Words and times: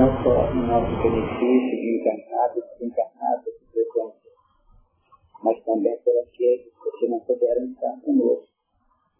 não 0.00 0.22
só 0.22 0.54
no 0.54 0.66
nosso 0.66 1.02
benefício 1.02 1.76
de 1.76 2.00
encarnado 2.00 2.58
e 2.58 2.62
desencarnado 2.62 3.44
de 3.44 3.66
frequência, 3.70 4.30
mas 5.42 5.62
também 5.62 5.94
por 5.98 6.18
aqueles 6.20 6.72
que 6.98 7.06
não 7.06 7.20
puderam 7.20 7.66
estar 7.66 8.00
conosco 8.00 8.48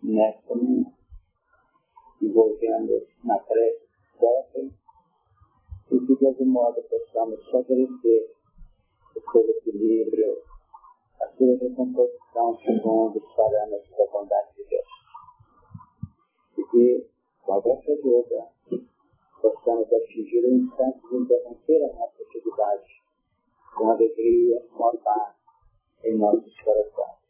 nessa 0.03 0.54
manhã, 0.54 0.90
envolvendo 2.22 3.06
na 3.22 3.38
prece 3.40 3.88
própria 4.19 4.71
e 5.90 6.01
que 6.01 6.17
de 6.17 6.27
algum 6.27 6.47
modo 6.47 6.83
possamos 6.85 7.44
favorecer 7.51 8.31
o 9.17 9.33
seu 9.33 9.51
equilíbrio, 9.51 10.38
a 11.21 11.26
sua 11.37 11.58
recomposição 11.58 12.58
segundo 12.65 13.19
os 13.19 13.35
parâmetros 13.35 13.99
da 13.99 14.06
bondade 14.06 14.49
de 14.56 14.65
Deus. 14.65 14.88
E 16.56 16.65
que, 16.70 17.06
com 17.42 17.52
a 17.52 17.59
vossa 17.59 17.92
ajuda, 17.92 18.48
possamos 19.41 19.93
atingir 19.93 20.45
o 20.45 20.55
instante 20.55 21.01
de 21.09 21.16
interromper 21.16 21.84
a 21.84 21.95
nossa 21.95 22.23
atividade 22.23 23.02
com 23.77 23.91
alegria, 23.91 24.62
paz 25.05 25.34
em 26.05 26.16
nossos 26.16 26.60
corações. 26.60 27.20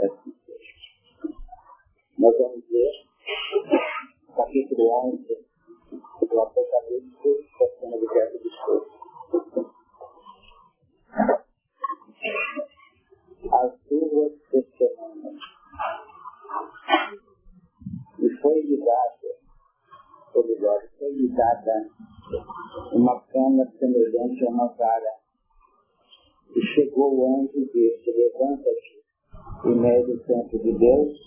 Assim 0.00 0.34
seja. 0.44 1.36
Nós 2.18 2.36
vamos 2.38 2.64
ler 2.70 3.06
capítulo 4.36 5.12
11 5.14 5.46
do 6.28 6.40
Apocalipse, 6.40 7.48
passando 7.58 7.98
do 7.98 8.06
verso 8.06 8.38
discurso. 8.42 8.96
As 13.52 13.80
duas 13.88 14.32
testemunhas. 14.50 15.36
E 18.18 18.28
foi 18.40 18.76
dada 18.78 19.45
melhor, 20.44 20.80
foi-lhe 20.98 21.28
dada 21.28 21.88
uma 22.92 23.20
cana 23.20 23.70
semelhante 23.78 24.44
a 24.44 24.50
uma 24.50 24.66
vara. 24.68 25.16
E 26.54 26.60
chegou 26.74 27.14
o 27.14 27.40
anjo 27.40 27.58
e 27.58 27.66
disse, 27.66 28.10
levanta-te 28.10 29.04
e 29.64 29.68
mede 29.68 30.12
o 30.12 30.24
templo 30.24 30.58
de 30.58 30.72
Deus 30.72 31.18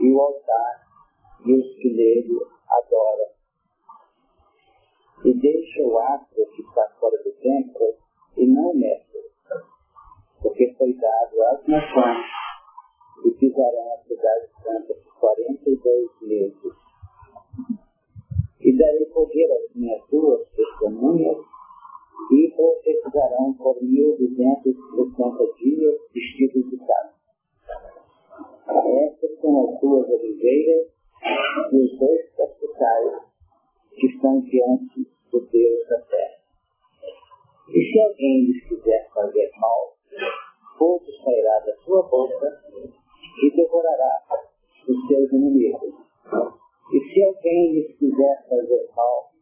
e 0.00 0.12
o 0.12 0.20
altar 0.20 0.86
e 1.44 1.52
os 1.52 1.76
que 1.76 1.90
nele 1.90 2.38
adoram. 2.68 3.36
E 5.24 5.34
deixa 5.34 5.82
o 5.82 5.98
astro 5.98 6.46
que 6.54 6.62
está 6.62 6.88
fora 7.00 7.16
do 7.22 7.32
templo 7.32 7.94
e 8.36 8.46
não 8.46 8.74
mexe, 8.74 9.18
porque 10.42 10.74
foi 10.76 10.92
dado 10.94 11.42
às 11.42 11.66
nações 11.66 12.26
e 13.24 13.30
pisarão 13.32 13.94
a 13.94 13.98
cidade 14.04 14.48
santa 14.62 14.94
por 14.94 15.20
42 15.20 16.10
meses 16.22 16.85
e 18.66 18.76
darei 18.76 19.06
poder 19.06 19.46
às 19.52 19.74
minhas 19.76 20.02
duas 20.10 20.44
testemunhas 20.50 21.36
e 22.32 22.52
profetizarão 22.56 23.54
por 23.54 23.80
mil 23.80 24.16
duzentos 24.18 24.74
e 24.74 24.96
sessenta 24.96 25.54
dias 25.54 25.94
vestidos 26.12 26.70
de 26.70 26.76
carne. 26.78 27.12
Estas 29.06 29.40
são 29.40 29.68
as 29.68 29.80
duas 29.80 30.08
oliveiras 30.08 30.88
e 31.72 31.76
os 31.76 31.96
dois 31.96 32.28
capitais 32.34 33.22
que 33.94 34.06
estão 34.08 34.40
diante 34.40 35.08
do 35.30 35.40
Deus 35.46 35.88
da 35.88 36.00
terra. 36.00 36.38
E 37.68 37.92
se 37.92 38.00
alguém 38.00 38.46
lhes 38.46 38.68
quiser 38.68 39.08
fazer 39.14 39.48
mal, 39.60 39.96
fogo 40.76 41.06
sairá 41.22 41.60
da 41.66 41.76
sua 41.84 42.02
boca 42.02 42.62
e 43.44 43.50
devorará 43.54 44.22
os 44.88 45.06
seus 45.06 45.32
inimigos. 45.32 45.94
E 46.92 47.00
se 47.00 47.22
alguém 47.22 47.72
lhes 47.72 47.96
quiser 47.96 48.46
fazer 48.48 48.88
mal, 48.94 49.32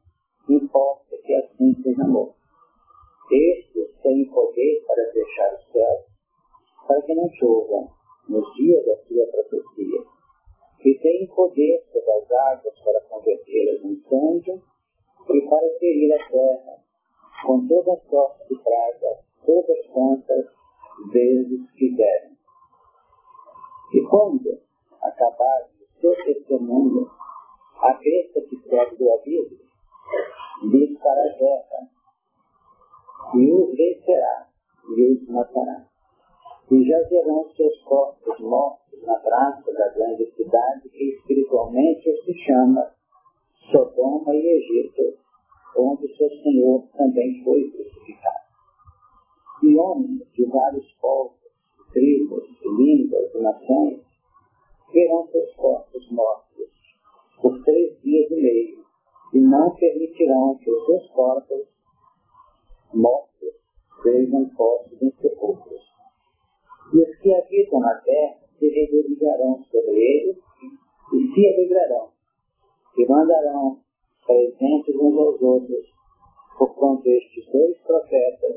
importa 0.48 1.16
que 1.18 1.34
assim 1.34 1.74
seja 1.82 2.04
morto. 2.04 2.34
Estes 3.30 4.00
têm 4.02 4.24
poder 4.30 4.84
para 4.86 5.12
fechar 5.12 5.54
o 5.54 5.72
céu, 5.72 6.04
para 6.86 7.02
que 7.02 7.14
não 7.14 7.28
chovam 7.30 7.90
nos 8.28 8.54
dias 8.54 8.84
da 8.86 8.96
sua 8.96 9.26
profecia. 9.26 10.00
E 10.84 10.98
têm 10.98 11.26
poder 11.28 11.82
sobre 11.92 12.10
as 12.12 12.30
águas 12.30 12.78
para 12.82 13.00
convertê-las 13.02 13.84
em 13.84 13.96
sangue 14.08 14.62
e 15.30 15.48
para 15.48 15.78
ferir 15.78 16.12
a 16.12 16.28
terra 16.28 16.84
com 17.46 17.66
toda 17.66 18.00
sorte 18.08 18.48
de 18.48 18.62
praga, 18.62 19.18
todas 19.44 19.86
quantas 19.88 20.46
vezes 21.12 21.70
quiserem. 21.72 22.36
E 23.92 24.02
quando 24.08 24.60
acabar 25.02 25.68
o 25.80 26.00
seu 26.00 26.14
testemunho, 26.24 27.10
a 27.84 27.92
besta 27.98 28.40
que 28.40 28.56
serve 28.66 28.96
do 28.96 29.12
aviso 29.12 29.58
diz 30.70 30.98
para 30.98 31.28
a 31.28 31.34
terra 31.34 31.90
e 33.34 33.52
os 33.52 33.76
vencerá 33.76 34.48
e 34.96 35.12
os 35.12 35.28
matará. 35.28 35.86
E 36.70 36.82
jazerão 36.82 37.46
seus 37.50 37.78
corpos 37.82 38.40
mortos 38.40 39.02
na 39.02 39.16
praça 39.16 39.70
da 39.70 39.88
grande 39.90 40.24
cidade 40.34 40.88
que 40.88 41.10
espiritualmente 41.10 42.10
se 42.24 42.34
chama 42.44 42.90
Sodoma 43.70 44.34
e 44.34 44.46
Egito, 44.46 45.18
onde 45.76 46.16
seu 46.16 46.30
Senhor 46.42 46.88
também 46.96 47.44
foi 47.44 47.70
crucificado. 47.70 48.44
E 49.62 49.76
homens 49.76 50.26
de 50.32 50.46
vários 50.46 50.90
povos, 50.94 51.38
tribos, 51.92 52.48
línguas 52.78 53.34
e 53.34 53.38
nações 53.42 54.00
verão 54.90 55.26
seus 55.26 55.54
corpos 55.54 56.10
mortos 56.10 56.73
por 57.40 57.62
três 57.64 58.00
dias 58.02 58.30
e 58.30 58.34
meio, 58.34 58.84
e 59.34 59.40
não 59.40 59.74
permitirão 59.74 60.56
que 60.58 60.70
os 60.70 60.86
seus 60.86 61.10
corpos 61.10 61.66
mortos 62.92 63.54
sejam 64.02 64.48
postos 64.50 65.02
em 65.02 65.10
sepulcros. 65.20 65.82
E 66.92 66.98
os 67.00 67.16
que 67.18 67.34
habitam 67.34 67.80
na 67.80 67.94
terra 67.96 68.38
se 68.58 68.68
regozijarão 68.68 69.62
sobre 69.64 69.96
eles 69.96 70.36
e 71.12 71.34
se 71.34 71.46
alegrarão, 71.48 72.10
e 72.96 73.06
mandarão 73.06 73.80
presentes 74.26 74.94
uns 74.94 75.18
aos 75.18 75.42
outros, 75.42 75.86
porquanto 76.56 77.06
estes 77.06 77.44
dois 77.50 77.76
profetas 77.78 78.56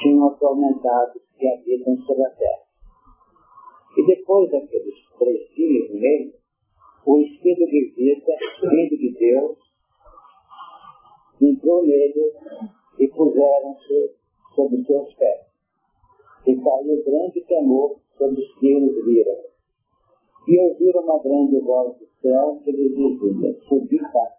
tinham 0.00 0.28
atormentado 0.28 1.18
os 1.18 1.38
que 1.38 1.48
habitam 1.48 1.96
sobre 2.04 2.24
a 2.24 2.30
terra. 2.30 2.64
E 3.96 4.06
depois 4.06 4.50
daqueles 4.50 4.94
três 5.18 5.48
dias 5.54 5.90
e 5.90 5.94
meio, 5.94 6.34
o 7.06 7.18
Espírito 7.18 7.66
de 7.66 7.92
vida, 7.96 8.32
vindo 8.62 8.96
de 8.96 9.12
Deus, 9.18 9.58
entrou 11.40 11.86
nele 11.86 12.32
e 12.98 13.08
puseram-se 13.08 14.14
sobre 14.54 14.82
seus 14.84 15.14
pés. 15.14 15.46
E 16.46 16.56
caiu 16.56 17.04
grande 17.04 17.40
temor 17.42 17.96
sobre 18.16 18.40
os 18.40 18.58
que 18.58 18.66
eles 18.68 19.04
viram. 19.04 19.36
E 20.46 20.60
ouviram 20.60 21.02
uma 21.02 21.18
grande 21.22 21.58
voz 21.60 21.98
do 21.98 22.06
céu 22.20 22.60
que 22.64 22.72
lhes 22.72 22.94
dizia, 22.94 23.54
subi 23.68 23.98
cá. 23.98 24.36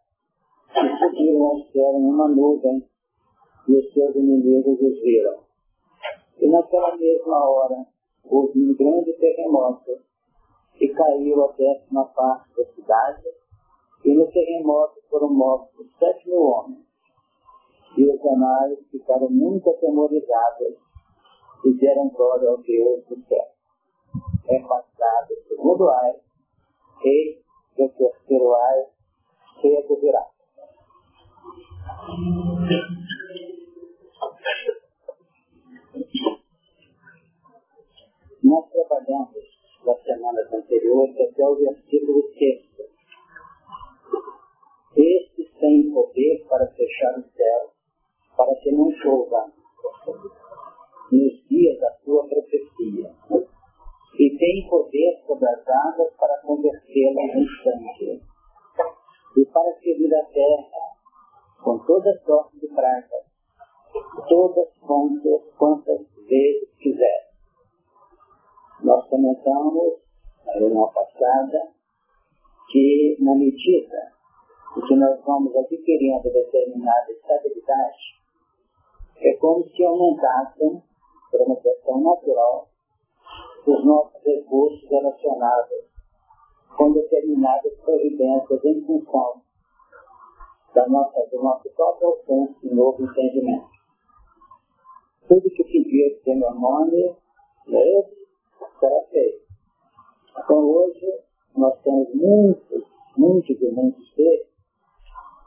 E 0.75 0.97
subiram 0.97 1.43
ao 1.43 1.59
céu 1.65 1.99
em 1.99 2.05
uma 2.05 2.27
nuvem, 2.29 2.83
e 3.67 3.75
os 3.75 3.93
seus 3.93 4.15
inimigos 4.15 4.79
os 4.79 5.01
viram. 5.01 5.39
E 6.39 6.47
naquela 6.47 6.95
mesma 6.97 7.49
hora 7.49 7.85
houve 8.23 8.59
um 8.59 8.75
grande 8.75 9.13
terremoto, 9.13 9.99
e 10.79 10.89
caiu 10.89 11.45
a 11.45 11.51
décima 11.53 12.05
parte 12.05 12.55
da 12.55 12.65
cidade, 12.73 13.23
e 14.03 14.13
no 14.13 14.27
terremoto 14.31 15.01
foram 15.09 15.29
mortos 15.29 15.87
sete 15.97 16.29
mil 16.29 16.41
homens. 16.41 16.85
E 17.97 18.05
os 18.05 18.25
anais 18.25 18.79
ficaram 18.91 19.29
muito 19.29 19.69
atemorizados 19.69 20.75
e 21.63 21.73
deram 21.73 22.09
glória 22.09 22.49
ao 22.49 22.57
Deus 22.57 23.05
do 23.05 23.15
céu. 23.25 23.45
É 24.47 24.59
passado 24.67 25.31
o 25.31 25.47
segundo 25.47 25.89
ar, 25.89 26.13
e 27.03 27.41
o 27.77 27.89
terceiro 27.89 28.53
ar 28.53 28.85
se 29.61 29.77
adoverá. 29.77 30.25
Nós 38.43 38.69
trabalhamos 38.69 39.44
das 39.85 40.01
semanas 40.03 40.51
anteriores 40.51 41.15
até 41.21 41.47
o 41.47 41.55
versículo 41.55 42.23
6. 42.33 42.65
Estes 44.97 45.53
têm 45.59 45.91
poder 45.93 46.45
para 46.49 46.67
fechar 46.67 47.19
o 47.19 47.23
céu, 47.23 47.71
para 48.35 48.55
que 48.55 48.71
não 48.71 48.91
chova 48.91 49.51
nos 51.11 51.47
dias 51.47 51.79
da 51.79 51.91
sua 52.03 52.27
profecia. 52.27 53.13
E 54.17 54.37
têm 54.37 54.67
poder 54.69 55.21
sobre 55.27 55.47
as 55.49 55.67
águas 55.67 56.13
para 56.17 56.41
convertê-las 56.41 57.35
em 57.35 57.45
sangue. 57.63 58.21
E 59.37 59.45
para 59.47 59.75
ferir 59.81 60.15
a 60.15 60.25
terra 60.25 60.85
com 61.61 61.77
toda 61.79 62.17
sorte 62.25 62.59
de 62.59 62.67
pragas, 62.69 63.25
todas 64.29 64.69
quantas, 64.79 65.41
quantas 65.57 66.01
vezes 66.27 66.69
quiser. 66.77 67.24
Nós 68.85 69.03
comentamos 69.07 69.99
na 70.45 70.53
reunião 70.53 70.87
passada 70.93 71.71
que, 72.71 73.17
na 73.19 73.33
medida 73.33 74.13
e 74.77 74.81
que 74.81 74.95
nós 74.95 75.19
vamos 75.25 75.55
adquirindo 75.55 76.21
determinada 76.21 77.11
estabilidade, 77.11 77.97
é 79.21 79.33
como 79.37 79.67
se 79.69 79.83
aumentassem, 79.83 80.83
por 81.31 81.41
uma 81.41 81.55
questão 81.55 81.99
natural, 81.99 82.67
os 83.65 83.85
nossos 83.85 84.23
recursos 84.23 84.87
relacionados 84.87 85.89
com 86.77 86.93
determinadas 86.93 87.73
providências 87.79 88.65
em 88.65 88.85
função 88.85 89.41
da 90.75 90.87
nossa, 90.87 91.25
do 91.31 91.41
nosso 91.41 91.67
próprio 91.71 92.09
alcance 92.09 92.55
e 92.61 92.69
novo 92.71 93.03
entendimento. 93.03 93.67
Tudo 95.27 95.49
que 95.49 95.63
pedir 95.63 96.21
em 96.27 96.39
meu 96.39 96.53
nome, 96.53 97.15
esse, 97.67 98.24
será. 98.85 100.43
Então 100.43 100.69
hoje 100.69 101.23
nós 101.55 101.81
temos 101.81 102.13
muitos, 102.13 102.83
muitos 103.17 103.61
e 103.61 103.71
muitos 103.71 104.13
seres 104.13 104.47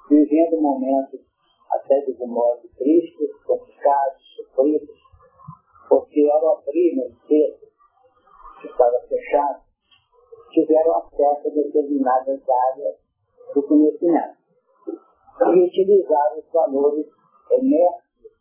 vivendo 0.09 0.61
momentos 0.61 1.21
até 1.71 2.01
de 2.01 2.27
modo 2.27 2.67
tristes, 2.77 3.31
complicados, 3.45 4.23
sofridos, 4.37 4.97
porque 5.89 6.29
ao 6.31 6.59
abrir 6.59 6.99
o 6.99 7.27
cedo, 7.27 7.69
que 8.61 8.69
estava 8.69 8.99
fechado, 9.09 9.63
tiveram 10.51 10.97
acesso 10.97 11.49
a 11.49 11.51
determinadas 11.51 12.41
áreas 12.73 12.97
do 13.55 13.63
conhecimento 13.63 14.39
e 15.41 15.61
utilizaram 15.61 16.39
os 16.39 16.53
valores 16.53 17.07
emersos 17.51 18.33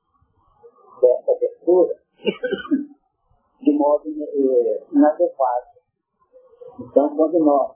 dessa 1.02 1.32
abertura 1.32 2.02
de 3.68 3.78
modo 3.78 4.08
eh, 4.08 4.84
inadequado. 4.94 5.68
Então, 6.80 7.16
quando 7.18 7.40
nós 7.40 7.76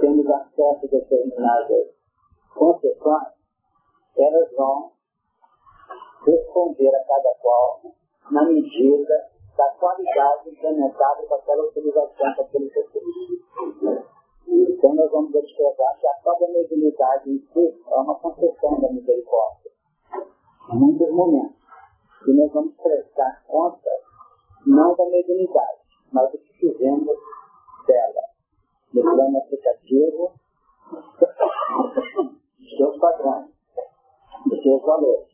temos 0.00 0.26
acesso 0.26 0.86
a 0.86 0.88
determinadas 0.88 1.88
concessões, 2.54 3.28
elas 4.16 4.50
vão 4.56 4.92
responder 6.24 6.88
a 6.88 7.04
cada 7.04 7.34
qual 7.42 7.82
na 8.30 8.44
medida 8.44 9.30
da 9.56 9.68
qualidade 9.78 10.48
implementada 10.48 11.26
com 11.26 11.34
aquela 11.34 11.64
utilização 11.64 12.34
daquele 12.36 12.68
recurso. 12.68 14.08
Então 14.46 14.94
nós 14.94 15.10
vamos 15.10 15.34
observar 15.34 15.98
que 16.00 16.06
a 16.06 16.14
própria 16.22 16.48
mediunidade 16.48 17.30
em 17.30 17.38
si 17.38 17.82
é 17.86 17.94
uma 17.96 18.14
concessão 18.18 18.80
da 18.80 18.92
misericórdia. 18.92 19.70
Em 20.72 20.78
muitos 20.78 21.10
momentos. 21.10 21.58
E 22.26 22.32
nós 22.32 22.52
vamos 22.52 22.74
prestar 22.76 23.44
conta 23.46 24.07
não 24.66 24.94
da 24.94 25.04
mediunidade, 25.06 25.80
mas 26.12 26.30
do 26.32 26.38
que 26.38 26.52
fizemos 26.54 27.16
dela. 27.86 28.22
No 28.94 29.02
plano 29.02 29.38
aplicativo, 29.38 30.32
dos 32.58 32.76
seus 32.76 32.98
padrões, 32.98 33.48
dos 34.46 34.62
seus 34.62 34.82
valores. 34.82 35.28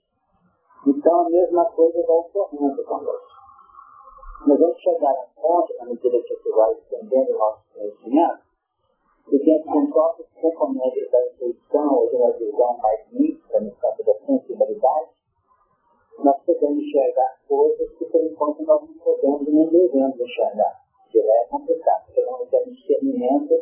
Então 0.87 1.27
a 1.27 1.31
mesma 1.31 1.65
coisa 1.67 2.07
vai 2.07 2.17
ocorrendo 2.17 2.85
conosco. 2.85 3.35
Nós 4.47 4.59
vamos 4.59 4.79
chegar 4.79 5.11
a 5.11 5.41
ponto, 5.41 5.75
na 5.79 5.87
medida 5.87 6.23
que 6.23 6.35
você 6.35 6.51
vai 6.51 6.73
estendendo 6.75 7.33
o 7.33 7.39
nosso 7.39 7.63
conhecimento, 7.73 8.45
que 9.27 9.65
com 9.65 9.91
próprios 9.91 10.29
componentes 10.35 11.11
da 11.11 11.27
intuição 11.27 11.95
ou 11.95 12.11
de 12.11 12.17
uma 12.17 12.33
visão 12.33 12.77
mais 12.79 13.01
nítida 13.13 13.61
no 13.61 13.75
campo 13.77 14.05
da 14.05 14.15
sensibilidade, 14.27 15.11
nós 16.19 16.37
podemos 16.45 16.83
enxergar 16.83 17.41
coisas 17.49 17.91
que 17.99 18.05
por 18.07 18.23
enquanto 18.23 18.63
nós 18.63 18.83
não 18.83 18.95
podemos 18.99 19.49
não 19.49 19.69
devemos 19.69 20.21
enxergar. 20.21 20.81
Que 21.11 21.21
é 21.21 21.47
complicado, 21.47 22.05
porque 22.07 22.23
não 22.23 22.47
temos 22.47 22.77
discernimento 22.77 23.55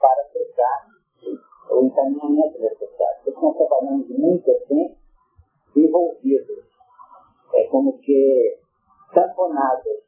para 0.00 0.22
aplicar 0.22 0.86
o 1.70 1.84
encaminhamento 1.84 2.60
necessário. 2.60 3.24
Porque 3.24 3.40
nós 3.40 3.56
trabalhamos 3.56 4.08
muito 4.08 4.50
assim, 4.50 4.96
envolvidos, 5.76 6.64
é 7.54 7.66
como 7.68 7.98
que 7.98 8.58
tamponados 9.14 10.02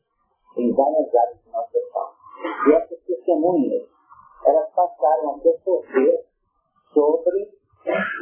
em 0.56 0.72
várias 0.72 1.14
áreas 1.14 1.42
de 1.42 1.50
nossa 1.50 1.78
ação. 1.78 2.10
E 2.68 2.72
essas 2.74 3.00
testemunhas, 3.04 3.88
elas 4.46 4.70
passaram 4.74 5.30
a 5.30 5.38
perceber 5.38 6.24
sobre, 6.92 7.50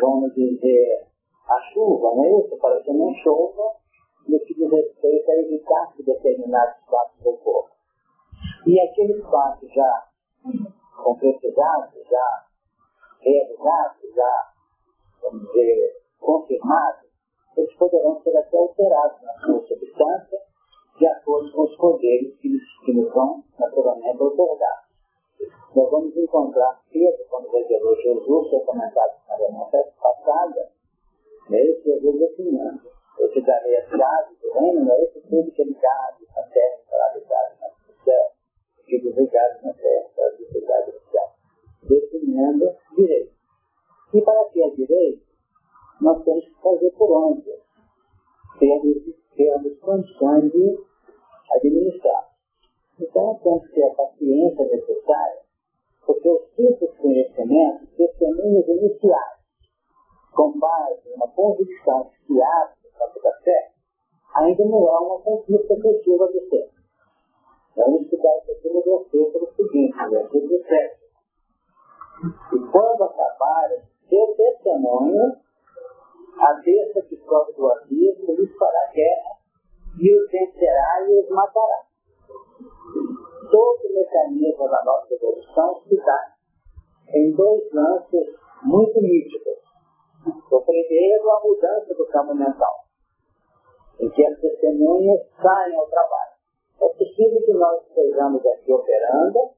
vamos 0.01 0.35
dizer, 0.35 1.07
a 1.49 1.61
chuva, 1.73 2.15
não 2.15 2.25
é 2.25 2.41
isso? 2.41 2.57
Para 2.59 2.81
que 2.83 2.93
não 2.93 3.13
chova 3.15 3.77
no 4.29 4.39
que 4.41 4.55
diz 4.55 4.71
respeito 4.71 5.31
a 5.31 5.35
evitar 5.35 5.93
que 5.95 6.03
determinados 6.03 6.77
fatos 6.89 7.27
ocorram. 7.27 7.73
E 8.67 8.81
aqueles 8.81 9.23
fatos 9.25 9.69
já 9.73 10.09
concretizados, 11.03 12.09
já 12.09 12.47
realizados, 13.21 14.15
já, 14.15 14.53
vamos 15.23 15.47
dizer, 15.47 16.03
confirmados, 16.21 17.11
eles 17.57 17.75
poderão 17.77 18.21
ser 18.23 18.37
até 18.37 18.57
alterados 18.57 19.23
na 19.23 19.33
sua 19.35 19.67
substância 19.67 20.39
de 20.99 21.07
acordo 21.07 21.53
com 21.53 21.63
os 21.63 21.77
poderes 21.77 22.37
que, 22.39 22.49
que 22.85 22.93
nos 22.95 23.13
vão 23.13 23.43
naturalmente 23.59 24.23
otorgar. 24.23 24.89
Nós 25.75 25.91
vamos 25.91 26.17
encontrar 26.17 26.81
Pedro, 26.93 27.25
quando 27.29 27.51
revelou 27.51 27.97
Jesus, 27.97 28.51
foi 28.51 28.61
comentado 28.61 29.13
na 29.29 29.37
reunião 29.37 29.69
passada, 29.71 30.71
esse 31.51 31.83
Jesus 31.85 32.19
definindo. 32.19 32.81
Eu 33.19 33.31
te 33.31 33.43
darei 33.43 33.77
as 33.77 33.89
chaves 33.89 34.39
do 34.41 34.53
reino, 34.53 34.91
é 34.91 35.03
esse 35.05 35.21
tudo 35.21 35.53
que 35.53 35.63
ele 35.63 35.75
dá 35.75 36.17
na 36.37 36.43
terra, 36.45 36.79
para 36.89 37.15
ligado 37.15 37.55
no 37.61 38.05
céu, 38.05 38.31
que 38.87 39.01
desligado 39.01 39.63
na 39.63 39.75
terra, 39.75 40.09
para 40.15 40.31
desligado 40.31 40.93
no 40.93 41.01
céu. 41.11 41.29
Definindo 41.83 42.77
direito. 42.97 43.33
E 44.15 44.23
para 44.23 44.45
que 44.51 44.63
é 44.63 44.71
direito, 44.71 45.23
nós 46.01 46.25
temos 46.25 46.45
que 46.45 46.63
fazer 46.63 46.91
por 46.93 47.11
onde? 47.11 47.51
Temos, 48.59 48.97
temos 49.37 49.79
condições 49.81 50.53
de 50.53 50.79
administrar. 51.51 52.29
Então, 53.01 53.41
temos 53.43 53.67
que 53.69 53.75
ter 53.75 53.85
a 53.85 53.95
paciência 53.95 54.65
necessária, 54.67 55.41
porque 56.05 56.29
os 56.29 56.43
tipos 56.55 56.91
de 56.91 56.97
conhecimento, 56.99 57.87
testemunhos 57.97 58.69
iniciais, 58.69 59.32
com 60.35 60.59
base 60.59 61.13
uma 61.15 61.29
convicção 61.29 62.11
do 62.29 62.37
da 62.37 63.33
fé, 63.43 63.71
ainda 64.35 64.65
não 64.65 64.89
é 64.89 64.99
uma 64.99 65.19
conquista 65.21 65.75
efetiva 65.75 66.27
do 66.27 66.41
tempo. 66.49 66.73
Vamos 67.77 68.03
estudar 68.03 68.39
isso 68.39 68.53
aqui 68.53 68.69
no 68.69 68.83
versículo 68.83 69.53
seguinte, 69.57 69.97
no 69.97 70.11
versículo 70.11 70.63
7. 70.65 71.03
E 72.55 72.71
quando 72.71 73.05
acabarem 73.05 73.83
seu 74.09 74.27
testemunho, 74.37 75.37
a 76.39 76.55
besta 76.55 77.03
que 77.03 77.17
sobe 77.17 77.53
do 77.55 77.69
abismo 77.71 78.35
lhes 78.35 78.57
fará 78.57 78.91
guerra 78.93 79.39
e 79.99 80.19
os 80.19 80.31
vencerá 80.31 81.07
e 81.09 81.21
os 81.21 81.29
matará. 81.31 81.87
Todo 83.51 83.89
o 83.89 83.95
mecanismo 83.95 84.69
da 84.69 84.83
nossa 84.85 85.15
evolução 85.15 85.83
se 85.87 85.97
dá 85.97 86.35
em 87.15 87.33
dois 87.33 87.73
lances 87.73 88.35
muito 88.63 89.01
nítidos. 89.01 89.72
O 90.25 90.61
primeiro, 90.61 91.31
a 91.31 91.41
mudança 91.41 91.95
do 91.95 92.07
campo 92.07 92.35
mental, 92.35 92.85
em 93.99 94.09
que 94.11 94.25
as 94.25 94.39
testemunhas 94.39 95.21
saem 95.41 95.77
ao 95.77 95.87
trabalho. 95.89 96.33
É 96.81 96.89
possível 96.91 97.43
que 97.45 97.53
nós 97.55 97.83
estejamos 97.87 98.47
aqui 98.47 98.73
operando, 98.73 99.51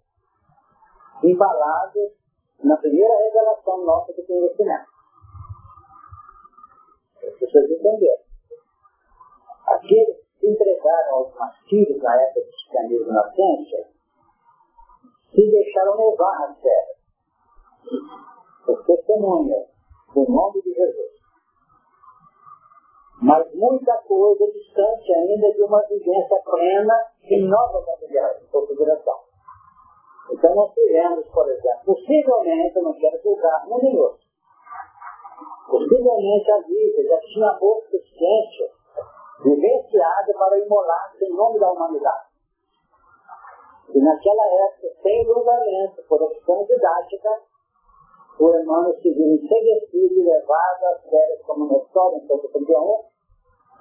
embalados 1.22 2.12
na 2.62 2.76
primeira 2.78 3.14
revelação 3.18 3.84
nossa 3.84 4.12
do 4.14 4.22
conhecimento. 4.24 4.86
As 7.26 7.34
pessoas 7.38 7.70
entenderam. 7.70 8.24
Aqueles 9.66 10.16
que 10.38 10.48
entregaram 10.48 11.14
aos 11.16 11.34
martírios 11.34 12.02
na 12.02 12.22
época 12.22 12.40
do 12.40 12.46
cristianismo 12.46 13.12
na 13.12 13.32
ciência, 13.32 13.88
se 15.30 15.50
deixaram 15.50 15.96
levar 15.96 16.44
a 16.44 16.54
sério. 16.54 16.94
As 18.68 18.86
testemunhas 18.86 19.73
do 20.14 20.30
nome 20.30 20.62
de 20.62 20.72
Jesus. 20.72 21.12
Mas 23.20 23.54
muita 23.54 23.96
coisa 24.06 24.46
distante 24.52 25.12
ainda 25.12 25.52
de 25.52 25.62
uma 25.62 25.80
vivência 25.88 26.42
plena 26.44 26.94
em 27.24 27.48
nova 27.48 27.84
configuração. 28.50 29.18
Então 30.30 30.54
nós 30.54 30.72
tivemos, 30.72 31.26
por 31.28 31.50
exemplo, 31.50 31.84
possivelmente, 31.84 32.76
eu 32.76 32.82
não 32.82 32.94
quero 32.94 33.20
julgar 33.22 33.66
um 33.68 33.78
nem 33.78 33.98
outro, 33.98 34.24
possivelmente 35.68 36.50
a 36.50 36.60
vida 36.60 37.02
já 37.02 37.20
tinha 37.20 37.54
pouco 37.58 37.82
suficiente 37.90 38.72
vivenciada 39.42 40.32
para 40.38 40.58
imolar-se 40.58 41.24
em 41.24 41.34
nome 41.34 41.58
da 41.58 41.72
humanidade. 41.72 42.34
E 43.90 44.00
naquela 44.00 44.46
época, 44.66 44.88
sem 45.02 45.24
julgamento, 45.24 46.02
por 46.08 46.22
opção 46.22 46.64
didática, 46.64 47.28
o 48.38 48.48
Emmanuel 48.48 48.94
se 49.00 49.12
viu 49.12 49.34
enseguecido 49.34 50.14
e 50.14 50.24
levado 50.24 50.84
às 50.84 51.02
férias 51.08 51.40
como 51.42 51.66
notório 51.66 52.18
em 52.18 52.26
131, 52.26 53.04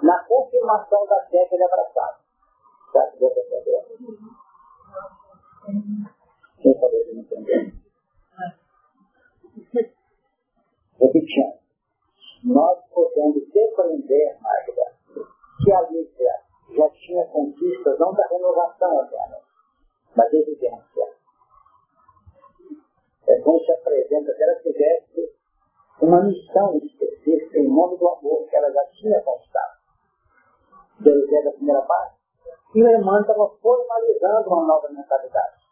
na 0.03 0.23
confirmação 0.25 1.05
da 1.07 1.25
fé 1.25 1.45
que 1.45 1.55
ele 1.55 1.63
abraçava. 1.63 2.19
Será 2.91 3.07
que 3.07 3.19
Deus 3.19 3.33
entendeu? 3.37 3.81
Quem 6.61 6.79
talvez 6.79 7.13
não 7.13 7.21
entendeu? 7.21 7.83
Repetindo, 10.99 11.53
nós 12.43 12.79
podemos 12.93 13.51
depreender, 13.51 14.37
Magda, 14.41 14.93
que 15.63 15.71
a 15.71 15.81
Lígia 15.89 16.41
já 16.75 16.89
tinha 16.89 17.25
conquistas 17.27 17.99
não 17.99 18.13
da 18.13 18.27
renovação 18.27 18.99
apenas, 18.99 19.41
mas 20.15 20.31
da 20.31 20.37
evidência. 20.37 21.22
É 23.33 23.41
como 23.41 23.59
se 23.65 23.71
apresenta 23.71 24.31
que 24.31 24.43
ela 24.43 24.55
tivesse 24.61 25.33
uma 25.99 26.21
missão 26.21 26.77
específica 26.77 27.57
em 27.57 27.67
nome 27.67 27.97
do 27.97 28.07
amor 28.07 28.47
que 28.47 28.55
ela 28.55 28.71
já 28.71 28.85
tinha 28.91 29.19
conquistado. 29.21 29.79
Pelo 31.03 31.43
da 31.43 31.51
primeira 31.51 31.81
parte, 31.81 32.15
e 32.75 32.83
o 32.83 32.87
irmão 32.87 33.19
estava 33.21 33.49
formalizando 33.59 34.49
uma 34.49 34.67
nova 34.67 34.87
mentalidade. 34.89 35.63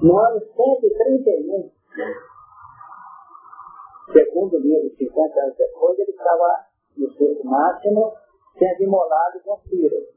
No 0.00 0.18
ano 0.18 0.40
131, 0.40 1.70
segundo 4.10 4.58
livro, 4.60 4.96
50 4.96 5.40
anos 5.40 5.56
depois, 5.56 5.98
ele 5.98 6.10
estava 6.10 6.66
no 6.96 7.10
seu 7.12 7.44
máximo, 7.44 8.16
sendo 8.58 8.82
imolado 8.82 9.40
com 9.40 9.58
filhos. 9.68 10.08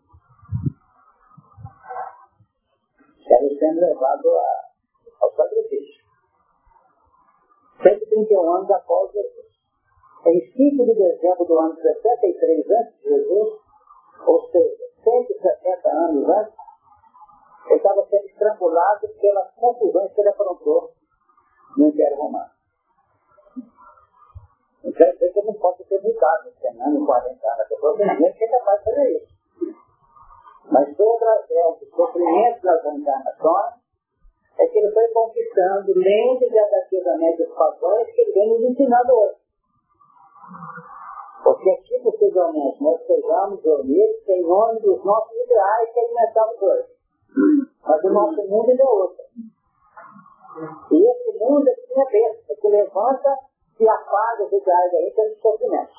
Estava 3.20 3.50
sendo 3.60 3.82
levado 3.82 4.30
a, 4.30 4.70
ao 5.22 5.36
sacrifício. 5.36 6.03
131 7.82 8.54
anos 8.54 8.72
após 8.72 9.12
Jesus. 9.12 9.54
Em 10.26 10.40
5 10.40 10.86
de 10.86 10.94
dezembro 10.96 11.46
do 11.46 11.60
ano 11.60 11.76
63 11.76 12.66
antes 12.72 13.02
de 13.02 13.10
Jesus, 13.10 13.60
ou 14.26 14.50
seja, 14.52 14.84
170 15.04 15.90
anos 15.90 16.30
antes, 16.30 16.54
ele 17.68 17.76
estava 17.76 18.06
sendo 18.10 18.26
estrangulado 18.26 19.08
pelas 19.20 19.52
confusões 19.56 20.14
que 20.14 20.22
ele 20.22 20.30
aprontou 20.30 20.92
no 21.78 21.88
Império 21.88 22.18
Romano. 22.18 22.52
Então, 24.84 25.08
ele 25.08 25.42
não 25.46 25.54
pode 25.54 25.84
ter 25.86 26.02
mudado 26.02 26.52
100 26.62 26.82
anos, 26.82 27.06
40 27.06 27.30
anos. 27.30 27.60
A 27.60 27.66
pessoa 27.66 27.98
tem 27.98 28.34
que 28.34 28.44
é 28.44 28.48
capaz 28.48 28.80
de 28.80 28.86
fazer 28.86 29.18
isso. 29.18 29.34
Mas 30.72 30.96
foi 30.96 31.16
através 31.16 31.80
do 31.80 31.86
sofrimento 31.96 32.62
das 32.62 32.86
encarnações 32.86 33.83
é 34.64 34.68
que 34.68 34.80
ele 34.80 34.92
foi 34.92 35.08
conquistando 35.10 35.94
lentes 35.94 36.48
e 36.48 36.50
gradativamente 36.50 37.44
os 37.44 37.56
padrões 37.56 38.08
que 38.12 38.22
ele 38.22 38.32
vem 38.32 38.50
nos 38.50 38.62
ensinando 38.72 39.14
hoje. 39.14 39.38
Porque 41.44 41.70
aqui, 41.72 42.00
possivelmente, 42.02 42.82
nós 42.82 43.06
sejamos 43.06 43.62
reunidos 43.64 44.30
em 44.30 44.42
nome 44.44 44.80
dos 44.80 45.04
nossos 45.04 45.36
ideais 45.36 45.94
que 45.94 46.00
alimentamos 46.00 46.62
hoje. 46.62 46.88
Mas 47.86 48.04
o 48.04 48.10
nosso 48.10 48.48
mundo 48.48 48.70
ainda 48.70 48.84
é 48.84 48.88
outro. 48.88 49.24
E 50.92 51.12
esse 51.12 51.38
mundo 51.40 51.68
é 51.68 51.74
que 51.74 52.00
é 52.00 52.06
besta, 52.06 52.56
que 52.62 52.68
levanta 52.70 53.38
e 53.80 53.90
apaga 53.90 54.44
os 54.46 54.54
ideais 54.54 54.94
aí 54.94 55.14
pelo 55.14 55.36
sofrimento. 55.42 55.94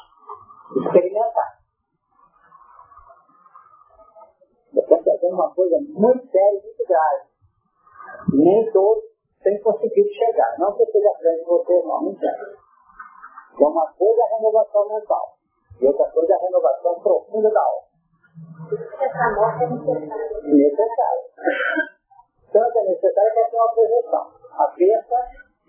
Experimentar. 0.77 1.59
Você 4.73 4.81
está 4.81 4.97
fazendo 4.97 5.35
uma 5.35 5.55
coisa 5.55 5.77
muito 5.81 6.27
séria 6.31 6.59
e 6.59 6.63
muito 6.63 6.87
grave 6.87 7.34
nem 8.33 8.73
todos 8.73 9.05
têm 9.43 9.61
conseguido 9.61 10.09
chegar. 10.09 10.59
Não 10.59 10.73
que 10.77 10.87
seja 10.87 11.13
grande 11.21 11.45
você, 11.45 11.83
não, 11.83 12.03
não 12.03 12.11
entendo. 12.11 12.57
Então, 13.55 13.69
uma 13.69 13.87
coisa 13.93 14.21
é 14.21 14.25
a 14.25 14.37
renovação 14.37 14.89
mental, 14.89 15.37
e 15.81 15.87
outra 15.87 16.11
coisa 16.11 16.33
é 16.33 16.37
a 16.37 16.41
renovação 16.41 17.01
profunda 17.01 17.51
da 17.51 17.61
alma. 17.61 17.95
Essa 19.01 19.31
morte 19.37 19.65
é 19.65 19.69
necessária. 19.69 20.43
Necessária. 20.43 21.25
Tanto 22.53 22.79
é 22.79 22.85
necessária 22.85 23.31
que 23.33 23.57
é 23.57 23.61
uma 23.61 23.75
projeção. 23.75 24.33
A 24.53 24.67
besta 24.77 25.17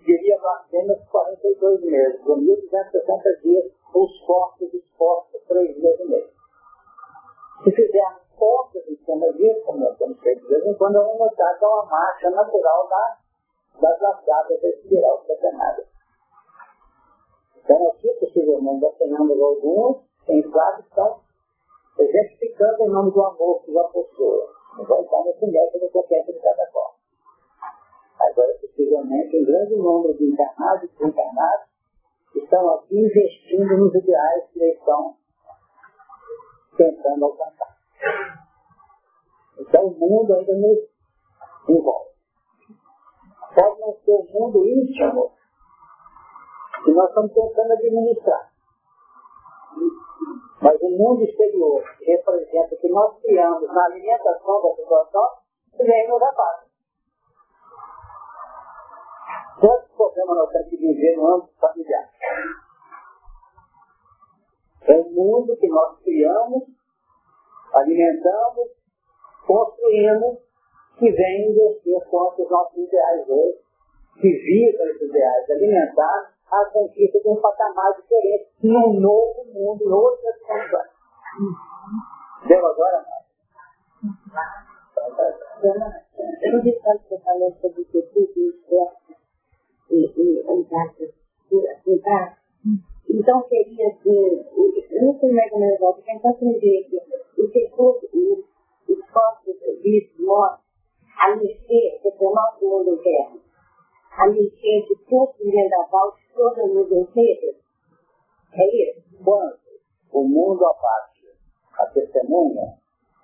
viria 0.04 0.36
apenas 0.36 1.08
42 1.08 1.82
meses, 1.84 2.20
por 2.22 2.38
1.260 2.38 3.42
dias, 3.42 3.72
os 3.94 4.26
fortes 4.26 4.74
expostos, 4.74 5.42
3 5.46 5.78
meses 5.80 6.00
e 6.00 6.08
meio. 6.08 6.30
Se 7.64 7.70
fizermos 7.72 8.25
forças 8.38 8.86
em 8.88 8.96
cima 9.04 9.32
disso, 9.32 9.64
como 9.64 9.80
nós 9.80 9.96
temos 9.98 10.18
feito 10.20 10.42
de 10.42 10.48
vez 10.48 10.66
em 10.66 10.74
quando, 10.74 10.94
vamos 10.94 11.18
notar 11.18 11.58
que 11.58 11.64
é 11.64 11.68
uma 11.68 11.86
marcha 11.86 12.30
natural 12.30 12.88
da, 12.88 13.18
das 13.80 14.00
lascadas 14.00 14.62
espiral 14.62 15.24
satanada. 15.26 15.84
Então 17.56 17.88
aqui, 17.88 18.08
possivelmente, 18.20 18.80
nós 18.80 18.96
tenhamos 18.96 19.40
alguns, 19.40 19.96
em 20.28 20.42
claro, 20.50 20.80
estão 20.80 21.20
exemplificando 21.98 22.82
em 22.82 22.88
nome 22.90 23.10
do 23.10 23.24
amor 23.24 23.62
que 23.64 23.72
já 23.72 23.84
possui. 23.84 24.42
Então 24.78 25.00
está 25.02 25.22
nesse 25.24 25.46
método 25.46 25.90
que 25.90 25.98
eu 25.98 26.04
penso 26.04 26.32
de 26.32 26.38
cada 26.38 26.66
forma. 26.70 26.96
Agora, 28.20 28.58
possivelmente, 28.60 29.36
um 29.36 29.44
grande 29.44 29.76
número 29.76 30.14
de 30.14 30.24
encarnados 30.24 30.84
e 30.84 30.98
desencarnados 30.98 31.66
estão 32.34 32.70
aqui 32.74 32.98
investindo 32.98 33.76
nos 33.78 33.94
ideais 33.94 34.44
que 34.52 34.62
eles 34.62 34.78
estão 34.78 35.16
tentando 36.76 37.24
alcançar. 37.24 37.75
Então 39.58 39.86
o 39.86 39.98
mundo 39.98 40.34
ainda 40.34 40.52
nos 40.52 40.78
envolve. 41.68 42.10
Pode 43.54 43.80
não 43.80 43.92
ser 44.04 44.12
o 44.12 44.26
mundo 44.32 44.66
íntimo 44.66 45.32
que 46.84 46.92
nós 46.92 47.08
estamos 47.08 47.32
tentando 47.32 47.72
administrar. 47.72 48.52
Mas 50.62 50.80
o 50.80 50.90
mundo 50.90 51.22
exterior 51.22 51.82
representa 52.00 52.74
o 52.74 52.78
que 52.78 52.88
nós 52.88 53.20
criamos 53.20 53.68
na 53.72 53.84
alimentação 53.84 54.62
da 54.62 54.74
situação 54.74 55.28
reino 55.78 56.18
da 56.18 56.32
paz. 56.32 56.66
Quantos 59.60 59.90
problemas 59.92 60.36
nós 60.36 60.50
temos 60.50 60.68
que 60.68 60.76
viver 60.76 61.16
no 61.16 61.34
âmbito 61.34 61.58
familiar? 61.58 62.10
É 64.82 65.00
o 65.00 65.10
mundo 65.10 65.56
que 65.56 65.68
nós 65.68 65.98
criamos 66.00 66.75
alimentamos, 67.74 68.68
construímos, 69.46 70.38
que 70.98 71.10
vem 71.10 71.50
investir 71.50 72.00
contra 72.10 72.42
os 72.42 72.50
nossos 72.50 72.78
ideais 72.78 73.28
hoje, 73.28 73.58
que 74.20 74.28
visa 74.28 74.82
esses 74.84 75.08
ideais, 75.08 75.50
alimentar 75.50 76.32
a 76.50 76.64
conquista 76.72 77.20
de 77.20 77.28
um 77.28 77.36
patamar 77.36 77.94
diferente, 78.00 78.48
num 78.62 79.00
novo 79.00 79.44
mundo, 79.52 79.84
em 79.84 79.92
outras 79.92 80.38
condições. 80.42 80.96
Deu 82.48 82.66
agora? 82.66 83.04
Eu 86.42 86.62
vi 86.62 86.72
tanto 86.80 87.08
você 87.08 87.18
falou 87.18 87.52
sobre 87.60 87.80
o 87.82 87.84
tudo 87.84 88.50
esforço 88.50 89.14
e, 89.90 90.04
e, 90.16 90.40
e, 90.40 90.66
então 93.08 93.48
seria 93.48 93.88
assim, 93.88 94.44
eu 94.90 95.04
não 95.04 95.18
sei 95.18 95.32
mais 95.32 95.52
ou 95.52 95.58
menos, 95.58 95.78
tentar 96.04 96.30
entender 96.30 96.84
que 96.88 96.96
o 96.96 97.00
setor, 97.00 97.25
os 97.38 99.10
corpos, 99.10 99.56
vivos, 99.82 100.18
mortos, 100.18 100.64
a 101.18 101.36
mexer 101.36 102.00
sobre 102.02 102.26
o 102.26 102.34
nosso 102.34 102.64
mundo 102.64 102.94
interno, 102.94 103.40
a 104.12 104.26
mexer 104.28 104.86
de 104.86 104.96
todo 105.08 105.34
o 105.40 105.50
vendaval, 105.50 106.14
de 106.14 106.60
o 106.60 106.66
mundo 106.68 106.94
inteiro. 106.94 107.56
É 108.52 108.90
isso? 108.90 109.24
Quando 109.24 109.58
o 110.12 110.22
mundo 110.22 110.66
à 110.66 110.74
parte, 110.74 111.26
a 111.78 111.86
testemunha, 111.86 112.78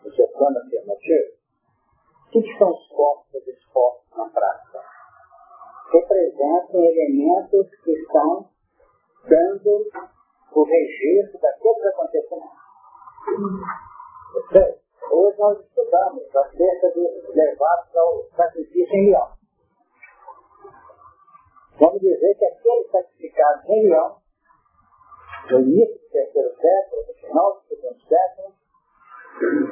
o 0.04 0.11
seu 0.11 0.28
plano 0.28 0.59
afirmativo, 0.59 1.33
o 2.26 2.31
que 2.31 2.59
são 2.59 2.71
os 2.71 2.88
corpos 2.88 3.47
expostos 3.47 4.16
na 4.16 4.28
prática? 4.28 4.81
Representam 5.92 6.83
elementos 6.83 7.69
que 7.85 7.92
estão 7.92 8.49
dando 9.28 9.90
o 10.54 10.64
registro 10.64 11.40
daqueles 11.40 11.83
acontecimentos. 14.33 14.83
Hoje 15.11 15.39
nós 15.39 15.61
estudamos 15.61 16.37
acerca 16.37 16.91
de 16.93 17.01
levados 17.35 17.97
ao 17.97 18.25
sacrifício 18.37 18.97
em 18.97 19.11
Leão. 19.11 19.29
Vamos 21.79 22.01
dizer 22.01 22.35
que 22.39 22.45
aquele 22.45 22.89
sacrificado 22.91 23.62
em 23.69 23.89
Leão, 23.89 24.17
no 25.51 25.61
início 25.61 26.01
do 26.01 26.09
terceiro 26.11 26.55
século, 26.57 27.03
no 27.09 27.15
final 27.15 27.55
do 27.55 27.61
segundo 27.69 28.01
século, 28.09 28.55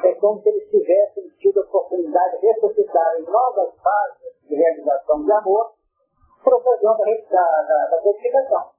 é 0.04 0.14
como 0.16 0.42
se 0.42 0.48
eles 0.48 0.70
tivessem 0.70 1.28
tido 1.38 1.60
a 1.60 1.64
oportunidade 1.64 2.40
de 2.40 2.46
ressuscitar 2.46 3.16
em 3.18 3.24
novas 3.24 3.74
fases 3.80 4.48
de 4.48 4.54
realização 4.56 5.24
de 5.24 5.32
amor 5.32 5.74
por 6.42 6.54
ocasião 6.54 6.96
da, 6.96 7.04
da, 7.04 7.86
da, 7.90 7.98
purificação. 8.02 8.72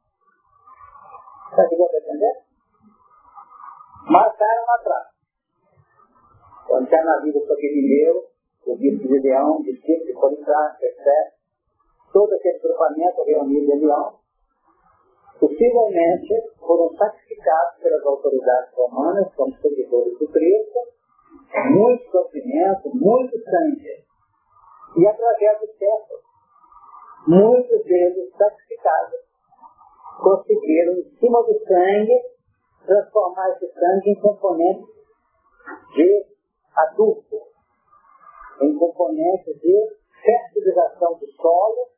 A 1.54 1.64
entender? 1.64 2.44
Marcaram 4.10 4.72
atrás. 4.72 5.11
Quando 6.68 6.84
está 6.86 7.04
na 7.04 7.20
vida 7.22 7.40
do 7.40 7.56
mineiro, 7.56 8.24
o 8.66 8.76
bispo 8.76 9.08
de 9.08 9.20
Leão, 9.20 9.62
discípulo 9.62 10.06
de 10.06 10.14
Policarpo, 10.14 10.86
etc. 10.86 11.06
Todo 12.14 12.34
aquele 12.34 12.60
grupamento 12.60 13.24
reunido 13.24 13.72
em 13.72 13.86
Leão, 13.86 14.20
possivelmente 15.40 16.34
foram 16.60 16.90
sacrificados 16.96 17.80
pelas 17.82 18.06
autoridades 18.06 18.74
romanas 18.76 19.34
como 19.36 19.56
seguidores 19.58 20.18
do 20.20 20.28
Cristo, 20.28 20.80
muito 21.72 22.12
sofrimento, 22.12 22.90
muito 22.94 23.38
sangue. 23.44 24.06
E 24.98 25.08
através 25.08 25.60
do 25.60 25.68
tempo, 25.68 26.14
muitos 27.28 27.84
deles 27.86 28.32
sacrificados 28.38 29.20
conseguiram, 30.22 30.94
em 30.94 31.16
cima 31.20 31.44
do 31.44 31.60
sangue, 31.66 32.22
transformar 32.86 33.50
esse 33.52 33.68
sangue 33.74 34.12
em 34.12 34.22
componentes 34.22 34.86
de 35.96 36.31
adulto, 36.82 37.42
em 38.62 38.78
componentes 38.78 39.60
de 39.60 40.02
fertilização 40.24 41.18
do 41.18 41.28
solo, 41.32 41.90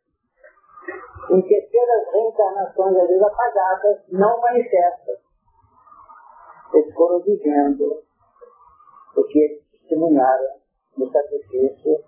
em 1.31 1.41
terceiras 1.41 2.11
reencarnações, 2.11 2.97
às 2.97 3.07
vezes 3.07 3.23
apagadas, 3.23 3.99
não 4.09 4.39
manifestas. 4.41 5.19
Eles 6.73 6.93
foram 6.93 7.19
vivendo 7.21 8.03
o 9.15 9.23
que 9.25 9.39
eles 9.39 9.63
testemunharam 9.71 10.59
no 10.97 11.11
sacrifício 11.11 12.03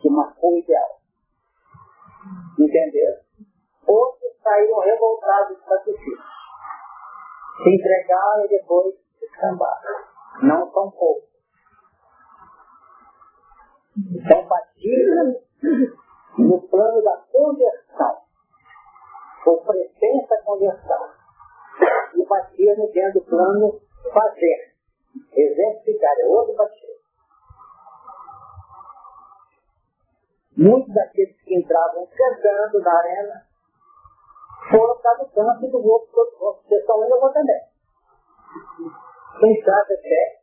que 0.00 0.10
marcou 0.10 0.54
o 0.54 0.58
ideal. 0.58 0.98
Entendeu? 2.58 3.14
Outros 3.86 4.32
saíram 4.42 4.80
revoltados 4.80 5.56
do 5.56 5.64
sacrifício. 5.64 6.24
Se 7.62 7.74
entregaram 7.74 8.44
e 8.44 8.48
depois 8.48 8.94
descambaram. 9.20 10.08
Não 10.42 10.70
são 10.72 10.90
poucos. 10.90 11.27
Então, 13.98 14.46
batiram 14.46 15.40
no 16.38 16.62
plano 16.68 17.02
da 17.02 17.16
conversão, 17.32 18.18
ou 19.46 19.64
presença 19.64 20.42
conversão, 20.44 21.10
e 22.14 22.24
batia-me 22.26 22.92
dentro 22.92 23.20
do 23.20 23.26
plano 23.26 23.80
fazer, 24.12 24.74
exercitar, 25.32 26.14
é 26.20 26.26
outro 26.26 26.54
batismo. 26.54 26.88
Muitos 30.56 30.94
daqueles 30.94 31.40
que 31.42 31.56
entravam 31.56 32.06
cantando 32.06 32.80
na 32.80 32.98
arena 32.98 33.46
foram 34.70 34.96
para 35.00 35.22
o 35.22 35.30
campo 35.30 35.66
do 35.68 35.86
outro, 35.86 36.62
pessoalmente 36.68 37.12
eu 37.12 37.20
vou 37.20 37.32
também. 37.32 37.62
Quem 39.40 39.64
sabe 39.64 39.94
até, 39.94 40.40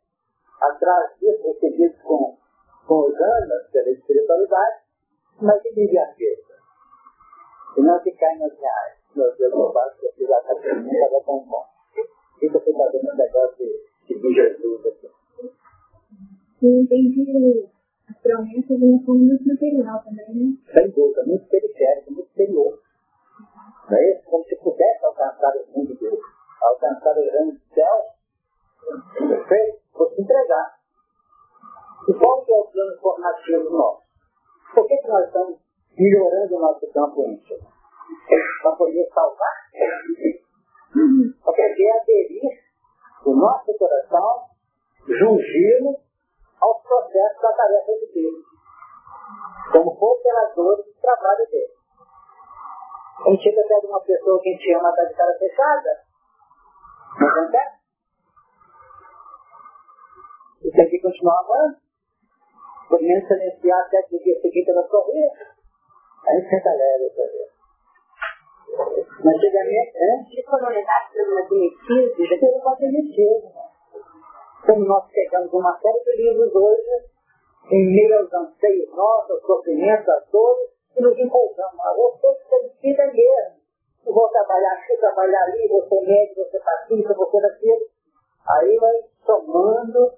atrás 0.60 1.18
disso, 1.18 1.42
recebidos 1.42 2.02
com, 2.02 2.36
com 2.86 3.08
os 3.08 3.14
anos 3.20 3.70
pela 3.72 3.90
espiritualidade, 3.90 4.76
mas 5.40 5.60
que 5.62 5.70
vive 5.70 5.98
a 5.98 6.12
vida. 6.12 6.54
E 7.76 7.80
não 7.82 7.98
cai 7.98 8.38
nas 8.38 8.58
reais. 8.58 8.94
Meu 9.14 9.36
Deus, 9.36 9.52
eu 9.52 9.72
faço 9.72 9.98
que 9.98 10.06
eu 10.06 10.12
fiz 10.12 10.30
a 10.30 10.40
caminho, 10.42 10.92
estava 10.92 11.24
tão 11.24 11.40
bom. 11.40 11.64
Fica 12.38 12.58
você 12.58 12.72
fazendo 12.72 13.12
um 13.12 13.16
negócio 13.16 13.66
de, 14.06 14.14
de 14.14 14.34
Jesus 14.34 14.86
aqui. 14.86 15.10
Sim, 16.60 16.80
entendi 16.80 17.68
as 18.08 18.16
promessas 18.18 18.70
uma 18.70 19.04
forma 19.04 19.24
muito 19.24 19.48
material 19.48 20.02
também, 20.04 20.34
né? 20.34 20.56
Sem 20.72 20.90
dúvida, 20.90 21.24
muito 21.26 21.46
periférico, 21.48 22.12
muito 22.12 22.28
exterior. 22.28 22.80
Não 23.90 23.98
é 23.98 24.12
isso? 24.12 24.24
Como 24.24 24.44
se 24.44 24.56
pudesse 24.56 25.04
alcançar 25.04 25.56
o 25.56 25.65
melhorando 36.06 36.56
o 36.56 36.60
nosso 36.60 36.86
campo 36.92 37.22
íntimo, 37.26 37.66
para 38.62 38.76
poder 38.76 39.08
salvar, 39.12 39.56
para 41.42 41.52
poder 41.52 41.90
aderir 42.00 42.42
o 43.24 43.34
nosso 43.34 43.74
coração, 43.76 44.44
jungindo 45.06 45.98
aos 46.60 46.82
processos 46.82 47.42
da 47.42 47.52
tarefa 47.52 47.92
de 47.92 48.12
Deus, 48.14 48.44
como 49.72 49.96
cooperadores 49.96 50.86
do 50.86 51.00
trabalho 51.00 51.46
dele. 51.50 51.74
A 53.26 53.30
gente 53.30 53.42
chega 53.42 53.60
até 53.62 53.80
de 53.80 53.86
uma 53.86 54.00
pessoa 54.00 54.40
que 54.40 54.48
a 54.48 54.52
gente 54.52 54.74
ama 54.74 54.90
estar 54.90 55.04
de 55.04 55.14
cara 55.14 55.38
fechada, 55.38 56.04
não 57.18 57.28
acontece? 57.28 57.76
E 60.62 60.70
tem 60.70 60.88
que 60.88 61.00
continuar 61.00 61.40
amando, 61.40 61.76
por 62.88 63.00
menos 63.00 63.26
silenciar 63.26 63.80
até 63.86 64.02
que 64.02 64.16
o 64.16 64.22
dia 64.22 64.40
seguinte 64.40 64.70
ela 64.70 64.86
sorrir. 64.86 65.55
60 66.48 66.70
léguas 66.70 67.12
para. 67.14 67.46
Antigamente, 69.26 69.92
antes 69.98 70.30
de 70.30 70.42
colonizar 70.44 71.10
pelo 71.12 71.46
primitivo, 71.46 72.26
já 72.28 72.38
teve 72.38 72.58
uma 72.58 72.76
primitivo. 72.76 73.52
Como 74.64 74.84
nós 74.84 75.04
pegamos 75.10 75.52
uma 75.52 75.78
série 75.78 76.04
de 76.04 76.22
livros 76.22 76.54
hoje, 76.54 77.04
em 77.70 77.86
meio 77.86 78.18
aos 78.18 78.32
anseios 78.32 78.94
nossos, 78.94 79.40
sofrimentos, 79.42 80.08
a 80.08 80.20
todos, 80.30 80.70
e 80.96 81.02
nos 81.02 81.18
empolgamos. 81.18 81.80
Ah, 81.80 81.94
você 81.94 82.36
precisa 82.48 83.06
mesmo. 83.06 83.56
Eu 84.06 84.14
vou 84.14 84.28
trabalhar 84.28 84.72
aqui, 84.74 84.96
trabalhar 84.98 85.42
ali, 85.42 85.68
você 85.68 85.96
é 85.96 86.00
médico, 86.00 86.44
você 86.44 86.60
patrícia, 86.60 87.14
você 87.14 87.36
é 87.38 87.40
daquilo. 87.40 87.86
Aí 88.48 88.76
vai 88.76 88.94
tomando, 89.26 90.12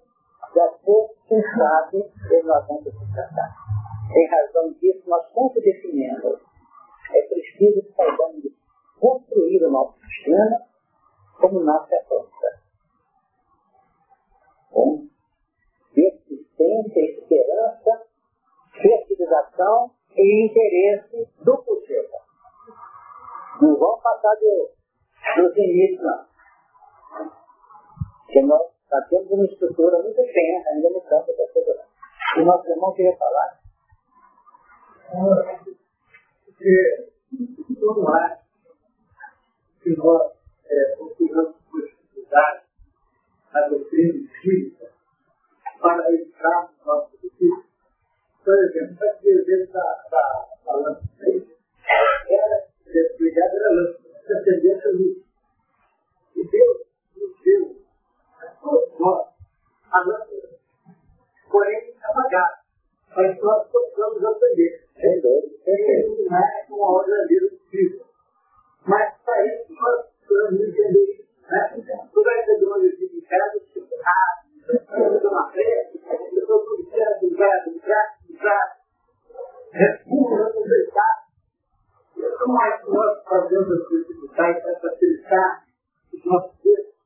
já 0.54 0.68
ser 0.84 1.08
quem 1.26 1.42
sabe, 1.42 2.04
pelo 2.28 2.54
assunto 2.54 2.97
em 4.10 4.26
razão 4.26 4.72
disso, 4.74 5.08
nós 5.08 5.26
sempre 5.32 5.60
definimos. 5.60 6.40
É 7.14 7.22
preciso 7.22 7.82
que 7.82 7.92
saibamos 7.94 8.44
construir 8.98 9.64
o 9.64 9.70
nosso 9.70 9.98
sistema 10.00 10.62
como 11.40 11.60
nossa 11.60 11.96
força. 12.08 12.62
Com 14.70 15.08
persistência, 15.94 17.00
esperança, 17.00 18.02
fertilização 18.80 19.90
e 20.16 20.46
interesse 20.46 21.28
do 21.44 21.58
possível. 21.58 22.18
Não 23.60 23.76
vamos 23.76 24.02
passar 24.02 24.34
de, 24.36 24.70
dos 25.36 25.56
limites, 25.56 26.00
não. 26.00 26.26
Porque 28.24 28.42
nós 28.42 28.62
temos 29.08 29.30
uma 29.30 29.44
estrutura 29.44 30.02
muito 30.02 30.16
tensa 30.16 30.68
ainda 30.70 30.90
no 30.90 31.00
campo 31.02 31.32
da 31.36 31.46
segurança. 31.52 31.88
O 32.36 32.44
nosso 32.44 32.68
irmão 32.68 32.92
queria 32.92 33.16
falar. 33.16 33.57
Porque 35.10 37.08
não 37.80 38.08
há 38.08 38.38
que 39.82 39.96
nós 39.96 40.32
é, 40.66 40.96
procuramos 40.96 41.56
possibilidade 41.70 42.62
a 43.54 43.60
doutrina 43.68 44.18
espírita 44.18 44.90
para 45.80 46.12
evitar 46.12 46.70
o 46.82 46.86
nosso 46.86 47.14
objetivo. 47.14 47.64
Por 48.44 48.64
exemplo, 48.64 49.04
essa 49.04 49.28
exemplo 49.28 49.72
da, 49.72 50.08
da, 50.10 50.48
da 50.66 50.72
lâmpada 50.76 51.06
era, 52.28 52.68
ligada 53.18 53.56
era 53.56 53.72
lâmpada, 53.72 54.20
se 54.26 54.32
acendesse 54.34 54.88
a 54.88 54.90
luz. 54.90 55.18
E 56.36 56.46
Deus 56.46 56.86
nos 57.16 57.42
deu 57.42 57.82
todos 58.60 58.98
nós, 58.98 59.28
a 59.90 60.04
natureza. 60.04 60.58
Porém, 61.50 61.94
apagado. 62.02 62.67
Mas 63.16 63.40
nós 63.40 63.68
precisamos 63.68 64.24
aprender. 64.24 64.84
Sem 65.00 65.20
dúvida. 65.20 65.58
Não 66.30 66.38
é 66.38 66.66
uma 66.70 66.92
ordem 66.98 67.26
livre 67.28 67.56
possível. 67.56 68.06
Mas 68.86 69.14
para 69.24 69.46
isso 69.46 69.72
nós 69.72 70.06
precisamos 70.18 70.60
entender 70.60 71.04
isso. 71.12 71.28
Né? 71.48 72.08
Tu 72.12 72.22
vai 72.22 72.44
ter 72.44 72.64
uma 72.64 72.78
visita 72.80 73.16
em 73.16 73.20
casa, 73.20 73.60
tipo, 73.72 73.94
ah, 74.04 74.38
fazer 74.86 75.26
uma 75.26 75.50
festa, 75.50 75.98
eu 76.32 76.40
estou 76.40 76.64
publicando, 76.64 77.20
publicar, 77.20 77.64
publicar, 77.64 78.18
publicar. 78.26 78.76
Vamos 80.06 80.40
aproveitar. 80.42 81.28
Como 82.38 82.62
é 82.62 82.78
que 82.78 82.90
nós 82.90 83.24
fazemos 83.24 83.72
as 83.72 83.88
dificuldades 83.88 84.62
para 84.62 84.80
facilitar 84.80 85.64
os 86.12 86.24
nossos 86.24 86.60
textos? 86.60 86.98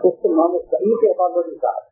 costumamos 0.00 0.62
hipervalorizar. 0.80 1.88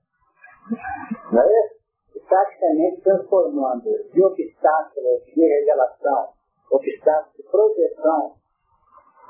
Não 1.33 1.43
é 1.43 1.67
isso? 1.67 1.84
Praticamente 2.29 3.01
transformando 3.03 3.91
de 4.13 4.25
obstáculos 4.25 5.25
de 5.27 5.41
revelação, 5.41 6.31
obstáculos 6.71 7.37
de 7.37 7.43
projeção 7.45 8.35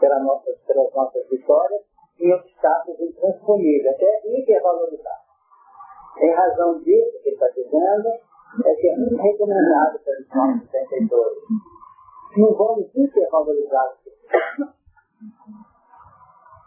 pelas 0.01 0.23
nossas, 0.23 0.59
pelas 0.61 0.95
nossas 0.95 1.29
vitórias, 1.29 1.83
em 2.21 2.33
obstáculos 2.33 3.01
intransponíveis, 3.01 3.95
até 3.95 4.23
hipervalorizar. 4.27 5.21
Em 6.19 6.31
razão 6.33 6.79
disso 6.83 7.23
que 7.23 7.31
está 7.31 7.49
dizendo, 7.49 8.09
é 8.65 8.75
que 8.75 8.89
é 8.89 8.97
muito 8.97 9.17
recomendado 9.17 9.99
pelos 9.99 10.29
nossos 10.29 10.75
entendedores. 10.75 11.43
Não 12.37 12.55
vamos 12.55 12.89
hipervalorizar 12.95 13.97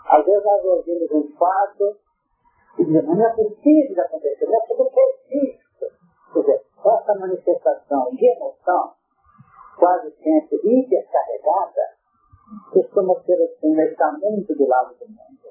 às 0.10 0.26
vezes 0.26 0.44
nós 0.44 0.64
ouvimos 0.64 1.12
um 1.12 1.38
fato 1.38 1.98
e 2.80 2.86
dizemos, 2.86 3.18
não 3.18 3.26
é 3.26 3.36
possível 3.36 4.04
acontecer, 4.04 4.46
não 4.46 4.56
é 4.56 5.46
isso. 5.46 5.67
Quer 6.34 6.40
dizer, 6.40 6.62
essa 6.86 7.16
manifestação 7.20 8.10
de 8.16 8.26
emoção, 8.26 8.94
quase 9.78 10.12
sempre 10.12 10.58
hipercarregada, 10.64 11.98
costuma 12.72 13.20
ser 13.22 13.42
assim, 13.44 13.80
está 13.82 14.12
muito 14.22 14.56
do 14.56 14.68
lado 14.68 14.96
do 14.96 15.08
mundo. 15.08 15.48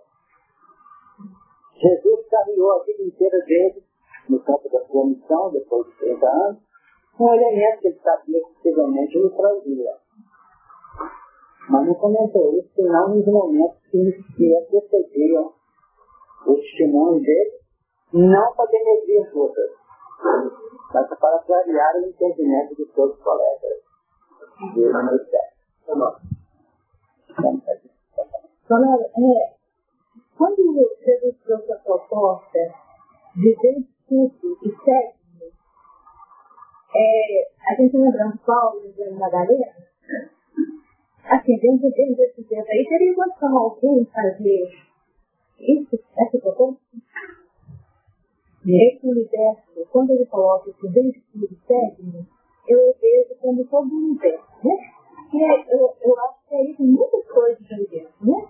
Jesus 1.75 2.27
carregou 2.29 2.73
a 2.73 2.85
vida 2.85 3.03
inteira 3.03 3.39
dele, 3.45 3.85
no 4.29 4.41
campo 4.41 4.69
da 4.71 4.85
sua 4.87 5.07
missão, 5.07 5.51
depois 5.53 5.87
de 5.87 5.97
30 5.99 6.27
anos, 6.27 6.63
um 7.21 7.35
elemento 7.35 7.81
que 7.81 7.89
ele 7.89 8.01
sabia 8.01 8.41
que 8.41 8.55
possivelmente 8.55 9.19
lhe 9.19 9.31
trazia. 9.31 9.97
Mas 11.69 11.87
não 11.87 11.95
comentou 11.95 12.59
isso, 12.59 12.71
senão 12.75 13.17
nos 13.17 13.27
momentos 13.27 13.79
que, 13.91 13.99
que 14.37 14.57
antecediam 14.57 15.53
o 16.47 16.55
testemunho 16.55 17.21
dele, 17.21 17.59
não 18.13 18.55
para 18.55 18.71
denegrir 18.71 19.27
as 19.27 19.35
outras, 19.35 19.71
mas 20.23 21.09
para 21.09 21.39
clarear 21.41 21.97
o 21.97 22.07
entendimento 22.07 22.75
de 22.75 22.87
todos 22.87 23.17
os 23.17 23.23
colegas 23.23 23.83
do 24.75 24.81
ministério. 24.81 25.57
Falando, 28.67 29.03
é, 29.03 29.55
quando 30.37 30.57
Jesus 31.01 31.37
trouxe 31.45 31.73
a 31.73 31.79
proposta 31.79 32.59
de 33.37 33.57
tudo 34.09 34.59
e 34.63 34.71
sétimo, 34.85 35.53
é, 36.95 37.49
a 37.71 37.75
gente 37.77 37.97
lembrando 37.97 38.39
Paulo, 38.39 38.81
lembrando 38.83 39.19
Madalena, 39.19 39.73
assim, 41.25 41.59
dentro, 41.59 41.91
dentro 41.91 42.17
desse 42.17 42.43
tempo 42.45 42.67
aí, 42.69 42.87
teria 42.89 43.15
condição 43.15 43.59
alguém 43.59 44.05
fazer 44.07 44.87
isso, 45.59 45.99
essa 46.17 46.39
proposta? 46.39 46.81
Esse 48.69 49.07
universo, 49.07 49.87
quando 49.93 50.11
ele 50.11 50.27
coloca 50.27 50.69
esse 50.69 50.89
dentro 50.89 51.21
do 51.35 51.49
sétimo, 51.67 52.27
eu 52.67 52.95
vejo 53.01 53.37
como 53.41 53.65
todo 53.67 53.89
o 53.89 53.97
universo, 53.97 54.45
né? 54.65 54.77
Que 55.31 55.43
é, 55.43 55.75
eu, 55.75 55.95
eu 56.03 56.21
acho 56.21 56.49
que 56.49 56.55
é 56.57 56.71
isso 56.71 56.83
muitas 56.83 57.27
coisas 57.29 57.59
do 57.65 57.75
universo, 57.77 58.27
né? 58.27 58.49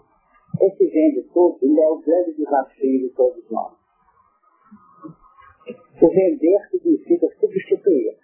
Esse 0.59 1.23
tudo, 1.35 1.59
ele 1.61 1.79
é 1.79 1.89
o 1.89 1.99
grande 1.99 2.33
desafio 2.33 3.01
de 3.01 3.11
todos 3.11 3.51
nós. 3.51 3.75
O 6.01 6.09
vender 6.09 6.69
significa 6.71 7.29
substituir 7.39 8.17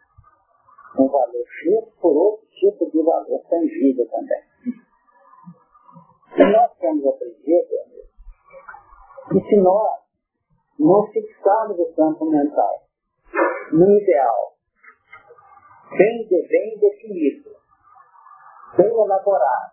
um 0.98 1.08
valor 1.08 1.44
X 1.46 1.94
por 2.00 2.16
outro 2.16 2.46
tipo 2.48 2.90
de 2.90 3.02
valor 3.02 3.42
tangível 3.50 4.06
também. 4.08 4.42
E 6.38 6.52
nós 6.52 6.70
temos 6.78 7.06
aprendido, 7.06 7.68
amigo, 7.84 8.08
que 9.30 9.48
se 9.48 9.56
nós 9.56 10.01
não 10.82 11.06
fixarmos 11.06 11.78
o 11.78 11.92
campo 11.94 12.28
mental. 12.28 12.82
No 13.72 13.88
ideal, 13.88 14.54
bem, 15.96 16.28
bem 16.28 16.78
definido, 16.78 17.50
bem 18.76 18.88
elaborado, 18.88 19.72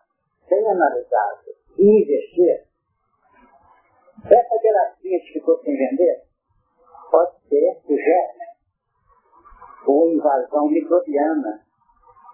bem 0.50 0.69
analisado. 0.69 1.41
E 1.78 2.04
investir, 2.04 2.67
essa 4.26 4.62
gelatina 4.62 5.19
que 5.19 5.34
ficou 5.34 5.58
sem 5.60 5.76
vender 5.76 6.24
pode 7.10 7.39
ser 7.48 7.82
o 7.86 7.98
germe 7.98 8.45
ou 9.88 10.13
invasão 10.13 10.67
microbiana 10.67 11.65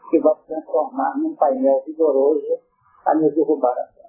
que 0.09 0.19
vai 0.19 0.35
transformar 0.47 1.17
num 1.17 1.35
painel 1.35 1.81
vigoroso 1.85 2.59
a 3.05 3.15
nos 3.15 3.33
derrubar 3.33 3.71
a 3.71 3.87
frente. 3.93 4.05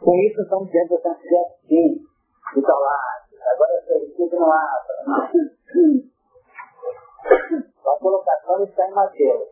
Com 0.00 0.14
isso, 0.14 0.42
estamos 0.42 0.70
dentro 0.70 0.96
dessa 0.96 1.14
sim, 1.66 2.06
de 2.54 2.60
lá, 2.60 3.21
agora 3.50 3.84
eu 3.88 4.14
tudo 4.16 4.38
no 4.38 4.50
ar. 4.50 4.86
A 7.84 7.98
colocação 7.98 8.64
está 8.64 8.88
em 8.88 8.92
Mateus. 8.92 9.48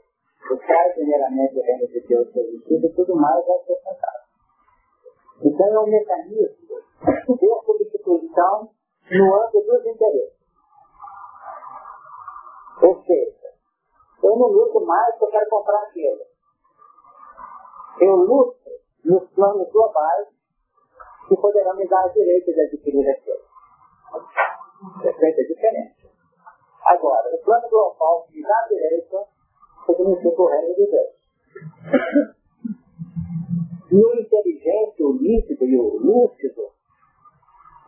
O 0.51 0.57
cara, 0.59 0.93
primeiramente, 0.95 1.61
reino 1.61 1.87
de 1.87 2.01
Deus, 2.01 2.33
seu 2.33 2.45
vestido 2.45 2.87
e 2.87 2.95
tudo 2.95 3.15
mais 3.15 3.47
vai 3.47 3.59
ser 3.59 3.77
sentado. 3.77 4.25
Então, 5.43 5.67
é 5.67 5.81
um 5.81 5.87
mecanismo 5.87 6.81
de 7.29 7.65
substituição 7.65 8.71
no 9.11 9.35
âmbito 9.35 9.61
dos 9.61 9.87
interesses. 9.87 10.41
Ou 12.83 13.03
seja, 13.05 13.55
eu 14.23 14.37
não 14.37 14.49
luto 14.49 14.81
mais 14.85 15.17
porque 15.19 15.25
eu 15.25 15.31
quero 15.31 15.51
comprar 15.51 15.83
aquilo. 15.83 16.21
Eu 18.01 18.17
luto 18.17 18.57
nos 19.05 19.31
planos 19.31 19.71
globais 19.71 20.29
que 21.29 21.37
poderão 21.37 21.77
me 21.77 21.87
dar 21.87 22.09
direito 22.09 22.53
de 22.53 22.61
adquirir 22.61 23.09
aquilo. 23.09 23.30
É 25.23 25.45
diferente. 25.45 26.11
Agora, 26.87 27.35
o 27.35 27.45
plano 27.45 27.69
global 27.69 28.27
que 28.31 28.43
dá 28.43 28.67
direito 28.69 29.19
significa 29.87 30.43
o 30.43 30.47
reino 30.47 30.75
de 30.75 30.87
Deus. 30.87 31.21
E 33.91 33.97
o 33.97 34.15
inteligente, 34.15 35.03
o 35.03 35.13
líquido 35.13 35.65
e 35.65 35.79
o 35.79 35.99
lúcido, 35.99 36.71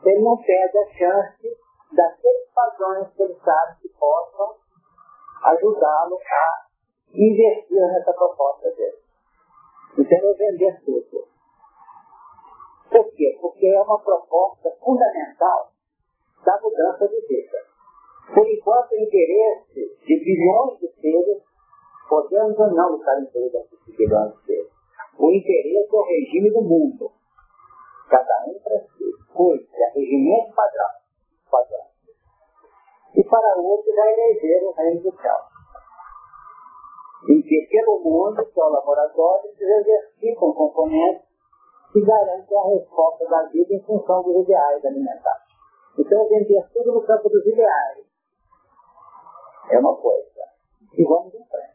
ele 0.04 0.22
não 0.22 0.36
perde 0.36 0.78
a 0.78 0.86
chance 0.88 1.56
daqueles 1.92 2.50
padrões 2.54 3.08
que 3.14 3.22
ele 3.22 3.34
sabe 3.42 3.80
que 3.80 3.88
possam 3.88 4.56
ajudá-lo 5.44 6.16
a 6.16 6.66
investir 7.14 7.80
nessa 7.80 8.12
proposta 8.12 8.70
dele. 8.72 8.98
Então, 9.98 10.18
eu 10.18 10.36
vender 10.36 10.80
tudo. 10.84 11.28
Por 12.90 13.10
quê? 13.12 13.38
Porque 13.40 13.66
é 13.66 13.80
uma 13.80 13.98
proposta 14.00 14.70
fundamental 14.84 15.71
da 16.44 16.60
mudança 16.60 17.08
de 17.08 17.20
vida. 17.26 17.58
Por 18.34 18.48
enquanto, 18.48 18.92
o 18.92 18.96
interesse 18.96 19.96
de 20.06 20.24
bilhões 20.24 20.78
de 20.78 20.88
seres, 21.00 21.42
podemos 22.08 22.58
ou 22.58 22.70
não 22.74 22.96
estar 22.96 23.20
em 23.20 23.26
torno 23.26 23.50
desses 23.50 23.96
bilhões 23.96 24.32
de 24.34 24.46
seres. 24.46 24.72
O 25.18 25.30
interesse 25.30 25.88
é 25.92 25.96
o 25.96 26.04
regime 26.04 26.50
do 26.50 26.62
mundo. 26.62 27.12
Cada 28.08 28.44
um 28.46 28.58
para 28.60 28.80
si. 28.80 29.12
Cuide, 29.34 29.68
é 29.74 29.98
regimento 29.98 30.54
padrão. 30.54 30.90
padrão. 31.50 31.86
E 33.14 33.24
para 33.24 33.60
outro, 33.60 33.94
vai 33.94 34.12
eleger 34.12 34.64
o 34.64 34.72
reino 34.72 35.02
do 35.02 35.12
céu. 35.16 35.36
Em 37.28 37.40
que, 37.42 37.68
pelo 37.70 38.00
mundo, 38.00 38.44
que 38.44 38.60
é 38.60 38.64
o 38.64 38.68
laboratório, 38.68 39.54
se 39.56 39.64
exercitam 39.64 40.52
componentes 40.52 41.22
que 41.92 42.00
garantem 42.00 42.58
a 42.58 42.68
resposta 42.68 43.28
da 43.28 43.42
vida 43.44 43.74
em 43.74 43.82
função 43.84 44.22
dos 44.22 44.44
ideais 44.44 44.84
alimentares. 44.84 45.41
Então, 45.98 46.28
vender 46.28 46.64
tudo 46.72 46.92
no 46.92 47.02
campo 47.02 47.28
dos 47.28 47.46
ideais 47.46 48.06
é 49.70 49.78
uma 49.78 49.96
coisa. 49.96 50.42
E 50.94 51.04
vamos 51.04 51.34
em 51.34 51.44
frente. 51.44 51.72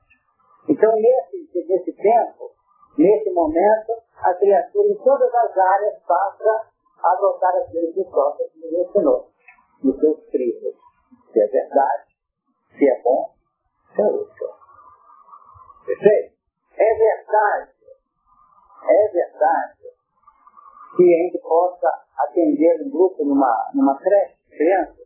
Então, 0.70 0.96
nesse, 0.96 1.66
nesse 1.68 1.94
tempo, 1.94 2.52
nesse 2.98 3.30
momento, 3.32 3.94
a 4.18 4.34
criatura 4.34 4.88
em 4.88 4.98
todas 4.98 5.34
as 5.34 5.58
áreas 5.58 6.00
passa 6.04 6.68
a 7.04 7.12
adotar 7.14 7.56
as 7.56 7.72
leis 7.72 7.94
de 7.94 8.04
própria 8.06 8.50
que 8.50 8.60
nos 8.60 8.74
ensinou, 8.74 9.30
nos 9.84 10.00
seus 10.00 10.20
trilhos. 10.28 10.76
Se 11.32 11.40
é 11.40 11.48
verdade, 11.48 12.04
se 12.78 12.90
é 12.90 13.02
bom, 13.02 13.34
se 13.96 14.02
é 14.02 14.06
útil. 14.06 14.50
Perfeito? 15.86 16.36
É 16.78 16.94
verdade, 16.96 17.72
é 18.84 19.08
verdade 19.10 19.77
que 20.98 21.04
a 21.04 21.18
gente 21.24 21.38
possa 21.38 21.88
atender 22.18 22.82
um 22.82 22.90
grupo 22.90 23.24
numa, 23.24 23.70
numa 23.74 23.96
creche, 24.00 24.36
criança. 24.50 24.98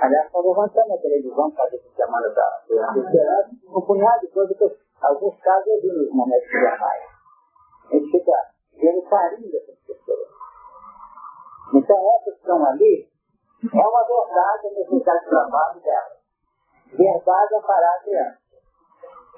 Aliás, 0.00 0.26
estão 0.26 0.40
levantando 0.40 0.88
na 0.88 0.96
televisão 0.96 1.50
para 1.50 1.66
essa 1.66 1.90
semana 1.94 2.28
da 2.30 2.62
esperança, 2.96 3.50
um 3.68 3.80
punhado 3.82 4.20
de 4.20 4.28
coisas 4.28 4.56
que 4.56 4.64
alguns 5.02 5.38
casos 5.40 5.66
eu 5.66 5.80
vi 5.82 5.88
nos 5.88 6.10
momentos 6.10 6.48
de 6.48 6.60
jamais. 6.60 7.02
A 7.90 7.94
gente 7.94 8.10
fica 8.10 8.32
vendo 8.80 9.02
carinho 9.02 9.52
dessas 9.52 9.78
pessoas. 9.86 10.28
Então, 11.74 11.96
essas 12.16 12.34
que 12.34 12.40
estão 12.40 12.64
ali, 12.64 13.08
é 13.62 13.86
uma 13.86 14.04
verdade 14.04 14.68
a 14.68 14.70
necessidade 14.70 15.20
de 15.20 15.28
trabalho 15.28 15.80
dela. 15.80 16.16
Verdade 16.96 17.54
é 17.54 17.60
parar 17.60 17.94
a 17.94 18.02
criança. 18.02 18.38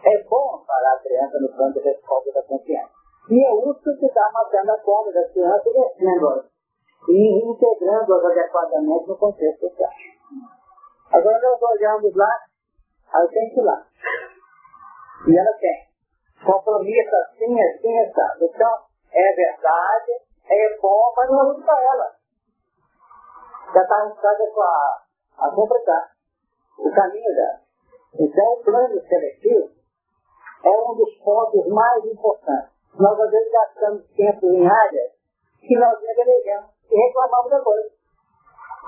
É 0.04 0.22
bom 0.28 0.64
parar 0.64 0.94
a 0.94 0.98
criança 1.00 1.40
no 1.40 1.48
plano 1.48 1.72
de 1.72 1.80
resposta 1.80 2.32
da 2.32 2.42
confiança. 2.44 3.01
E 3.30 3.44
é 3.44 3.52
útil 3.52 3.96
que 3.98 4.06
está 4.06 4.30
matando 4.32 4.72
a 4.72 4.78
conta 4.80 5.12
da 5.12 5.28
criança 5.28 5.68
e 5.68 5.72
descendo 5.72 6.52
e 7.08 7.50
integrando-as 7.50 8.24
adequadamente 8.24 9.08
no 9.08 9.16
contexto 9.16 9.68
social. 9.68 9.90
Agora 11.12 11.40
nós 11.40 11.62
olhamos 11.62 12.14
lá, 12.14 12.30
ela 13.14 13.28
tem 13.28 13.50
que 13.50 13.60
ir 13.60 13.64
lá. 13.64 13.86
E 15.26 15.38
ela 15.38 15.58
tem. 15.58 15.92
Compromisso 16.44 17.14
assim, 17.16 17.60
assim, 17.60 17.98
assim. 17.98 18.44
Então, 18.44 18.70
é 19.12 19.32
verdade, 19.34 20.12
é 20.48 20.78
bom, 20.80 21.12
mas 21.16 21.30
não 21.30 21.40
é 21.40 21.44
muito 21.44 21.64
para 21.64 21.82
ela. 21.82 22.16
Já 23.74 23.82
está 23.82 23.94
arriscada 23.96 24.50
com 24.52 24.60
a, 24.60 25.02
a 25.38 25.50
completar 25.54 26.12
o 26.78 26.90
caminho 26.90 27.34
dela. 27.34 27.60
Então, 28.18 28.52
o 28.52 28.64
plano 28.64 29.00
seletivo 29.00 29.70
é 30.64 30.70
um 30.70 30.94
dos 30.94 31.14
pontos 31.18 31.66
mais 31.68 32.04
importantes. 32.04 32.72
Nós, 32.98 33.18
às 33.18 33.30
vezes, 33.30 33.52
gastamos 33.52 34.06
tempo 34.14 34.46
em 34.46 34.66
áreas 34.66 35.12
que 35.60 35.78
nós 35.78 35.98
negligenciamos 36.00 36.70
e 36.90 36.96
reclamamos 36.96 37.50
depois, 37.50 37.92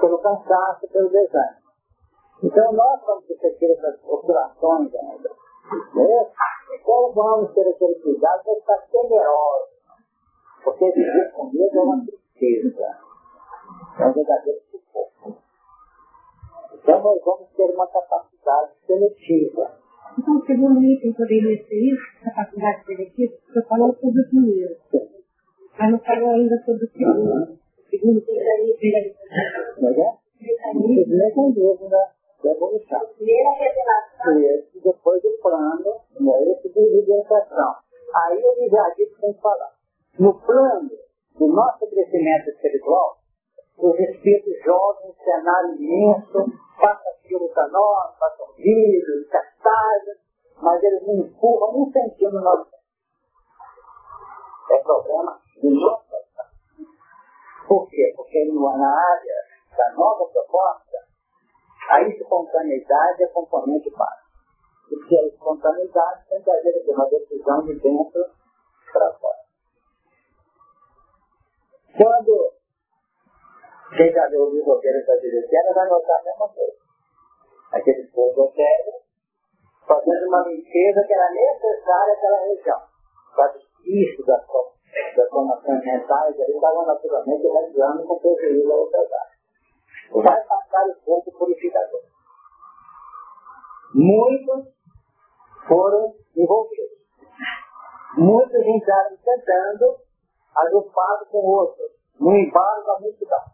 pelo 0.00 0.18
cansaço, 0.18 0.88
pelo 0.88 1.08
desânimo. 1.08 1.64
Então, 2.42 2.72
nós 2.72 3.00
vamos 3.06 3.24
ter 3.26 3.72
essas 3.72 4.04
oscilações 4.04 4.94
ainda. 4.94 5.30
Né? 5.94 6.30
Então, 6.74 7.12
vamos 7.12 7.54
ter 7.54 7.66
aquele 7.66 7.94
cuidado 7.94 8.42
de 8.42 8.50
estar 8.50 8.78
temerosos. 8.90 9.74
Porque 10.62 10.90
viver 10.90 11.32
com 11.32 11.44
medo 11.50 11.78
é 11.78 11.82
uma 11.82 12.04
tristeza. 12.04 12.98
É 13.98 14.06
um 14.06 14.12
verdadeiro 14.12 14.60
sufoco. 14.70 15.36
Então, 16.74 17.02
nós 17.02 17.24
vamos 17.24 17.48
ter 17.56 17.70
uma 17.70 17.86
capacidade 17.86 18.72
seletiva 18.86 19.83
Então, 20.16 20.37
o 20.37 20.46
segundo 20.46 20.83
item 20.85 21.12
poderia 21.12 21.64
ser 21.64 21.74
isso, 21.74 22.03
capacidade 22.22 22.85
seletiva, 22.85 23.35
você 23.48 23.62
falou 23.66 23.94
sobre 24.00 24.20
o 24.20 24.29
primeiro. 24.29 24.77
Mas 25.79 25.90
não 25.90 25.98
falou 25.98 26.31
ainda 26.31 26.57
sobre 26.64 26.85
o 26.85 26.90
segundo. 26.90 27.53
O 27.53 27.90
segundo 27.90 28.20
poderia 28.20 28.77
ser. 28.79 28.94
É? 28.96 30.24
Primeiro 30.72 31.35
com 31.35 31.50
dúvida 31.53 31.96
da 32.44 32.50
evolução. 32.50 33.00
Primeira 33.16 33.50
revelação. 33.59 34.40
Esse, 34.40 34.81
depois 34.85 35.24
o 35.24 35.42
plano, 35.42 36.00
né? 36.20 36.53
esse 36.53 36.68
de 36.68 36.81
libertação. 36.81 37.74
Aí 38.14 38.40
eu 38.40 38.70
já 38.70 38.94
disse 38.96 39.14
que 39.14 39.40
falar. 39.40 39.74
No 40.18 40.35
plano 40.35 40.90
do 41.38 41.46
nosso 41.48 41.87
crescimento 41.88 42.50
espiritual, 42.50 43.16
os 43.78 43.98
espíritos 43.98 44.54
um 45.04 45.14
cenário 45.24 45.74
imenso, 45.76 46.44
passam 46.80 47.12
aquilo 47.12 47.48
para 47.50 47.68
nós, 47.68 48.16
passam 48.18 48.46
vídeos, 48.56 49.28
cartazes, 49.28 50.18
mas 50.60 50.82
eles 50.82 51.06
não 51.06 51.14
empurram 51.14 51.82
um 51.82 51.90
centímetro 51.90 52.38
no 52.38 52.44
nosso 52.44 52.70
É 54.70 54.78
problema 54.78 55.40
do 55.60 55.70
nosso 55.70 56.04
Por 57.66 57.88
quê? 57.88 58.12
Porque 58.16 58.44
na 58.44 58.88
área 58.88 59.34
da 59.76 59.92
nova 59.94 60.26
proposta, 60.30 60.98
a 61.90 62.02
espontaneidade 62.02 63.24
é 63.24 63.26
componente 63.28 63.90
básico. 63.90 64.24
Porque 64.88 65.16
a 65.16 65.26
espontaneidade 65.26 66.28
tem 66.28 66.42
que 66.42 66.50
haver 66.50 66.84
uma 66.88 67.08
decisão 67.08 67.62
de 67.64 67.74
dentro 67.80 68.24
para 68.92 69.12
fora. 69.14 69.44
Quando 71.96 72.53
quem 73.96 74.12
já 74.12 74.26
viu 74.28 74.42
o 74.42 74.64
roteiro 74.64 75.07
da 75.07 75.14
Direciana 75.16 75.72
vai 75.72 75.88
notar 75.88 76.20
a 76.20 76.24
mesma 76.24 76.48
coisa. 76.48 76.76
Aquele 77.72 78.07
povo 78.09 78.50
velho 78.50 78.92
fazendo 79.87 80.26
uma 80.26 80.48
limpeza 80.48 81.04
que 81.07 81.14
era 81.14 81.30
necessária 81.30 82.14
àquela 82.14 82.38
região. 82.38 82.80
Para 83.37 83.54
isso 83.85 84.26
das, 84.26 84.46
das 85.16 85.28
formações 85.28 85.85
mentais, 85.85 86.38
eles 86.38 86.54
estavam 86.54 86.87
naturalmente 86.87 87.46
realizando 87.46 88.07
com 88.07 88.18
prejuízo 88.18 88.72
outras 88.72 89.12
áreas. 89.12 90.24
Vai 90.24 90.44
passar 90.44 90.87
o 90.88 91.04
ponto 91.04 91.30
purificador. 91.33 92.00
Muitos 93.94 94.74
foram 95.68 96.14
envolvidos. 96.37 96.98
Muitos 98.16 98.66
entraram 98.66 99.16
tentando, 99.24 99.96
agrupados 100.54 101.28
com 101.28 101.38
outros, 101.38 101.90
no 102.18 102.35
embalo 102.37 102.85
da 102.85 103.00
multidão 103.00 103.53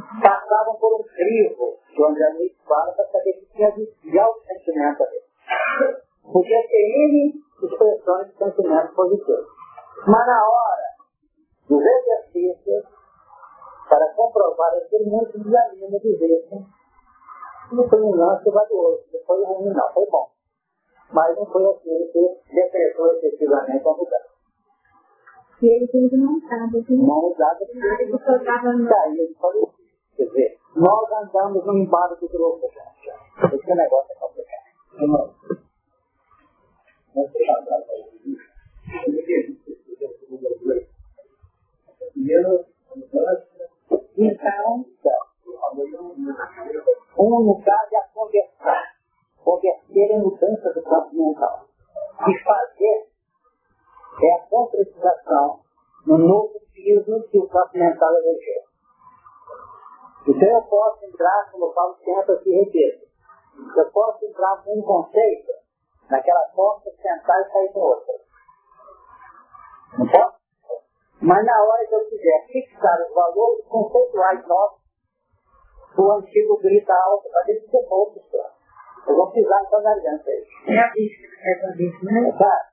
passavam 0.00 0.74
por 0.76 1.00
um 1.00 1.04
crivo 1.04 1.78
que 1.88 2.02
o 2.02 2.06
André 2.06 2.28
Luiz 2.34 2.52
fala 2.66 2.92
para 2.92 3.06
saber 3.06 3.32
se 3.34 3.46
tinha 3.52 3.70
desviar 3.70 4.28
o 4.28 4.40
sentimento 4.42 5.04
dele. 5.04 5.24
Porque 6.22 6.68
tem 6.68 7.08
N 7.08 7.44
expressões 7.62 8.28
de 8.28 8.38
sentimento 8.38 8.94
positivo. 8.94 9.46
Mas 10.06 10.26
na 10.26 10.48
hora 10.48 10.84
dos 11.68 11.80
exercícios, 11.80 12.84
para 13.88 14.12
comprovar 14.14 14.74
aquele 14.74 15.10
muito 15.10 15.38
desanima 15.38 15.98
de 15.98 16.16
ver 16.16 16.48
não 17.72 17.88
foi 17.88 18.00
um 18.00 18.14
lance 18.14 18.50
valioso, 18.50 19.04
não 19.12 19.20
foi 19.26 19.44
ruim 19.44 19.72
não, 19.72 19.92
foi 19.92 20.06
bom. 20.10 20.28
Mas 21.12 21.36
não 21.36 21.46
foi 21.46 21.64
aquele 21.66 22.06
que 22.08 22.54
decretou 22.54 23.12
efetivamente 23.14 23.88
a 23.88 23.92
mudança. 23.92 24.34
E 25.62 25.66
ele 25.66 25.86
teve 25.88 26.16
não 26.16 26.36
usado. 26.36 26.84
Não 26.90 27.30
usado. 27.30 27.58
Ele 27.62 28.18
só 28.18 28.36
estava 28.36 28.72
no... 28.72 28.88
Ele 29.06 29.34
falou 29.40 29.70
Quer 30.16 30.24
dizer, 30.26 30.58
nós 30.76 31.12
andamos 31.12 31.66
embalo 31.66 32.16
do 32.16 32.28
grupo, 32.28 32.68
gente. 32.68 33.54
Esse 33.54 33.74
negócio 33.74 34.12
é 34.12 34.14
complicado. 34.16 34.64
Então, 34.96 35.34
um 47.18 47.38
lugar 47.38 47.88
de 47.88 47.96
a 47.96 48.02
conversar, 48.12 48.96
converter 49.42 50.10
em 50.10 50.20
mudança 50.20 50.72
do 50.72 50.82
campo 50.82 51.14
mental. 51.14 51.66
E 52.28 52.38
fazer 52.44 53.08
é 54.22 54.34
a 54.34 54.46
concretização 54.46 55.60
no 56.06 56.18
novo 56.18 56.60
piso 56.72 57.22
que 57.30 57.38
o 57.38 57.48
campo 57.48 57.78
mental 57.78 58.10
elegeu. 58.16 58.73
Então 60.26 60.48
eu 60.48 60.62
posso 60.62 61.04
entrar, 61.04 61.50
como 61.52 61.72
falo 61.72 61.96
sempre 61.96 62.34
aqui, 62.34 62.50
repito, 62.50 63.04
eu 63.76 63.90
posso 63.90 64.24
entrar 64.24 64.62
com 64.64 64.78
um 64.78 64.82
conceito 64.82 65.52
naquela 66.10 66.48
porta, 66.54 66.90
sentar 66.90 67.40
e 67.40 67.52
sair 67.52 67.72
com 67.72 67.80
outra. 67.80 68.14
Não 69.98 70.06
posso? 70.06 70.44
Mas 71.20 71.44
na 71.44 71.62
hora 71.62 71.86
que 71.86 71.94
eu 71.94 72.04
quiser 72.08 72.46
fixar 72.46 73.00
os 73.00 73.14
valores 73.14 73.66
conceituais 73.66 74.46
nossos, 74.46 74.84
o 75.96 76.12
antigo 76.12 76.58
grita 76.58 76.92
alto, 76.92 77.28
para 77.30 77.52
ele 77.52 77.60
ser 77.68 77.86
pouco 77.88 78.20
só. 78.30 78.50
Eu 79.06 79.16
vou 79.16 79.30
pisar 79.30 79.62
em 79.62 79.70
toda 79.70 79.88
a 79.88 79.92
aliança 79.92 80.30
aí. 80.30 80.44
É 80.68 80.80
a 80.80 80.88
besta 80.88 81.28
que 81.28 81.48
é 81.48 81.52
a 81.52 81.72
besta, 81.72 82.04
né? 82.04 82.32
Tá? 82.38 82.70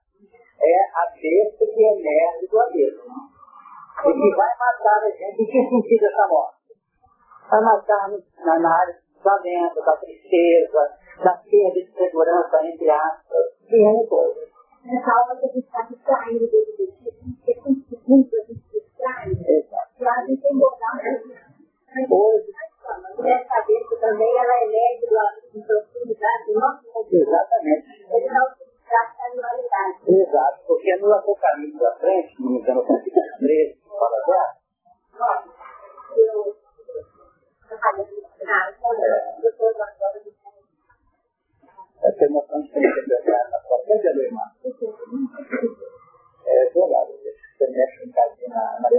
É 0.62 0.84
a 0.96 1.06
besta 1.12 1.66
que 1.66 1.84
emerge 1.84 2.48
do 2.48 2.60
abismo. 2.60 3.14
E 4.00 4.14
que 4.14 4.36
vai 4.36 4.58
matar 4.58 5.04
a 5.04 5.12
gente. 5.12 5.42
Em 5.42 5.46
que 5.46 5.70
sentido 5.70 6.06
essa 6.06 6.28
morte? 6.28 6.61
Vai 7.52 7.62
matar 7.62 8.08
na, 8.08 8.80
área 8.80 8.96
do 8.96 9.26
lamento, 9.26 9.82
da 9.84 9.98
tristeza, 9.98 10.98
da 11.22 11.34
perda 11.36 11.84
de 11.84 11.92
segurança, 11.92 12.64
entre 12.64 12.90
aspas, 12.90 13.46
e 13.68 13.76
N 13.76 14.08
coisas. 14.08 14.50
Nessa 14.86 15.12
aula 15.12 15.36
que 15.36 15.46
a 15.46 15.50
gente 15.50 15.66
está 15.66 15.82
distraindo 15.82 16.48
do 16.48 16.58
objetivo, 16.58 17.12
porque 17.36 17.54
com 17.56 17.76
segundos 17.76 18.34
a 18.34 18.44
gente 18.46 18.64
distrai, 18.72 19.30
para 20.00 20.14
a 20.14 20.26
gente 20.26 20.48
engordar 20.48 20.96
Hoje, 22.10 22.52
Mulher 23.18 23.46
cabeça 23.48 23.98
também, 24.00 24.38
ela 24.38 24.64
emerge 24.64 25.06
do 25.54 25.62
profundidade 25.62 26.46
do 26.48 26.54
nosso 26.54 26.88
Exatamente. 27.12 28.08
Ele 28.10 28.30
não 28.30 28.48
se 28.56 28.64
distrai 28.64 29.08
da 29.18 29.26
animalidade. 29.26 30.00
Exato, 30.08 30.60
porque 30.68 30.96
no 30.96 31.14
Apocalipse 31.14 31.78
da 31.78 31.92
frente, 31.96 32.42
no 32.42 32.52
engano, 32.56 32.86
13, 32.86 33.78
fala 33.86 34.18
já, 34.26 34.56
É 42.04 42.12
ter 42.12 42.30
noção 42.30 42.62
de 42.62 42.70
que 42.72 42.80
interpretar 42.80 43.50
na 43.52 43.60
sua 43.62 43.80
frente 43.86 44.08
é 44.08 44.12
leimar. 44.12 44.52
É 46.46 46.70
verdade, 46.70 47.12
você 47.58 47.68
mexe 47.68 48.08
um 48.08 48.12
cadinho 48.12 48.50
na, 48.50 48.80
na 48.80 48.90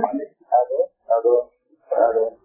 mas... 0.00 0.20
Alô? 0.50 0.88
Alô? 1.08 1.50
Alô? 1.90 2.38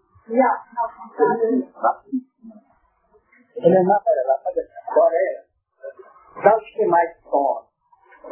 Ele 3.56 3.82
não 3.82 4.00
para 4.00 4.22
lá, 4.26 4.38
para 4.38 4.62
agora 4.88 5.16
é. 5.16 5.44
Dá 6.42 6.56
os 6.56 6.64
que 6.70 6.86
mais 6.86 7.10
som 7.22 7.66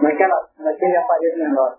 naquela, 0.00 0.48
naquele 0.58 0.96
aparelho 0.96 1.38
menor. 1.38 1.78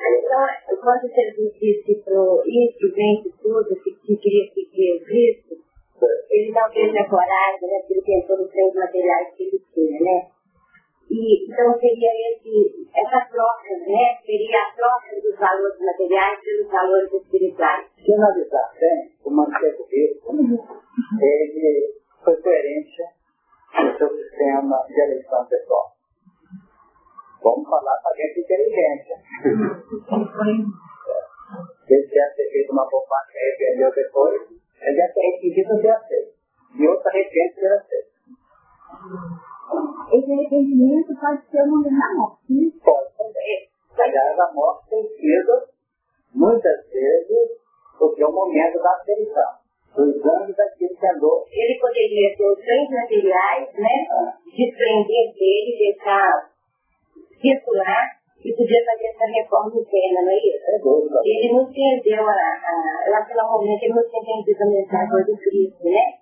Então, 0.00 0.76
quando 0.80 1.08
Jesus 1.08 1.52
disse 1.60 1.94
para 2.04 2.14
isso, 2.46 2.94
vem 2.94 3.22
tudo, 3.42 3.76
que, 3.82 3.90
que 3.92 4.16
queria 4.16 4.54
seguir 4.54 5.04
Cristo, 5.04 5.56
ele 6.30 6.52
não 6.52 6.70
teve 6.70 6.98
a 6.98 7.08
coragem, 7.08 7.68
né? 7.68 7.78
Porque 7.80 7.92
ele 7.92 8.20
pensou 8.20 8.38
nos 8.38 8.50
três 8.50 8.74
materiais 8.74 9.34
que 9.34 9.42
ele 9.42 9.62
tinha, 9.74 10.00
né? 10.00 10.28
E, 11.10 11.50
então 11.50 11.78
seria 11.78 12.10
esse, 12.32 12.88
essa 12.94 13.26
troca, 13.30 13.76
né? 13.86 14.18
Seria 14.24 14.58
a 14.62 14.72
troca 14.74 15.20
dos 15.20 15.36
valores 15.38 15.80
materiais 15.80 16.40
pelos 16.40 16.70
valores 16.70 17.12
espirituais. 17.12 17.86
Se 17.96 18.14
analisar 18.14 18.72
bem, 18.78 19.10
o 19.24 19.30
Manchego 19.30 19.86
Bispo, 19.90 20.32
ele 21.20 21.94
foi 22.24 22.36
coerente 22.36 23.02
no 23.82 23.98
seu 23.98 24.08
sistema 24.08 24.86
de 24.86 25.00
eleição 25.00 25.44
pessoal. 25.46 25.99
Vamos 27.42 27.68
falar 27.68 27.96
para 28.02 28.16
gente 28.16 28.40
inteligente. 28.40 29.12
Se 31.86 31.94
ele 31.94 32.06
tivesse 32.06 32.50
feito 32.50 32.72
uma 32.72 32.88
poupança 32.88 33.32
e 33.34 33.38
arrependeu 33.38 33.90
depois, 33.94 34.40
ele 34.82 34.96
deve 34.96 35.12
ter 35.12 35.20
requisito 35.20 35.80
ser 35.80 35.90
aceito. 35.90 36.32
e 36.78 36.86
outro 36.86 37.08
arrepende 37.08 37.54
pela 37.54 37.80
fé. 37.80 38.10
Esse 40.12 40.32
arrependimento 40.32 41.14
pode 41.20 41.46
ser 41.50 41.62
o 41.62 41.70
momento 41.70 41.98
da 41.98 42.14
morte. 42.14 42.80
Pode 42.84 43.16
também. 43.16 43.68
Aliás, 43.98 44.38
a 44.38 44.52
morte 44.52 44.90
tem 44.90 45.02
sido, 45.02 45.68
muitas 46.34 46.86
vezes, 46.90 47.60
porque 47.98 48.22
é 48.22 48.26
o 48.26 48.32
momento 48.32 48.82
da 48.82 48.92
aferição. 48.92 49.60
Dos 49.94 50.24
anos 50.24 50.56
daquilo 50.56 50.96
que 50.96 51.06
andou. 51.06 51.44
Ele 51.50 51.80
poderia 51.80 52.36
ter 52.36 52.48
os 52.48 52.58
bens 52.58 52.90
materiais, 52.90 53.74
né? 53.74 54.06
Ah. 54.10 54.38
Desprender 54.44 55.34
dele, 55.34 55.76
deixar 55.78 56.50
circular 57.40 58.20
e 58.44 58.52
podia 58.56 58.84
fazer 58.84 59.06
essa 59.08 59.26
reforma 59.26 59.72
interna, 59.76 60.22
não 60.22 60.32
é 60.32 60.38
isso? 60.38 60.64
É 60.68 60.78
dúvida. 60.78 61.20
Ele 61.24 61.52
não 61.52 61.62
entendeu 61.68 62.22
a, 62.24 62.32
a, 62.32 63.10
naquele 63.10 63.42
momento 63.42 63.82
ele 63.82 63.94
não 63.94 64.08
tinha 64.08 64.22
entendido 64.22 64.62
a 64.62 64.66
mensagem 64.66 65.24
do 65.26 65.36
Cristo, 65.36 65.84
né? 65.84 66.20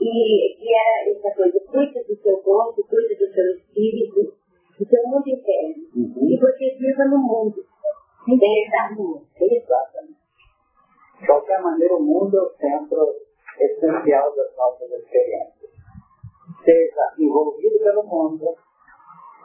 E 0.00 0.56
que 0.58 0.68
era 0.74 1.10
essa 1.10 1.36
coisa, 1.36 1.60
cuide 1.70 2.02
do 2.02 2.16
seu 2.16 2.38
corpo, 2.38 2.82
cuide 2.88 3.14
do 3.14 3.32
seu 3.32 3.44
espírito, 3.54 4.34
do 4.78 4.84
seu 4.88 5.02
mundo 5.06 5.28
interno. 5.28 5.84
Uhum. 5.94 6.30
E 6.30 6.38
você 6.38 6.76
viva 6.78 7.04
no 7.04 7.18
mundo, 7.18 7.62
sem 8.24 8.64
estar 8.64 8.90
no 8.96 9.02
mundo. 9.04 9.26
Exatamente. 9.38 10.20
De 11.20 11.26
qualquer 11.26 11.60
maneira, 11.60 11.94
o 11.94 12.02
mundo 12.02 12.38
é 12.38 12.42
o 12.42 12.50
centro 12.56 13.14
essencial 13.60 14.34
das 14.34 14.56
nossas 14.56 14.90
experiências. 14.90 15.70
Seja 16.64 17.14
envolvido 17.18 17.78
pelo 17.78 18.02
mundo, 18.04 18.54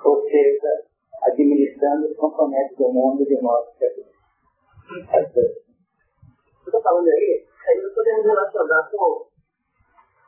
ou 0.06 0.22
seja, 0.24 0.86
administrando 1.24 2.08
os 2.08 2.18
compromissos 2.18 2.78
do 2.78 2.90
mundo 2.90 3.26
de 3.26 3.42
modo 3.42 3.72
seguro. 3.78 4.10
Você 5.34 6.70
está 6.70 6.82
falando 6.82 7.08
aí, 7.08 7.46
aí 7.68 7.82
nós 7.82 7.94
podemos 7.94 8.26
relacionar 8.26 8.90
com 8.92 9.28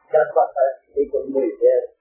aquelas 0.07 0.33
passagens 0.33 0.85
que 0.85 0.93
tem 0.93 1.09
com 1.09 1.29
Moisés, 1.29 1.91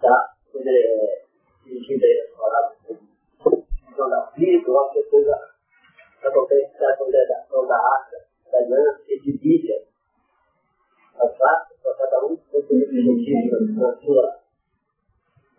tá? 0.00 0.34
Quando 0.52 0.66
ele 0.66 0.86
é 0.86 1.24
dirigido 1.64 2.04
aí 2.04 2.22
nas 2.22 2.38
palavras 2.38 2.76
do 2.88 4.08
da 4.08 4.30
vida, 4.36 4.70
ou 4.70 4.92
depois 4.92 5.28
a 5.28 5.56
acontece 6.28 6.84
a 6.84 6.96
congregação 6.96 7.66
da 7.66 7.76
Arca, 7.76 8.16
da 8.50 8.58
Aliança, 8.58 9.02
e 9.08 9.20
divide 9.20 9.72
as 11.14 11.38
raças 11.38 11.78
para 11.82 11.94
cada 11.94 12.26
um 12.26 12.36
com 12.36 12.58
o 12.58 12.66
seu 12.66 12.76
objetivo 12.76 13.80
na 13.80 13.96
sua 13.96 14.45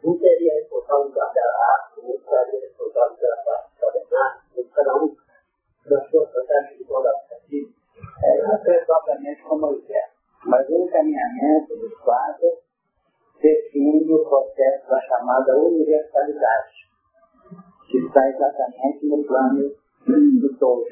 um 0.03 0.17
seria 0.19 0.53
responsável 0.53 1.11
pela 1.11 1.25
raça, 1.25 2.01
um 2.01 2.19
seria 2.19 2.61
responsável 2.61 3.17
pela 3.17 3.37
parte 3.37 3.79
tabernáculo, 3.79 4.69
cada 4.73 4.95
um 4.95 5.15
na 5.85 6.09
sua 6.09 6.27
fantasia 6.27 6.77
de 6.77 6.83
colaborativa. 6.83 7.69
É, 8.23 8.43
não 8.43 8.63
foi 8.63 8.77
propriamente 8.85 9.41
como 9.43 9.61
Moisés, 9.61 10.11
mas 10.45 10.69
o 10.69 10.83
encaminhamento 10.83 11.75
dos 11.77 11.93
quadros 11.99 12.59
define 13.41 14.13
o 14.13 14.25
processo 14.25 14.89
da 14.89 15.01
chamada 15.01 15.57
universalidade, 15.57 16.73
que 17.89 17.97
está 17.99 18.27
exatamente 18.29 19.05
no 19.05 19.23
plano 19.23 19.71
do 20.05 20.57
todo. 20.57 20.85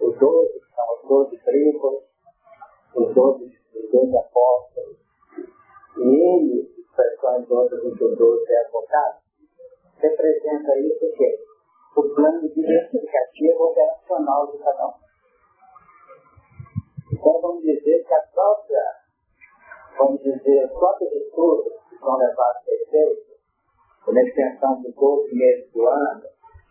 Os 0.00 0.18
doze 0.18 0.60
são 0.74 0.94
os 0.94 1.08
doze 1.08 1.38
tribos, 1.44 2.04
os 2.94 3.14
doze, 3.14 3.58
os 3.74 3.90
doze 3.90 4.16
apóstolos, 4.16 4.96
e 5.96 6.36
eles 6.36 6.77
expressões 6.98 7.50
outras 7.50 7.80
do 7.80 8.44
que 8.44 8.52
é 8.52 8.60
advogado, 8.60 9.18
representa 9.98 10.78
isso 10.78 11.06
o 11.06 11.12
quê? 11.12 11.38
O 11.96 12.02
plano 12.14 12.44
identificativo 12.44 13.64
operacional 13.64 14.50
de 14.50 14.58
cada 14.58 14.86
um. 14.86 14.94
Então 17.12 17.40
vamos 17.40 17.62
dizer 17.62 18.04
que 18.04 18.14
a 18.14 18.20
própria, 18.32 18.82
vamos 19.96 20.22
dizer, 20.22 20.64
os 20.66 20.72
próprios 20.72 21.12
estudos 21.12 21.72
que 21.88 21.98
são 21.98 22.16
levados 22.16 22.68
a 22.68 22.74
efeito, 22.74 23.38
na 24.12 24.22
extensão 24.22 24.82
do 24.82 24.92
corpo 24.92 25.28
mês 25.32 25.70
do 25.72 25.86
ano, 25.86 26.22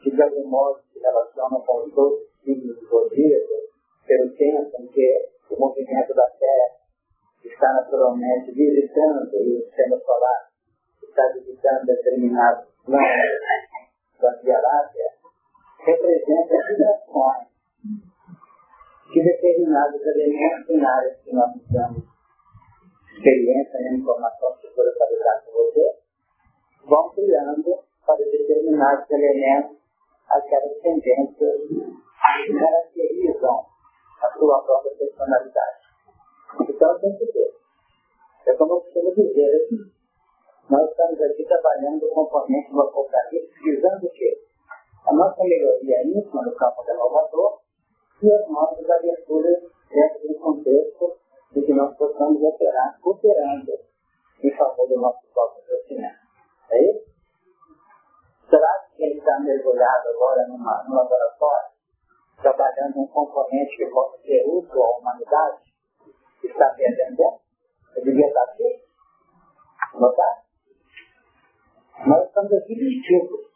que 0.01 0.11
de 0.11 0.21
algum 0.21 0.47
modo 0.47 0.81
se 0.91 0.99
relacionam 0.99 1.61
com 1.61 1.83
os 1.83 1.97
outros 1.97 2.27
signos 2.43 2.79
do 2.79 2.87
zodíaco, 2.87 3.53
pelo 4.07 4.35
tempo 4.35 4.81
em 4.81 4.87
que 4.87 5.29
o 5.49 5.59
movimento 5.59 6.13
da 6.13 6.29
Terra 6.31 6.76
está 7.47 7.73
naturalmente 7.73 8.51
visitando 8.51 9.23
o 9.23 9.61
sistema 9.63 9.97
solar 9.99 10.47
está 11.17 11.33
visitando 11.33 11.85
determinados 11.85 12.67
planos 12.85 13.39
da 14.21 14.31
Via 14.41 14.59
Láctea, 14.59 15.09
representa 15.79 16.55
vibrações 16.69 17.47
que 19.11 19.23
determinados 19.23 20.01
elementos 20.01 20.67
binários 20.67 21.17
que 21.23 21.33
nós 21.33 21.55
usamos 21.55 22.03
experiência 23.13 23.77
e 23.79 23.97
informação 23.97 24.57
que 24.61 24.69
for 24.75 24.85
fabricar 24.99 25.43
com 25.45 25.51
você, 25.53 25.99
vão 26.85 27.09
criando 27.09 27.83
para 28.05 28.17
determinados 28.17 29.09
elementos 29.09 29.77
aquelas 30.29 30.77
tendências 30.81 31.61
que 31.67 32.59
caracterizam 32.59 33.65
a 34.21 34.29
sua 34.37 34.63
própria 34.63 34.95
personalidade. 34.95 35.76
Então 36.69 36.99
tem 36.99 37.17
que 37.17 37.25
ter. 37.27 37.53
É 38.47 38.53
como 38.55 38.73
eu 38.73 38.81
costumo 38.81 39.13
dizer 39.13 39.63
aqui. 39.63 39.77
Nós 40.69 40.89
estamos 40.89 41.21
aqui 41.21 41.45
trabalhando 41.45 42.05
o 42.05 42.09
componente 42.09 42.71
do 42.71 42.81
apocalipse, 42.81 43.63
visando 43.63 44.05
o 44.05 44.09
quê? 44.09 44.41
A 45.05 45.13
nossa 45.13 45.43
melhoria 45.43 46.03
íntima 46.05 46.43
no 46.43 46.55
campo 46.55 46.81
renovador 46.83 47.59
e 48.21 48.31
as 48.31 48.49
nossas 48.49 48.89
aberturas 48.89 49.63
dentro 49.89 50.27
do 50.27 50.35
contexto 50.39 51.17
de 51.53 51.61
que 51.61 51.73
nós 51.73 51.95
possamos 51.95 52.41
operar, 52.41 52.99
operando 53.03 53.71
em 54.43 54.57
favor 54.57 54.87
do 54.87 54.99
nosso 54.99 55.25
próprio 55.33 55.63
crescimento. 55.63 56.19
É 56.71 56.91
isso? 56.91 57.07
Será 58.49 58.85
que 58.89 58.97
quem 58.97 59.17
está 59.17 59.39
mergulhado 59.39 60.09
agora 60.09 60.47
numa, 60.47 60.83
num 60.87 60.95
laboratório, 60.95 61.69
trabalhando 62.41 62.99
um 62.99 63.07
componente 63.07 63.77
que 63.77 63.85
possa 63.87 64.17
ser 64.21 64.43
útil 64.47 64.83
à 64.83 64.97
humanidade, 64.97 65.61
está 66.47 66.69
perdendo? 66.75 67.39
Eu 67.95 68.03
devia 68.03 68.27
estar 68.27 68.43
aqui? 68.43 68.83
Está? 69.95 70.43
Nós 72.05 72.27
estamos 72.27 72.53
aqui 72.53 72.75
distintos. 72.75 73.47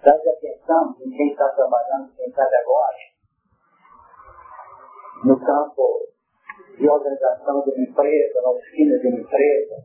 Preste 0.00 0.28
atenção 0.28 0.94
em 1.00 1.10
quem 1.10 1.30
está 1.32 1.48
trabalhando, 1.48 2.14
quem 2.14 2.28
está 2.28 2.42
agora, 2.42 2.96
no 5.24 5.40
campo 5.40 6.12
de 6.78 6.88
organização 6.88 7.62
de 7.64 7.70
uma 7.70 7.82
empresa, 7.82 8.42
na 8.42 8.50
oficina 8.50 8.98
de 9.00 9.08
uma 9.08 9.20
empresa, 9.20 9.84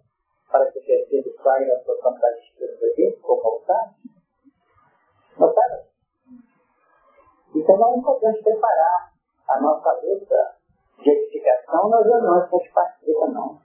para 0.52 0.72
que 0.72 0.80
o 0.80 0.86
terceiro 0.86 1.34
saia 1.41 1.67
da 1.67 1.84
sua 1.84 1.98
fantasia 2.02 2.67
de 2.96 3.17
como 3.22 3.41
voltar. 3.41 3.96
Notaram? 5.39 5.84
Então 7.56 7.78
nós 7.78 7.96
não 7.96 8.04
podemos 8.04 8.41
preparar 8.41 9.11
a 9.52 9.60
nossa 9.60 9.92
luta 10.02 10.56
de 11.04 11.10
edificação 11.10 11.90
nas 11.90 12.06
reuniões 12.06 12.50
que 12.50 12.56
a 12.56 12.60
gente 12.60 12.74
participa, 12.74 13.28
não. 13.28 13.60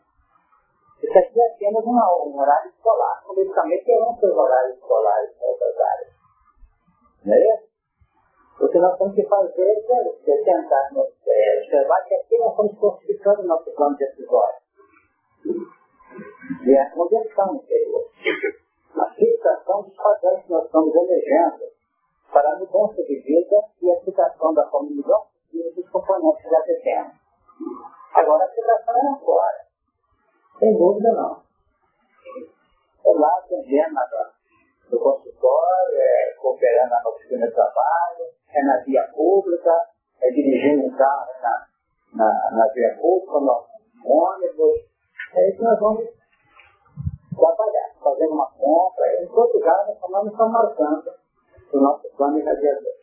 Isso 1.03 1.19
aqui 1.19 1.41
é 1.41 1.53
apenas 1.53 1.85
uma, 1.85 2.25
um 2.25 2.39
horário 2.41 2.71
escolar. 2.71 3.23
Politicamente 3.25 3.85
terão 3.85 4.17
seus 4.19 4.33
horários 4.33 4.77
escolares 4.77 5.31
em 5.31 5.47
outras 5.47 5.79
áreas. 5.79 6.13
Não 7.25 7.35
é 7.35 7.39
isso? 7.39 7.67
O 8.59 8.69
que 8.69 8.79
nós 8.79 8.99
temos 8.99 9.15
que 9.15 9.29
fazer 9.29 9.85
é 10.27 10.45
tentar 10.45 10.89
é, 10.95 11.59
observar 11.61 12.05
que 12.05 12.15
aqui 12.15 12.39
nós 12.39 12.51
estamos 12.51 12.79
fortificando 12.79 13.43
o 13.43 13.47
nosso 13.47 13.71
plano 13.73 13.97
decisório. 13.97 14.57
E 16.65 16.75
é 16.75 16.81
a 16.81 16.91
conversão 16.91 17.55
interior. 17.55 18.11
A 18.97 19.15
fixação 19.15 19.83
dos 19.83 19.95
padrões 19.95 20.43
que 20.43 20.51
nós 20.51 20.65
estamos 20.65 20.95
elegendo 20.95 21.65
para 22.33 22.51
a 22.51 22.59
mudança 22.59 23.03
de 23.03 23.21
vida 23.21 23.63
e 23.83 23.91
a 23.91 23.95
aplicação 23.95 24.55
da 24.55 24.65
comunidade 24.69 25.36
e 25.53 25.75
dos 25.75 25.89
componentes 25.91 26.51
já 26.51 26.63
temos. 26.63 27.13
Agora, 28.15 28.45
a 28.45 28.47
aplicação 28.47 28.95
é 28.95 29.25
fora. 29.25 29.67
Sem 30.59 30.77
dúvida, 30.77 31.13
não. 31.13 31.43
É 33.05 33.19
lá 33.19 33.39
atendendo 33.39 34.01
no 34.91 34.99
consultório, 34.99 35.97
é 35.97 36.35
cooperando 36.41 36.91
na 36.91 37.09
oficina 37.09 37.47
de 37.47 37.55
trabalho, 37.55 38.25
é 38.53 38.63
na 38.63 38.77
via 38.85 39.03
pública, 39.15 39.73
é 40.23 40.31
dirigindo 40.31 40.87
um 40.87 40.97
carro 40.97 41.33
na, 41.43 41.67
na, 42.15 42.51
na 42.53 42.67
via 42.73 42.97
pública, 43.01 43.41
no 43.41 43.67
ônibus. 44.05 44.81
É 45.35 45.49
isso 45.49 45.59
que 45.59 45.65
nós 45.65 45.79
vamos 45.79 46.05
trabalhar, 47.37 47.95
fazendo 48.03 48.33
uma 48.33 48.51
compra. 48.53 49.23
Em 49.23 49.29
Portugal, 49.29 49.87
nós 49.87 50.01
também 50.01 50.27
estamos 50.31 50.53
marcando 50.53 51.15
o 51.73 51.81
nosso 51.81 52.09
plano 52.17 52.39
irradiador. 52.39 52.96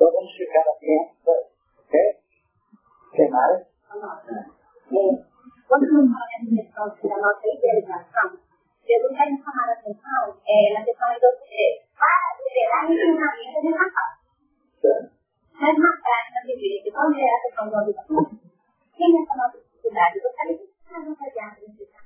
Então 0.00 0.12
vamos 0.12 0.32
ficar 0.32 0.60
atentos, 0.60 1.12
ok? 1.76 2.00
Tem 3.12 3.28
mais? 3.28 3.68
Quando 5.68 5.92
nós 5.92 6.08
falamos 6.08 6.48
questão 6.56 6.88
da 6.88 7.16
nossa 7.20 7.44
idealização, 7.44 8.32
Jesus 8.80 9.12
quer 9.12 9.28
nos 9.28 9.44
chamar 9.44 9.68
a 9.68 9.72
atenção 9.76 10.40
é, 10.48 10.72
na 10.72 10.84
questão 10.86 11.06
do 11.12 11.28
para 12.00 12.16
liderar 12.40 12.88
o 12.88 12.92
ensinamento 12.94 13.60
de 13.60 13.68
Natal. 13.76 14.10
Mas 15.60 15.76
na 15.76 15.92
prática, 16.00 16.46
dizer, 16.46 16.90
qual 16.90 17.12
é 17.12 17.28
a 17.28 17.42
questão 17.42 17.68
do 17.68 17.76
habitação? 17.76 18.24
É 18.24 19.04
essa 19.04 19.36
nossa 19.36 19.58
dificuldade? 19.58 20.16
Eu 20.16 20.22
gostaria 20.22 20.56
que 20.56 20.64
não 20.94 21.14
faziam 21.14 21.44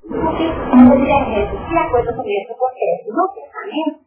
Porque, 0.03 0.47
obviamente, 0.82 1.55
se 1.62 1.78
a 1.78 1.90
coisa 1.90 2.11
começa 2.12 2.51
a 2.51 2.57
acontece 2.57 3.07
no 3.09 3.32
pensamento, 3.32 4.01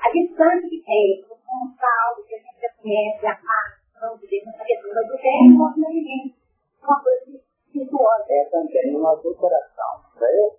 a 0.00 0.10
distância 0.10 0.68
que 0.68 0.82
tem 0.82 1.37
o 1.48 1.72
saldo 1.72 2.26
que 2.26 2.34
a 2.34 2.38
gente 2.38 2.60
já 2.60 2.68
conhece, 2.80 3.26
a 3.26 3.34
parte, 3.34 3.80
vamos 4.00 4.20
dizer, 4.20 4.42
essa 4.46 4.64
questão 4.64 4.90
do 4.90 5.14
é 5.16 5.30
um 5.42 5.56
movimento, 5.56 6.36
uma 6.82 7.02
coisa 7.02 7.40
virtuosa. 7.72 8.26
É 8.28 8.44
também 8.50 8.96
uma 8.96 9.10
alteração, 9.10 10.04
né? 10.20 10.50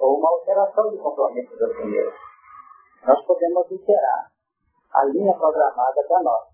ou 0.00 0.18
uma 0.18 0.30
alteração 0.30 0.90
do 0.90 0.98
compromisso 0.98 1.56
do 1.56 1.68
primeiro. 1.74 2.12
Nós 3.06 3.24
podemos 3.24 3.70
alterar 3.70 4.32
a 4.92 5.04
linha 5.04 5.32
programada 5.34 6.02
da 6.08 6.22
nossa, 6.22 6.50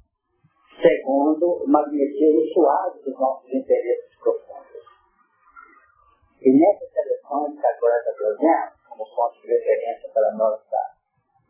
segundo 0.81 1.64
o 1.64 1.68
magnetismo 1.68 2.45
suave 2.53 3.01
dos 3.01 3.18
nossos 3.18 3.53
interesses 3.53 4.18
profundos. 4.20 4.85
E 6.41 6.53
nessas 6.59 6.93
seleções 6.93 7.59
que 7.59 7.66
agora 7.66 7.99
está 7.99 8.12
trazendo, 8.12 8.73
como 8.89 9.05
ponto 9.14 9.41
de 9.41 9.49
referência 9.49 10.11
para 10.12 10.29
a 10.29 10.35
nossa 10.35 10.77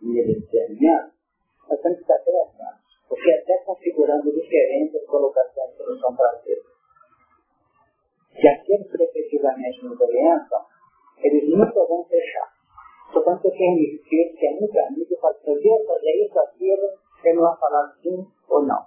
linha 0.01 0.25
de 0.25 0.41
discernimento, 0.41 1.22
nós 1.73 1.81
temos 1.81 1.97
que 1.97 2.03
estar 2.03 2.17
atentos, 2.17 3.01
porque 3.09 3.33
até 3.33 3.59
configurando 3.65 4.31
diferentes 4.31 5.07
colocações 5.07 5.71
de 5.71 5.77
solução 5.79 6.15
para 6.15 6.39
ser. 6.41 6.63
Se 8.39 8.47
aqueles 8.47 8.91
que 8.91 9.03
efetivamente 9.03 9.85
nos 9.85 9.99
orientam, 9.99 10.67
eles 11.23 11.49
nunca 11.49 11.85
vão 11.87 12.05
fechar. 12.05 12.53
Portanto, 13.11 13.47
eu 13.47 13.51
espírito 13.53 14.37
que 14.37 14.47
é 14.47 14.51
muito 14.53 14.79
amigo, 14.81 15.15
eu 15.15 15.63
devo 15.63 15.87
fazer 15.87 16.27
isso, 16.27 16.39
aquilo, 16.41 16.89
ele 17.25 17.35
não 17.35 17.43
vai 17.43 17.57
falar 17.59 17.97
sim 18.03 18.27
ou 18.49 18.63
não. 18.67 18.87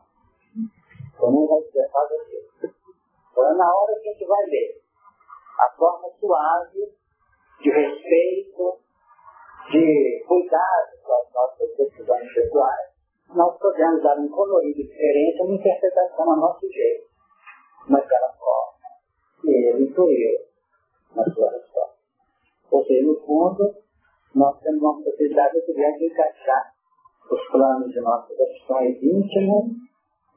Ou 1.20 1.32
nem 1.32 1.48
vai 1.48 1.62
dizer, 1.62 1.90
faz 1.92 2.12
aquilo. 2.12 2.74
Então, 3.32 3.52
é 3.52 3.58
na 3.58 3.76
hora 3.76 4.00
que 4.00 4.10
a 4.10 4.12
gente 4.12 4.26
vai 4.26 4.46
ver 4.46 4.82
a 5.60 5.76
forma 5.76 6.10
suave 6.20 6.92
de 7.62 7.70
respeito, 7.72 8.80
de 9.72 10.24
cuidado 10.28 10.95
as 11.14 11.34
nossas 11.34 11.78
decisões 11.78 12.34
pessoais, 12.34 12.90
nós 13.34 13.58
podemos 13.60 14.04
dar 14.04 14.18
um 14.20 14.30
colorido 14.30 14.84
diferente, 14.84 15.42
uma 15.42 15.56
interpretação 15.56 16.32
a 16.32 16.36
nosso 16.38 16.68
jeito, 16.72 17.06
naquela 17.90 18.34
forma 18.34 18.76
que 19.42 19.50
ele 19.50 19.84
incluiu 19.84 20.40
na 21.16 21.24
sua 21.24 21.52
resposta. 21.52 21.96
Ou 22.72 22.84
seja, 22.84 23.08
no 23.08 23.20
fundo, 23.26 23.76
nós 24.34 24.60
temos 24.62 24.82
uma 24.82 25.04
possibilidade 25.04 25.62
de 25.66 26.06
encaixar 26.06 26.74
os 27.32 27.48
planos 27.52 27.92
de 27.92 28.02
nossas 28.02 28.38
opções 28.38 29.02
íntimas 29.02 29.66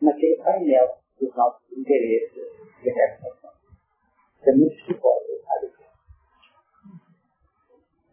naquele 0.01 0.37
painel 0.37 0.97
dos 1.21 1.35
nossos 1.35 1.73
interesses 1.73 2.45
de 2.83 2.91
realização. 2.91 3.51
É 4.47 4.53
muito 4.53 4.77
difícil, 4.77 5.01
sabe? 5.45 5.73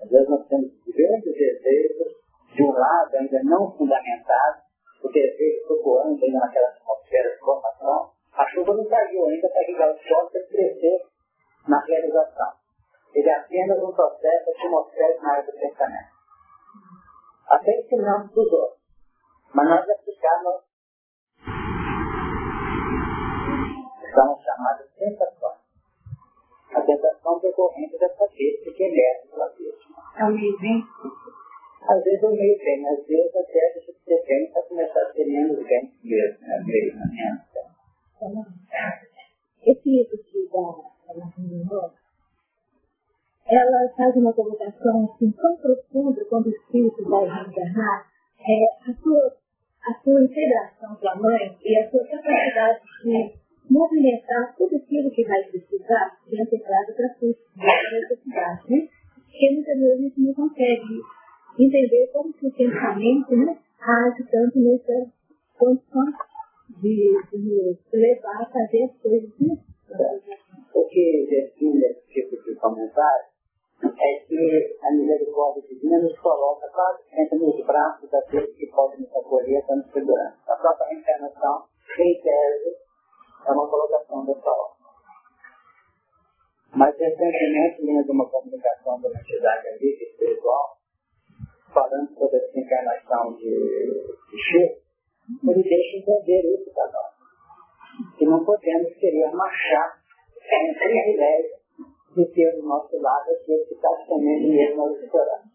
Às 0.02 0.10
vezes 0.10 0.30
nós 0.30 0.48
temos 0.48 0.72
grandes 0.88 1.34
desejos, 1.34 2.25
de 2.56 2.64
um 2.64 2.72
lado 2.72 3.16
ainda 3.18 3.44
não 3.44 3.70
fundamentados, 3.76 4.64
o 5.04 5.10
desejo 5.10 5.68
procurando 5.68 6.24
ainda 6.24 6.40
naquela 6.40 6.70
atmosfera 6.70 7.30
de 7.30 7.40
formação, 7.40 8.12
a 8.34 8.46
chuva 8.50 8.74
não 8.74 8.86
caiu 8.88 9.26
ainda 9.26 9.50
para 9.50 9.68
ligar 9.68 9.92
o 9.92 9.98
sol 9.98 10.30
para 10.32 10.48
crescer 10.48 11.00
na 11.68 11.80
realização. 11.86 12.54
Ele 13.14 13.30
é 13.30 13.36
apenas 13.36 13.84
um 13.84 13.94
processo 13.94 14.50
atmosférico 14.52 15.24
na 15.24 15.34
área 15.34 15.44
do 15.46 15.52
pensamento. 15.52 16.16
Até 17.48 17.80
ensinamos 17.80 18.32
dos 18.32 18.52
outros. 18.52 18.80
Mas 19.54 19.70
nós 19.70 19.90
aplicamos 19.90 20.64
são 24.14 24.40
chamadas 24.40 24.90
tentações. 24.98 25.60
A 26.74 26.82
tentação 26.82 27.40
decorrente 27.40 27.98
da 28.00 28.10
cabeça 28.10 28.72
que 28.72 28.84
emerge 28.84 29.28
pela 29.30 29.50
vítima. 29.50 29.98
É 30.18 30.24
o 30.24 30.32
meio 30.32 30.58
bem? 30.60 30.84
Às 31.88 32.04
vezes 32.04 32.24
o 32.24 32.32
meio 32.32 32.58
bem, 32.58 32.88
às 32.88 33.06
vezes 33.06 33.36
até 33.36 33.74
deixa 33.74 33.92
de 33.92 34.00
ser 34.00 34.24
bem 34.26 34.52
para 34.52 34.64
começar 34.64 35.02
a 35.02 35.14
ser 35.14 35.26
menos 35.26 35.64
bem 35.68 35.94
mesmo, 36.04 36.48
né? 36.48 36.64
meio 36.66 36.96
menos. 36.96 37.46
Esse 39.66 39.90
livro 39.90 40.18
que 40.18 40.50
dá, 40.52 40.86
ela 43.48 43.90
faz 43.96 44.16
uma 44.16 44.34
colocação 44.34 45.06
assim, 45.06 45.32
tão 45.32 45.58
profunda 45.58 46.26
quando 46.26 46.48
o 46.48 46.50
espírito 46.50 47.04
vai 47.08 47.26
reencarnar, 47.26 48.08
é, 48.40 48.90
a, 48.90 48.94
sua, 48.96 49.38
a 49.88 49.94
sua 50.04 50.24
integração 50.24 50.96
com 50.96 51.10
a 51.10 51.16
mãe 51.16 51.58
e 51.64 51.78
a 51.78 51.90
sua 51.90 52.04
capacidade 52.08 52.80
de 53.04 53.34
movimentar 53.70 54.56
tudo 54.58 54.76
aquilo 54.76 55.12
que 55.12 55.24
vai 55.24 55.44
precisar 55.44 56.18
de 56.28 56.42
integrado 56.42 56.94
para 56.96 57.06
a 57.06 57.14
sua 57.14 57.36
necessidade, 57.92 58.72
né? 58.72 58.88
Porque 59.14 59.52
muitas 59.54 59.78
vezes 59.78 59.94
a 59.94 60.02
gente 60.02 60.22
não 60.22 60.34
consegue 60.34 61.02
entender 61.58 62.08
como 62.12 62.34
que 62.34 62.48
o 62.48 62.52
pensamento 62.52 63.36
né, 63.36 63.58
age 63.80 64.24
tanto 64.32 64.60
nessa 64.60 65.12
condição 65.58 66.06
de, 66.82 67.14
de 67.32 67.78
levar 67.94 68.42
a 68.42 68.46
fazer 68.46 68.84
as 68.84 69.02
coisas. 69.02 69.30
Né? 69.40 69.58
O 70.74 70.86
que 70.88 71.28
define 71.30 71.86
esse 71.86 72.08
tipo 72.08 72.44
de 72.44 72.56
comentário 72.56 73.26
é 73.84 74.20
que 74.26 74.78
a 74.82 74.92
misericórdia 74.92 75.62
divina 75.64 76.00
nos 76.00 76.18
coloca 76.20 76.68
quase 76.70 77.04
sempre 77.10 77.40
nos 77.40 77.66
braços 77.66 78.10
daqueles 78.10 78.56
que 78.56 78.68
podem 78.68 79.02
nos 79.02 79.16
acolher 79.16 79.64
dando 79.68 79.92
segurança. 79.92 80.38
A 80.48 80.56
própria 80.56 80.88
reencarnação, 80.88 81.66
em 82.00 82.22
tese, 82.22 82.78
é 83.46 83.52
uma 83.52 83.70
colocação 83.70 84.26
dessa 84.26 84.50
obra. 84.50 84.76
Mas 86.76 86.98
recentemente, 86.98 87.86
lendo 87.86 88.12
uma 88.12 88.30
comunicação 88.30 89.00
da 89.00 89.10
entidade 89.10 89.68
ali, 89.68 89.98
espiritual, 90.04 90.75
falando 91.76 92.08
sobre 92.16 92.38
essa 92.38 92.58
encarnação 92.58 93.34
de, 93.36 93.52
de 93.52 94.38
Chico, 94.40 94.80
ele 95.52 95.64
deixa 95.64 95.98
entender 95.98 96.56
isso 96.56 96.72
para 96.74 96.90
nós. 96.92 98.16
Que 98.18 98.26
não 98.26 98.46
podemos 98.46 98.94
querer 98.96 99.30
marchar 99.32 100.00
sem 100.40 100.74
privilégio 100.74 101.56
de 102.16 102.26
ter 102.32 102.56
do 102.56 102.64
nosso 102.64 102.98
lado 103.02 103.30
aquele 103.30 103.66
que 103.66 103.74
está 103.74 103.90
comendo 104.08 104.48
mesmo 104.48 104.82
ao 104.82 104.94
restaurante. 104.94 105.52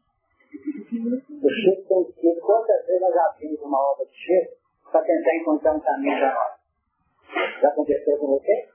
O 1.42 1.48
Chico 1.48 1.88
tem 1.88 2.12
sido, 2.12 2.40
quantas 2.42 2.86
vezes 2.86 3.00
nós 3.00 3.16
abrimos 3.16 3.60
uma 3.62 3.78
obra 3.92 4.04
de 4.04 4.14
Chico 4.14 4.56
para 4.92 5.00
tentar 5.00 5.36
encontrar 5.36 5.74
um 5.74 5.80
caminho 5.80 6.18
para 6.18 6.34
nós? 6.34 7.60
Já 7.62 7.68
aconteceu 7.68 8.18
com 8.18 8.26
você? 8.26 8.68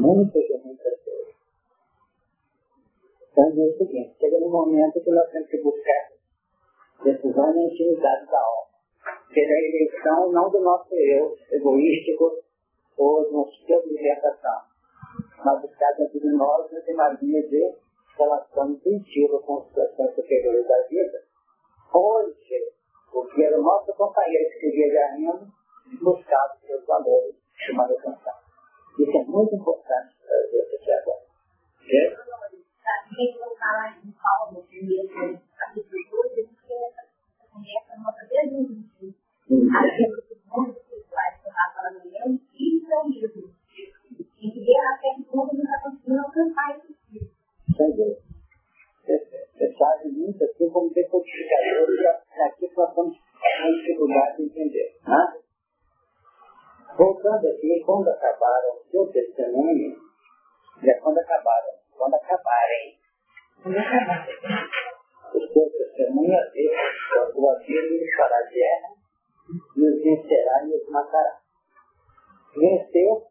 Muitas 0.00 0.42
e 0.42 0.58
muitas 0.64 1.04
vezes. 1.04 1.35
Então, 3.36 3.52
é 3.52 3.68
o 3.68 3.76
seguinte, 3.76 4.16
chega 4.18 4.40
no 4.40 4.48
momento 4.48 4.98
que 4.98 5.10
nós 5.10 5.30
temos 5.30 5.46
que 5.50 5.60
buscar 5.60 6.08
decisão 7.04 7.54
na 7.54 7.62
intimidade 7.64 8.24
da 8.30 8.38
alma. 8.38 8.66
Pela 9.28 9.58
eleição 9.58 10.32
não 10.32 10.50
do 10.50 10.60
nosso 10.60 10.94
eu 10.94 11.36
egoístico 11.50 12.32
ou 12.96 13.24
do 13.26 13.32
nosso 13.32 13.52
eu 13.68 13.82
de 13.82 13.88
libertação, 13.90 14.62
mas 15.44 15.60
buscar 15.60 15.92
dentro 15.98 16.18
de 16.18 16.32
nós 16.32 16.66
uma 16.72 16.96
magia 16.96 17.46
de 17.46 17.74
relação 18.16 18.70
intuitiva 18.70 19.38
com 19.40 19.58
as 19.58 19.66
situações 19.66 20.14
superiores 20.14 20.66
da 20.66 20.82
vida, 20.88 21.22
onde 21.94 22.72
o 23.12 23.26
que 23.26 23.44
era 23.44 23.60
o 23.60 23.62
nosso 23.62 23.92
companheiro 23.92 24.50
que 24.50 24.60
seguia 24.60 24.88
ganhando, 24.94 25.46
buscava 26.00 26.54
os 26.54 26.66
seus 26.66 26.86
valores 26.86 27.34
de 27.66 27.72
manutenção. 27.74 28.34
Isso 28.98 29.14
é 29.14 29.24
muito 29.24 29.54
importante 29.54 30.16
trazer 30.24 30.62
aqui 30.62 30.90
agora. 30.90 31.26
Ok? 32.86 33.16
Quem 33.16 33.38
não 33.40 33.56
falar 33.56 33.98
em 34.04 34.10
Paulo, 34.12 34.62
primeiro 34.68 35.40
capítulo 35.56 36.02
2, 36.34 36.48
porque 36.48 36.74
começa 37.52 37.92
a 37.92 37.98
nossa 37.98 38.26
pergunta. 38.26 38.72
A 39.70 39.86
gente 39.86 41.06
vai 41.10 41.30
falar 41.42 41.68
para 41.74 41.88
amanhã, 41.88 42.38
isso 42.54 42.92
é 42.92 43.02
um 43.02 43.08
livro 43.08 43.56
e 44.66 44.76
até 44.78 45.14
que 45.14 45.24
ponto 45.24 45.54
a 45.54 45.58
está 45.58 45.80
conseguindo 45.82 46.20
alcançar 46.20 46.78
isso. 46.78 47.30
Entendi. 47.70 48.18
Você 49.06 49.74
sabe 49.78 50.08
muito 50.08 50.44
assim 50.44 50.68
como 50.70 50.92
decodificadores 50.92 52.06
aqui 52.46 52.68
que 52.68 52.76
nós 52.76 52.88
estamos 52.88 53.16
com 53.16 53.72
dificuldade 53.72 54.36
de 54.36 54.42
entender. 54.44 54.98
Né? 55.06 55.40
Voltando 56.96 57.46
aqui, 57.46 57.82
quando 57.84 58.08
acabaram 58.08 58.76
o 58.76 58.90
seu 58.90 59.06
testemunho, 59.08 59.96
é 60.82 60.94
quando 60.94 61.18
acabaram, 61.18 61.74
quando 61.96 62.14
acabarem. 62.14 62.98
Quando 63.62 63.78
acabarem. 63.78 64.36
O 65.34 65.40
seu 65.52 65.70
testemunho 65.70 66.32
é 66.32 66.50
Deus, 66.50 66.74
a 67.18 67.32
tua 67.32 67.58
lhe 67.66 68.16
fará 68.16 68.42
guerra, 68.42 68.88
nos 69.76 70.02
vencerá 70.02 70.62
e 70.64 70.68
nos 70.68 70.88
matará. 70.88 71.40
Vencer 72.56 73.26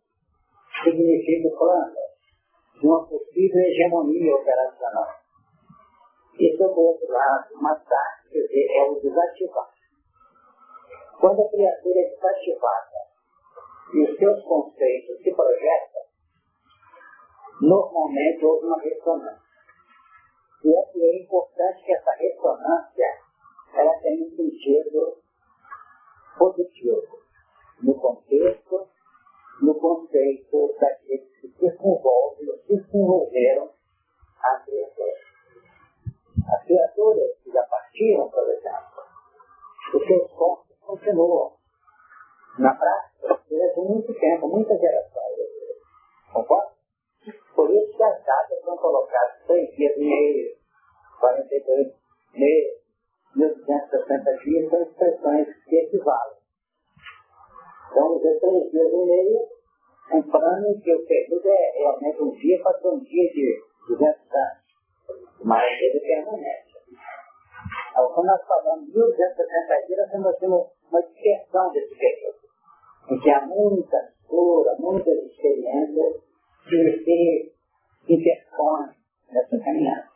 significa 0.84 1.48
o 1.48 1.58
plano 1.58 1.96
de 2.80 2.88
uma 2.88 3.08
possível 3.08 3.62
hegemonia 3.62 4.36
operacional. 4.36 5.08
E, 6.38 6.58
do 6.58 6.66
outro 6.66 7.08
lado, 7.08 7.48
matar, 7.62 8.24
quer 8.30 8.42
dizer, 8.42 8.68
é 8.70 8.84
o 8.84 9.00
desativar. 9.00 9.70
Quando 11.20 11.42
a 11.42 11.50
criatura 11.50 12.00
é 12.00 12.10
desativada 12.10 13.00
e 13.94 14.04
os 14.04 14.18
seus 14.18 14.44
conceitos 14.44 15.18
se 15.24 15.34
projetam, 15.34 16.05
normalmente 17.62 18.46
houve 18.46 18.66
uma 18.66 18.82
ressonância. 18.82 19.46
E 20.64 20.70
é, 20.70 20.92
é 20.96 21.24
importante 21.24 21.84
que 21.84 21.94
essa 21.94 22.12
ressonância 22.12 23.26
ela 23.74 23.94
tenha 24.00 24.26
um 24.26 24.36
sentido 24.36 25.18
positivo 26.38 27.20
no 27.82 27.94
contexto, 27.96 28.88
no 29.62 29.76
conceito 29.76 30.76
daqueles 30.80 31.30
que 31.40 31.48
desenvolvem, 31.48 32.58
se 32.66 32.76
desenvolveram 32.78 33.70
a 34.42 34.60
criatura. 34.60 35.14
As 36.54 36.64
criaturas 36.66 37.38
que 37.44 37.52
já 37.52 37.64
partiram, 37.64 38.30
por 38.30 38.50
exemplo, 38.50 39.04
os 39.94 40.08
seus 40.08 40.32
corpos 40.32 40.78
continuam 40.82 41.54
na 42.60 42.74
prática 42.74 43.40
durante 43.50 43.80
muito 43.80 44.14
tempo, 44.14 44.48
muitas 44.48 44.80
gerações. 44.80 45.36
Concorda? 46.34 46.75
Por 47.56 47.72
isso 47.72 47.98
que 47.98 48.04
as 48.04 48.24
datas 48.24 48.62
são 48.64 48.78
colocadas 48.78 49.46
6 49.48 49.76
dias 49.76 49.98
e 49.98 50.00
meio, 50.00 50.56
42 51.20 51.94
meses, 52.34 52.82
1260 53.36 54.34
dias, 54.44 54.70
são 54.70 54.82
expressões 54.82 55.64
que 55.66 55.76
equivalem. 55.76 56.38
Então, 57.92 58.18
dizer 58.18 58.40
3 58.40 58.72
dias 58.72 58.94
e 58.94 59.06
meio, 59.06 59.56
plano 60.36 60.82
que 60.82 60.94
o 60.94 61.06
período 61.06 61.48
é 61.48 61.72
realmente 61.78 62.22
um 62.22 62.32
dia 62.32 62.62
para 62.62 62.80
ser 62.80 62.88
um 62.90 63.00
dia 63.00 63.32
de 63.32 63.64
200 63.88 64.06
anos. 64.06 64.66
Mas 65.44 65.82
ele 65.82 66.00
permanece. 66.00 66.76
Então, 67.92 68.12
quando 68.14 68.28
nós 68.28 68.42
falamos 68.46 68.86
de 68.86 68.92
1260 68.92 69.88
dias, 69.88 69.98
nós 69.98 70.06
estamos 70.06 70.40
tendo 70.40 70.70
uma 70.92 71.02
dispersão 71.02 71.72
desse 71.72 71.96
período 71.96 72.38
em 73.10 73.20
que 73.20 73.30
há 73.30 73.42
muita 73.46 74.14
cura, 74.28 74.76
muitas 74.80 75.18
experiências 75.24 76.22
que 76.68 77.04
se 77.04 77.54
interpõem 78.10 78.90
nessa 79.32 79.60
caminhada. 79.60 80.10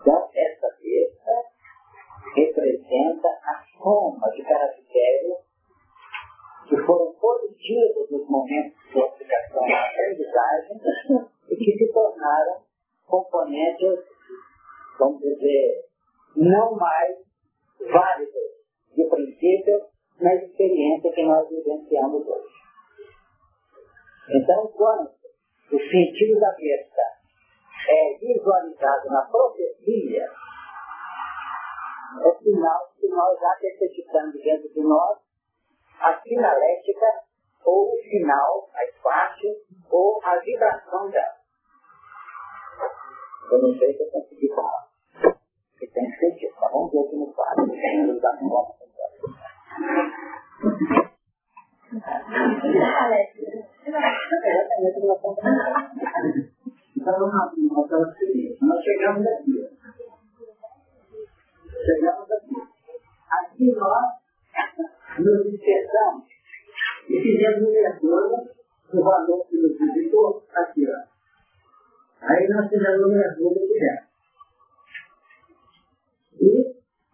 Então, 0.00 0.30
essa 0.34 0.68
besta 0.82 1.32
representa 2.34 3.28
a 3.28 3.64
soma 3.76 4.30
de 4.30 4.42
caracteres 4.42 5.36
que 6.68 6.76
foram 6.86 7.12
positivos 7.14 8.10
nos 8.10 8.28
momentos 8.28 8.78
de 8.92 9.00
aplicação 9.00 9.66
da 9.68 9.86
aprendizagem 9.86 10.80
e 11.50 11.56
que 11.56 11.78
se 11.78 11.92
tornaram 11.92 12.62
componentes, 13.06 13.98
vamos 14.98 15.20
dizer, 15.20 15.84
não 16.36 16.76
mais 16.76 17.18
válidos 17.92 18.50
de 18.94 19.04
princípio 19.08 19.80
na 20.20 20.34
experiência 20.36 21.12
que 21.12 21.24
nós 21.24 21.48
vivenciamos 21.48 22.26
hoje. 22.26 22.54
Então, 24.32 24.68
quando 24.68 25.19
o 25.72 25.78
sentido 25.78 26.40
da 26.40 26.50
besta 26.52 27.02
é 27.88 28.18
visualizado 28.18 29.08
na 29.08 29.22
profecia, 29.22 30.24
é 32.24 32.34
sinal 32.42 32.90
que 32.98 33.08
nós 33.08 33.38
já 33.38 33.56
dentro 34.42 34.68
de 34.68 34.80
nós 34.82 35.18
a 36.00 36.20
sinalética 36.20 37.06
ou 37.64 37.94
o 37.94 38.02
sinal, 38.02 38.68
a 38.74 39.02
parte 39.02 39.46
ou 39.90 40.20
a 40.24 40.38
vibração 40.38 41.10
dela. 41.10 41.40
Eu 43.52 43.62
não 43.62 43.78
sei 43.78 43.96
se 43.96 44.02
eu 44.02 44.10
consegui 44.10 44.48
falar. 44.54 44.88
Você 45.78 45.86
tem 45.88 46.34
dito, 46.36 46.54
mas 46.60 46.72
vamos 46.72 46.92
ver 46.92 47.00
aqui 47.00 47.16
no 47.16 47.32
quadro. 47.32 47.64
Fizemos 47.66 48.10
um 48.10 48.20
mergulho 48.20 48.80
do 50.90 51.19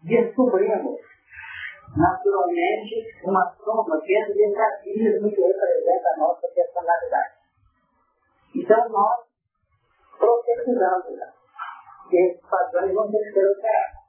Eso 0.09 0.51
fue 0.51 0.69
la 0.69 0.83
voz. 0.83 1.01
Naturalmente 1.97 2.95
uma 3.25 3.55
soma 3.65 4.01
dentro 4.01 4.35
desse 4.35 4.61
abismo 4.61 5.31
que 5.31 5.41
representa 5.41 6.09
a 6.15 6.19
nossa 6.19 6.49
personalidade. 6.49 7.35
Então 8.55 8.89
nós 8.91 9.21
profetizamos 10.19 11.19
que 12.09 12.17
esses 12.17 12.47
padrões 12.49 12.95
vão 12.95 13.11
ter 13.11 13.19
que 13.19 13.33
ser 13.33 13.47
alterados. 13.47 14.07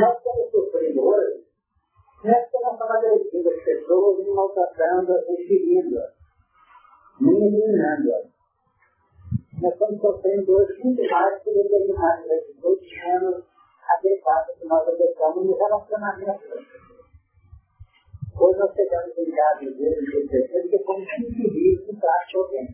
Nós 0.00 0.16
estamos 0.16 0.50
sofrendo 0.50 1.06
hoje, 1.06 1.44
é 2.24 2.34
que 2.44 2.58
nós 2.58 2.72
estamos 2.72 2.90
agredindo 2.90 3.50
as 3.50 3.64
pessoas 3.64 4.26
e 4.26 4.30
maltratando 4.30 5.12
e 5.28 5.46
ferindo-as, 5.46 6.12
eliminando-as. 7.20 8.34
Nós 9.60 9.72
estamos 9.72 10.00
sofrendo 10.00 10.52
hoje 10.52 10.82
muito 10.82 11.02
mais 11.10 11.42
por 11.42 11.52
determinadas 11.52 12.30
atitudes 12.30 12.90
menos 13.04 13.44
adequadas 13.88 14.56
que 14.58 14.64
nós 14.66 14.88
adotamos 14.88 15.46
no 15.46 15.56
relacionamento. 15.56 16.93
Hoje 18.44 18.58
nós 18.58 18.74
pegamos 18.74 19.16
em 19.16 19.30
casa 19.30 19.64
e 19.64 19.72
vezes 19.72 20.04
de 20.04 20.68
que 20.68 20.78
como 20.80 21.02
se 21.02 21.16
indivíduo 21.16 21.86
que 21.86 21.96
trate 21.96 22.36
alguém. 22.36 22.68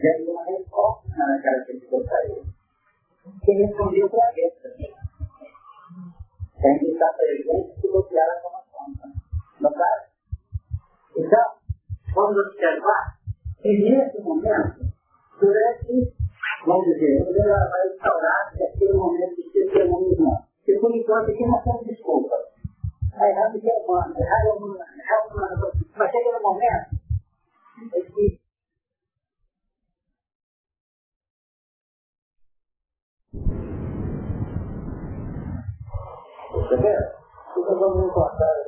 Dando 0.00 0.30
uma 0.30 0.44
resposta 0.46 1.08
naquela 1.18 1.64
que 1.66 1.72
ele 1.72 1.86
gostaria. 1.90 2.42
Quem 3.44 3.66
respondeu 3.66 4.08
para 4.08 4.32
vez 4.32 4.54
também. 4.62 4.94
Tem 6.58 6.78
que 6.78 6.86
estar 6.92 7.12
presente 7.12 7.86
e 7.86 7.90
bloquear 7.90 8.26
a 8.30 8.40
formação. 8.40 9.12
Notaram? 9.60 10.04
Então, 11.18 11.52
vamos 12.14 12.38
observar 12.38 13.18
que 13.60 13.68
nesse 13.68 14.22
momento, 14.22 14.88
durante, 15.38 16.14
vamos 16.64 16.84
dizer, 16.86 17.28
ela 17.44 17.68
vai 17.68 17.88
instaurar 17.88 18.54
aquele 18.54 18.94
momento 18.94 19.36
de 19.36 19.50
testemunho, 19.52 20.16
que 20.64 20.78
por 20.78 20.96
enquanto 20.96 21.30
aqui 21.30 21.46
nós 21.46 21.62
temos 21.62 21.86
desculpas 21.88 22.53
vai 23.18 23.30
errado 23.30 23.60
que 23.60 23.70
é 23.70 23.74
humano, 23.74 24.14
errado 24.18 24.46
é 24.46 24.52
humano, 24.52 24.78
errado 24.78 25.30
é 25.30 25.34
humano. 25.34 25.72
Mas 25.96 26.10
chega 26.10 26.32
no 26.32 26.42
momento 26.42 26.96
em 27.78 27.88
que 27.88 28.44
Entendeu? 36.54 37.00
Então 37.56 37.78
vamos 37.78 38.12
cortar 38.12 38.64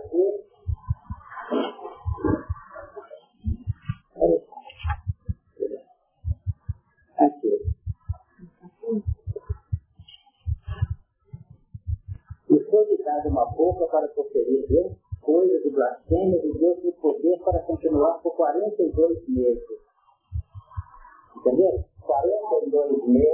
E 12.50 12.60
foi-lhe 12.64 12.96
dada 13.02 13.28
uma 13.28 13.44
boca 13.46 13.86
para 13.86 14.08
proferir 14.08 14.66
Deus, 14.68 14.92
coisas 15.20 15.62
de 15.62 15.70
blasfêmia 15.70 16.40
e 16.44 16.58
Deus 16.58 16.80
de 16.82 16.92
poder 16.92 17.38
para 17.44 17.58
continuar 17.60 18.18
por 18.22 18.36
42 18.36 19.28
meses. 19.28 19.64
Entendeu? 21.36 21.84
42 22.00 23.06
meses 23.08 23.25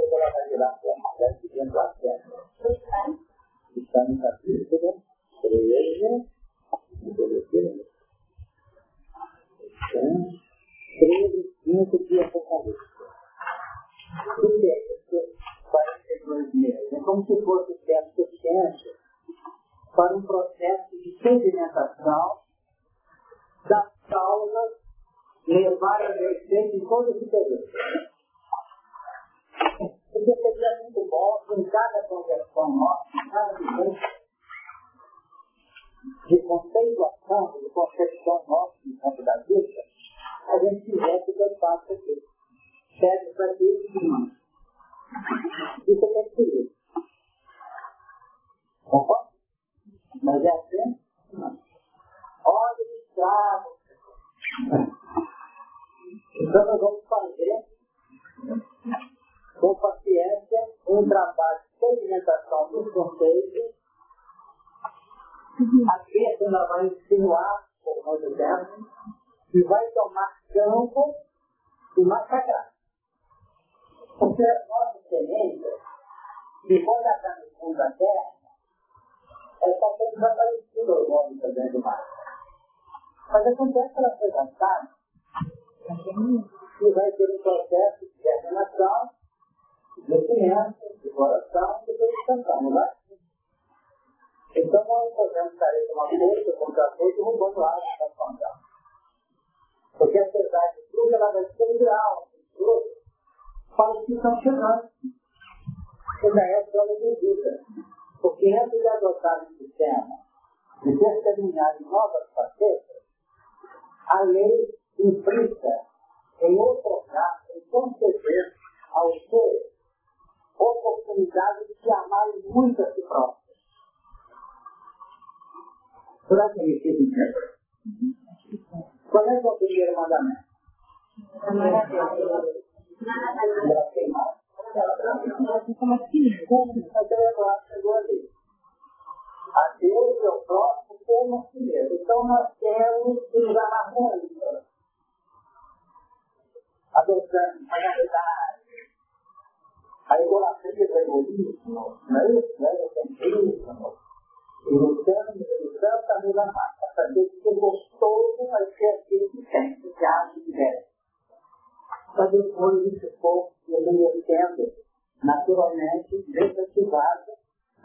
envelhecendo 164.53 164.83
naturalmente, 165.23 166.25
desativado, 166.27 167.31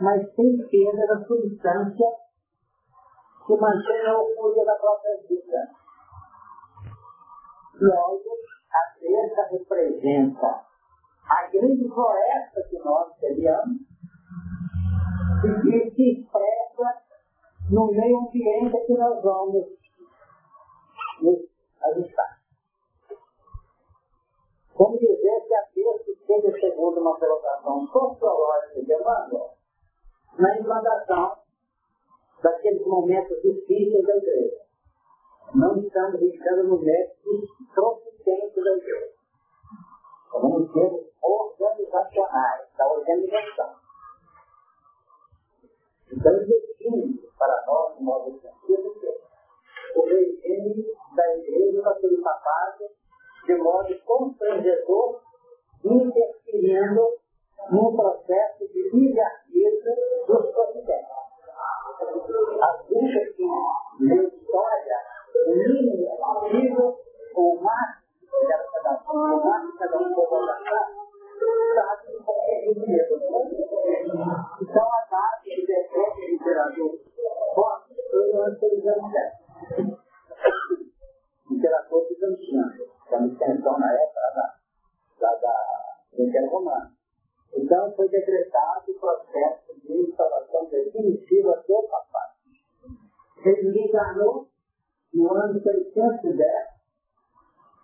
mas 0.00 0.34
sem 0.34 0.58
perda 0.68 1.06
da 1.06 1.24
substância 1.24 2.06
que 3.46 3.56
mantém 3.56 4.06
a 4.06 4.18
orgulho 4.18 4.64
da 4.64 4.74
própria 4.74 5.16
vida. 5.28 5.70
Logo, 7.80 8.30
a 8.70 8.98
terça 8.98 9.48
representa 9.52 10.64
a 11.24 11.46
grande 11.50 11.88
floresta 11.88 12.62
que 12.68 12.78
nós 12.80 13.16
criamos 13.18 13.80
e 15.44 15.62
que 15.62 15.90
se 15.94 16.20
expressa 16.20 17.02
no 17.70 17.86
meio 17.92 18.18
ambiente 18.18 18.86
que 18.86 18.94
nós 18.94 19.22
vamos 19.22 19.66
nos 21.22 21.38
ajustar. 21.82 22.38
Vamos 24.76 25.00
dizer 25.00 25.46
que 25.46 25.54
a 25.54 25.62
terça 25.74 26.07
esteja 26.28 26.60
segundo 26.60 27.00
uma 27.00 27.18
colocação 27.18 27.86
sociológica 27.86 28.82
de 28.82 28.92
Emmanuel 28.92 29.54
na 30.38 30.58
implantação 30.58 31.38
daqueles 32.42 32.86
momentos 32.86 33.40
difíceis 33.40 34.06
da 34.06 34.16
igreja. 34.16 34.60
Não 35.54 35.78
estamos 35.78 36.20
estando 36.20 36.68
no 36.68 36.78
método 36.78 37.48
proficiente 37.74 38.62
da 38.62 38.70
igreja. 38.72 39.12
Vamos 40.32 40.76
em 40.76 41.08
organizacionais, 41.22 42.68
da 42.76 42.86
organização. 42.86 43.74
Então, 46.12 46.32
investimos 46.42 47.32
para 47.38 47.64
nós, 47.66 47.96
no 47.96 48.02
modo 48.02 48.38
sentido, 48.38 48.94
o 49.96 50.04
regime 50.04 50.86
da 51.16 51.36
igreja 51.36 51.82
para 51.82 52.00
ser 52.00 52.22
capaz 52.22 52.76
de 53.46 53.54
modo 53.56 53.98
constrangedor, 54.04 55.27
interferindo 55.84 57.18
no 57.70 57.96
processo 57.96 58.66
de 58.68 58.90
livre-arbítrio 58.90 59.94
dos 60.26 60.52
processo. 60.52 61.18
As 62.60 62.86
bruxas 62.86 63.28
que 63.36 63.44
na 63.46 64.14
história, 64.24 64.98
o 65.46 65.50
mínimo 65.50 66.16
possível, 66.16 66.96
o 67.36 67.60
máximo 67.60 68.08
que 68.30 68.46
cada 68.46 69.12
um, 69.12 69.34
o 69.34 69.44
máximo 69.44 69.72
que 69.72 69.78
cada 69.78 69.98
um 69.98 70.14
pode 70.14 70.34
alcançar, 70.34 70.86
sabe 71.74 72.06
que 72.06 72.12
isso 72.70 72.86
mesmo. 72.86 73.16
Então, 74.60 74.82
a 74.82 75.00
data 75.10 75.40
de 75.44 75.66
decreto 75.66 76.16
de 76.16 76.26
literatura 76.32 76.98
forte 77.54 77.94
foi 78.10 78.30
o 78.30 78.42
ano 78.42 78.58
de 78.58 78.66
Literatura 81.50 82.04
bizantina, 82.08 82.64
que 83.08 83.14
uma 83.14 83.26
extensão 83.26 83.78
na 83.78 83.92
época 83.94 84.20
da, 84.34 84.57
da, 85.18 85.34
da 85.34 85.98
Império 86.18 86.50
Romano. 86.50 86.90
Então, 87.54 87.92
foi 87.92 88.08
decretado 88.08 88.92
o 88.92 88.98
processo 88.98 89.80
de 89.80 89.92
instalação 89.92 90.66
definitiva 90.66 91.64
do 91.66 91.88
papai. 91.88 92.28
Ele 93.44 93.72
desencarnou 93.72 94.48
no 95.14 95.34
ano 95.34 95.54
de 95.54 95.62
610, 95.62 96.44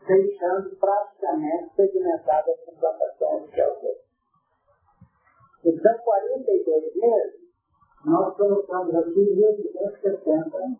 deixando 0.06 0.76
praticamente 0.76 1.74
segmentada 1.74 2.50
a 2.50 2.70
implantação 2.70 3.40
do 3.40 3.50
céu. 3.50 3.80
Então, 5.64 5.98
42 5.98 6.94
meses, 6.96 7.40
nós 8.04 8.36
colocamos 8.36 8.94
aqui 8.94 9.34
1870 9.34 10.58
anos, 10.58 10.78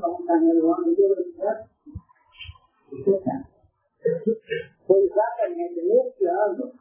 vamos 0.00 0.24
caminhar 0.24 0.54
no 0.54 0.72
ano 0.72 0.94
de 0.94 1.02
1870. 1.02 3.50
Foi 4.90 5.04
exatamente 5.04 5.82
nesse 5.82 6.26
ano 6.26 6.72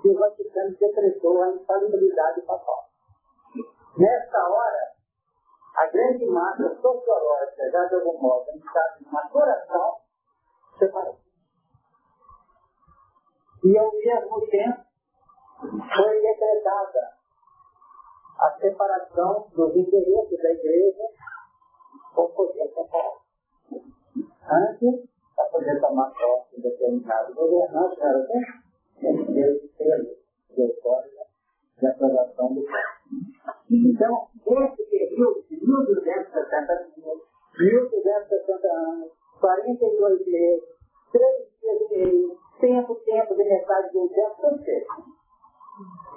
que 0.00 0.08
o 0.10 0.14
Vaticano 0.16 0.76
decretou 0.78 1.42
a 1.42 1.50
infalibilidade 1.50 2.40
papal. 2.42 2.84
Nessa 3.98 4.38
hora, 4.48 4.92
a 5.74 5.86
grande 5.88 6.24
massa 6.26 6.72
sociológica, 6.80 7.68
já 7.72 7.84
de 7.86 7.94
algum 7.96 8.16
modo, 8.22 8.48
estado 8.54 8.98
de 9.00 9.12
maturação, 9.12 9.96
separou. 10.78 11.18
E 13.64 13.76
ao 13.76 13.90
mesmo 13.90 14.46
tempo, 14.46 14.84
foi 15.60 16.20
decretada 16.20 17.16
a 18.38 18.56
separação 18.60 19.48
dos 19.52 19.74
interesses 19.74 20.42
da 20.42 20.52
igreja 20.52 21.02
com 22.14 22.22
o 22.22 22.28
poder 22.28 22.68
papal. 22.68 23.20
Antes, 24.48 25.15
para 25.36 25.44
poder 25.50 25.80
tomar 25.80 26.10
posse 26.10 26.56
de 26.56 26.62
determinado 26.62 27.34
governante, 27.34 28.00
era 28.00 28.18
assim? 28.18 28.66
esse 29.02 29.68
selo 29.76 30.16
de 30.54 30.62
autória 30.62 31.26
de 31.78 31.86
aprovação 31.86 32.54
do 32.54 32.64
Então, 33.70 34.28
esse 34.46 34.82
período 34.90 35.44
de 35.48 35.56
1260 35.60 36.86
1260 37.58 38.68
anos, 38.68 39.10
42 39.40 40.26
meses, 40.26 40.64
3 41.12 41.22
meses, 41.62 42.38
tempo, 42.60 42.94
tempo 42.94 43.34
de 43.34 43.44
metade 43.44 43.92
do 43.92 44.08
tempo, 44.08 44.36
tudo 44.40 44.64
feito. 44.64 44.86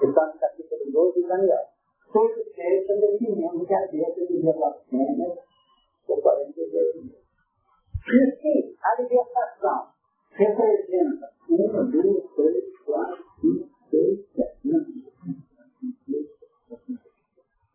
Está 0.01 0.25
no 0.27 0.39
capítulo 0.39 0.91
12 0.91 1.21
de 1.21 1.27
Daniel. 1.27 1.65
Todos 2.11 2.55
feito 2.55 2.99
definindo 2.99 3.65
que 3.65 3.73
a 3.73 3.85
dentro 3.87 4.27
de 4.27 4.39
relações 4.39 5.39
por 6.07 6.21
42 6.21 6.95
meses. 6.95 7.18
E 8.11 8.41
sim, 8.41 8.75
a 8.83 9.01
libertação. 9.01 9.87
Representa 10.31 11.29
uma, 11.49 11.83
duas, 11.83 12.23
três, 12.33 12.77
quatro, 12.85 13.23
cinco, 13.39 13.69
seis, 13.89 14.25
sete, 14.35 14.67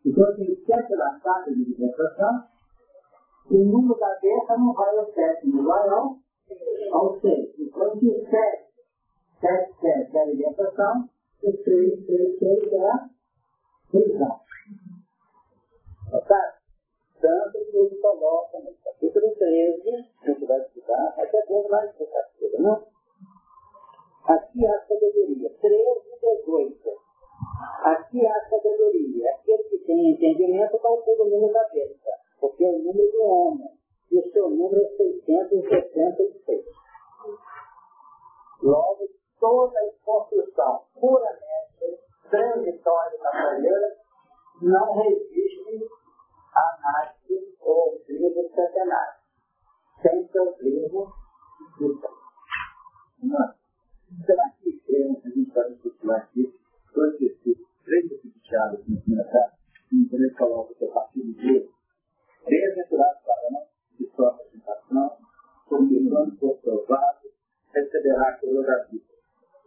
Então, 0.05 0.35
tem 0.35 0.55
sete 0.65 0.95
laçadas 0.95 1.55
de 1.55 1.63
libertação, 1.63 2.47
o 3.49 3.57
número 3.57 3.99
da 3.99 4.19
besta 4.19 4.57
não 4.57 4.73
vai 4.73 4.97
ao 4.97 5.13
sétimo, 5.13 5.63
vai 5.63 5.89
ao 5.89 6.17
Ou 6.91 7.19
seja, 7.21 7.53
depois 7.57 7.99
de 7.99 8.29
sete, 8.29 8.65
sete, 9.39 9.73
sete 9.79 10.11
da 10.11 10.21
alimentação, 10.21 11.09
e 11.43 11.57
três, 11.63 12.05
três, 12.05 12.39
três 12.39 12.71
da 12.71 13.09
prisão. 13.89 14.39
Ok? 16.13 16.35
Tanto 17.21 17.51
que 17.51 17.77
ele 17.77 17.95
coloca 17.97 18.59
no 18.59 18.73
capítulo 18.95 19.35
13, 19.35 19.89
a 19.89 20.25
gente 20.25 20.45
vai 20.45 20.59
estudar, 20.59 21.13
até 21.17 21.45
Deus 21.47 21.67
vai 21.67 21.85
explicar 21.85 22.23
tudo, 22.39 22.63
não? 22.63 22.87
Aqui 24.25 24.65
há 24.65 24.79
sabedoria. 24.87 25.49
13 25.61 25.75
e 26.07 26.19
18. 26.19 26.89
Aqui 27.83 28.25
há 28.25 28.49
sabedoria. 28.49 29.31
Aquele 29.35 29.63
que 29.63 29.77
tem 29.79 30.11
entendimento 30.11 30.79
vai 30.79 30.97
ter 31.03 31.21
o 31.21 31.25
número 31.25 31.53
da 31.53 31.63
besta, 31.69 32.11
porque 32.39 32.63
é 32.63 32.69
o 32.69 32.79
número 32.79 33.11
do 33.11 33.21
homem. 33.21 33.69
E 34.11 34.19
o 34.19 34.31
seu 34.31 34.49
número 34.49 34.83
é 34.83 34.89
666. 34.89 36.65
Logo, 38.63 39.07
toda 39.39 39.79
a 39.79 39.91
construção 40.03 40.81
puramente 40.99 41.99
transitória 42.29 43.19
da 43.19 43.53
mulher 43.53 43.97
não 44.61 44.93
resiste 44.93 45.87
à 46.55 46.77
análise 46.79 47.54
ou 47.65 47.81
ao 47.81 47.97
livro 48.07 48.49
centenário, 48.55 49.19
sem 50.01 50.27
seu 50.27 50.55
livro 50.61 51.13
Será 54.25 54.49
que 54.61 54.69
a 55.25 55.29
gente 55.29 55.51
vai 55.51 55.71
discutir 55.71 56.11
aqui 56.11 56.53
dois 56.93 57.19
versículos, 57.19 57.69
três 57.83 58.07
versículos 58.07 58.53
aqui 58.53 58.91
no 58.91 59.01
primeiro 59.01 59.29
caso, 59.29 59.55
quando 59.89 60.13
ele 60.13 60.35
coloca 60.35 60.73
que 60.75 60.85
a 60.85 60.91
partir 60.91 61.21
do 61.21 61.33
dia, 61.33 61.67
bem-aventurado 62.47 63.19
varão 63.25 63.67
de 63.99 64.07
sua 64.15 64.29
apresentação, 64.29 65.17
porque 65.67 66.09
quando 66.09 66.37
for 66.37 66.57
provado, 66.59 67.29
receberá 67.73 68.29
a 68.29 68.39
coroa 68.39 68.63
da 68.63 68.83
vida, 68.83 69.13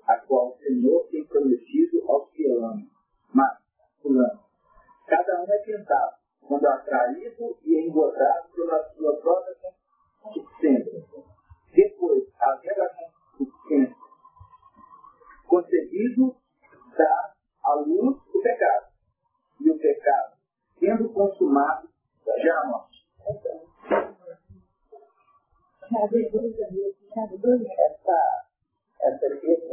a 0.06 0.16
qual 0.20 0.50
o 0.50 0.58
Senhor 0.58 1.08
tem 1.10 1.24
prometido 1.26 2.02
aos 2.10 2.30
que 2.30 2.50
amam. 2.50 2.86
Mas, 3.34 3.58
fulano, 4.00 4.40
cada 5.06 5.42
um 5.42 5.52
é 5.52 5.58
tentado, 5.58 6.17
quando 6.48 6.66
atraído 6.66 7.56
e 7.62 7.86
engordado 7.86 8.48
pela 8.54 8.82
sua 8.94 9.16
própria 9.18 9.54
concupiscência. 10.22 11.04
Depois, 11.74 12.24
haver 12.40 12.80
a 12.80 12.88
concupiscência 12.88 14.08
concebido 15.48 16.36
dá 16.96 17.32
à 17.64 17.74
luz 17.74 18.16
o 18.34 18.42
pecado. 18.42 18.88
E 19.60 19.70
o 19.70 19.78
pecado, 19.78 20.36
sendo 20.78 21.12
consumado, 21.12 21.88
já 22.42 22.60
a 22.60 22.66
morte. 22.66 23.06
Essa, 23.26 23.48
essa 29.00 29.26
letra 29.28 29.68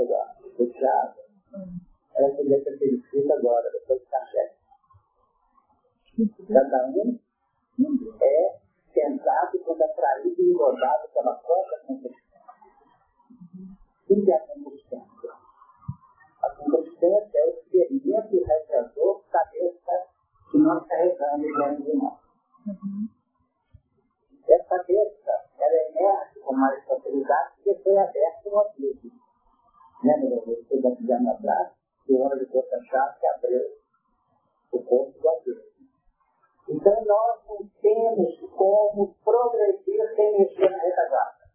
do 0.57 0.67
Tiago, 0.71 1.19
ela 2.15 2.36
seria 2.36 2.57
escrita 2.57 3.34
agora, 3.34 3.69
depois 3.71 3.99
de 3.99 4.05
café. 4.07 4.53
Cada 6.16 6.88
um 6.88 7.20
é 8.22 8.59
tentado 8.93 9.59
quando 9.66 9.82
atraído 9.82 10.41
e 10.41 10.53
rodado 10.53 11.09
pela 11.13 11.36
própria 11.36 11.80
consciência. 11.80 12.39
O 14.09 14.24
que 14.24 14.32
é 14.32 14.36
a 14.36 14.39
consciência? 14.39 15.32
A 16.41 16.49
consciência 16.55 17.38
é 17.38 17.45
o 17.45 17.49
experimento 17.49 18.45
da 18.45 19.43
besta 19.43 20.07
que 20.51 20.57
nós 20.57 20.88
carregamos 20.88 21.41
dentro 21.41 21.84
de 21.84 21.97
nós. 21.97 22.20
Essa 24.47 24.84
besta, 24.84 25.32
ela 25.59 25.89
emerge 25.89 26.39
com 26.39 26.53
mais 26.53 26.82
facilidade 26.86 27.55
porque 27.55 27.84
foi 27.84 27.97
aberta 27.97 28.49
no 28.49 28.59
abismo. 28.59 29.11
Lembra 30.01 30.30
da 30.30 30.45
você 30.45 30.82
da 30.82 30.88
anos 30.88 31.28
atrás, 31.28 31.74
que 32.05 32.13
o 32.13 32.39
de 32.39 32.45
força 32.45 32.82
chave 32.86 33.20
que 33.20 33.28
abriu 33.28 33.61
o 34.72 34.82
corpo 34.82 35.20
do 35.20 35.30
abismo. 35.30 35.74
Então 36.68 37.05
nós 37.05 37.39
não 37.47 37.70
temos 37.80 38.39
como 38.57 39.16
progredir 39.24 40.16
sem 40.16 40.38
mexer 40.38 40.70
na 40.70 40.78
retaguarda. 40.78 41.45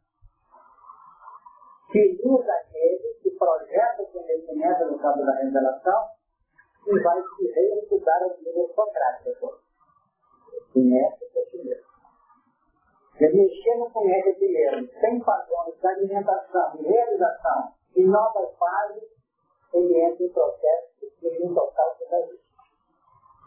Feliz 1.90 2.48
aquele 2.48 3.14
que 3.20 3.30
projeta 3.32 4.02
o 4.02 4.06
conhecimento 4.06 4.84
no 4.84 4.98
campo 4.98 5.26
da 5.26 5.34
revelação 5.34 6.08
e 6.86 7.02
vai 7.02 7.20
se 7.20 7.52
reestudar 7.52 8.22
as 8.22 8.38
línguas 8.40 8.72
socráticas. 8.72 9.36
Conhece 10.72 11.24
o 11.24 11.50
si 11.50 11.64
mesmo. 11.64 11.90
Ele 13.18 13.42
mexer 13.42 13.74
no 13.78 13.90
conhece 13.90 14.28
a 14.28 14.34
si 14.34 14.48
mesmo, 14.48 14.88
sem 15.00 15.20
padrões 15.20 15.80
de 15.80 15.86
alimentação 15.88 16.76
e 16.78 16.82
realização 16.82 17.72
e 17.96 18.04
novas 18.04 18.56
fases, 18.56 19.10
ele 19.74 20.00
entra 20.00 20.24
em 20.24 20.32
processo 20.32 21.10
de 21.20 21.44
um 21.44 21.52
total 21.52 21.96
de 21.98 22.04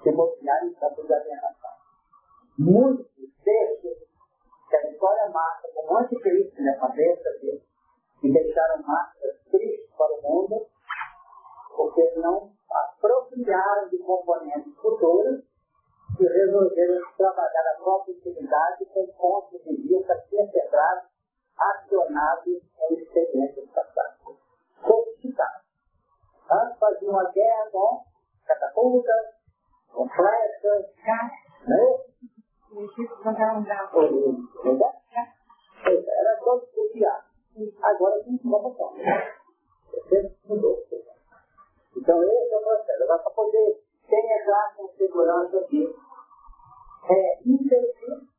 se 0.03 0.11
bobear 0.11 0.59
campo 0.79 1.07
da 1.07 1.15
alienação. 1.15 1.71
Muitos 2.59 3.07
textos 3.43 3.97
que 4.69 4.75
a 4.75 4.91
história 4.91 5.29
marca 5.29 5.69
como 5.73 5.97
anticristo 5.97 6.61
na 6.61 6.77
cabeça 6.77 7.29
dele, 7.39 7.63
e 8.21 8.31
deixaram 8.31 8.81
marcas 8.83 9.39
tristes 9.49 9.89
para 9.97 10.13
o 10.13 10.21
mundo, 10.21 10.67
porque 11.75 12.13
não 12.17 12.51
apropriaram 12.69 13.89
de 13.89 13.97
componentes 13.99 14.75
futuros 14.75 15.43
e 16.19 16.23
resolveram 16.23 17.01
trabalhar 17.17 17.73
a 17.73 17.83
própria 17.83 18.15
utilidade 18.15 18.85
com 18.85 19.07
pontos 19.07 19.63
de 19.63 19.75
vista 19.75 20.15
perpetrados, 20.29 21.09
acionados 21.57 22.61
em 22.89 22.93
experiências 22.93 23.69
passadas. 23.71 24.37
Sofisticados. 24.85 25.63
Antes 26.51 26.77
faziam 26.77 27.11
uma 27.11 27.31
guerra 27.31 27.69
com 27.71 28.03
catapultas, 28.45 29.42
com 29.93 30.09
flechas, 30.09 30.85
né? 31.05 31.31
Era 35.85 36.39
todo 36.39 36.67
copiado. 36.67 37.23
Agora 37.81 38.15
a 38.15 38.23
gente 38.23 38.49
vai 38.49 38.61
botar. 38.61 38.91
mudou. 40.49 40.83
Então 41.95 42.23
esse 42.23 42.53
é 42.53 42.57
o 42.57 42.61
processo. 42.61 43.03
Agora 43.03 43.19
para 43.19 43.31
poder 43.31 43.83
penetrar 44.09 44.75
com 44.75 44.87
segurança 44.89 45.59
aqui, 45.59 45.95
é 47.09 47.39
intervir 47.45 48.33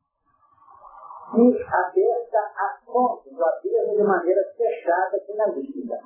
e 1.37 1.63
aberta 1.63 2.39
a 2.39 2.79
fonte 2.85 3.33
do 3.33 3.43
abismo 3.43 3.95
de 3.95 4.03
maneira 4.03 4.41
fechada 4.55 5.17
aqui 5.17 5.33
na 5.33 5.47
vida. 5.51 5.99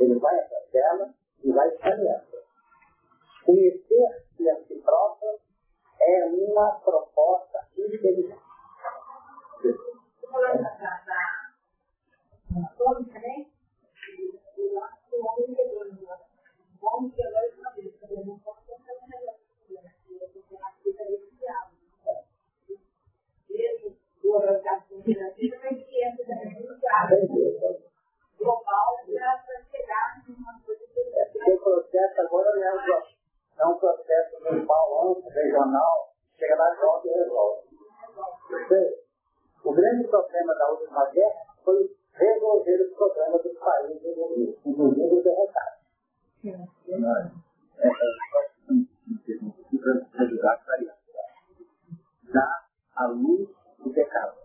Ele 0.00 0.18
vai 0.18 0.38
essa 0.38 0.60
tela 0.72 1.14
e 1.42 1.52
vai 1.52 1.70
caminhando. 1.72 2.27
Conhecer-se 3.48 4.50
a 4.50 4.56
si 4.66 4.74
próprio 4.84 5.40
é 5.98 6.26
uma 6.26 6.70
proposta 6.84 7.66
inteligente. 7.78 8.36
O 31.46 31.58
processo 31.60 32.20
agora 32.20 32.54
não 32.54 32.62
é 32.62 32.74
um, 32.74 33.17
é 33.58 33.66
um 33.66 33.74
processo 33.76 34.40
normal, 34.44 35.10
amplo, 35.10 35.28
regional, 35.28 36.12
chega 36.36 36.56
lá, 36.56 36.74
joga 36.76 37.08
e 37.08 37.12
resolve. 37.12 37.68
O 39.64 39.72
grande 39.72 40.08
problema 40.08 40.54
da 40.54 40.70
última 40.70 41.06
guerra 41.10 41.46
foi 41.64 41.96
resolver 42.12 42.82
os 42.82 42.96
problemas 42.96 43.42
dos 43.42 43.58
países 43.58 44.04
envolvidos, 44.04 44.56
inclusive 44.64 45.14
os 45.14 45.24
derrotados. 45.24 45.78
Para 49.78 50.24
ajudar 50.24 50.52
a 50.52 50.58
clarear. 50.58 50.98
Dá 52.32 52.64
a 52.96 53.06
luz 53.06 53.48
do 53.78 53.92
pecado. 53.92 54.36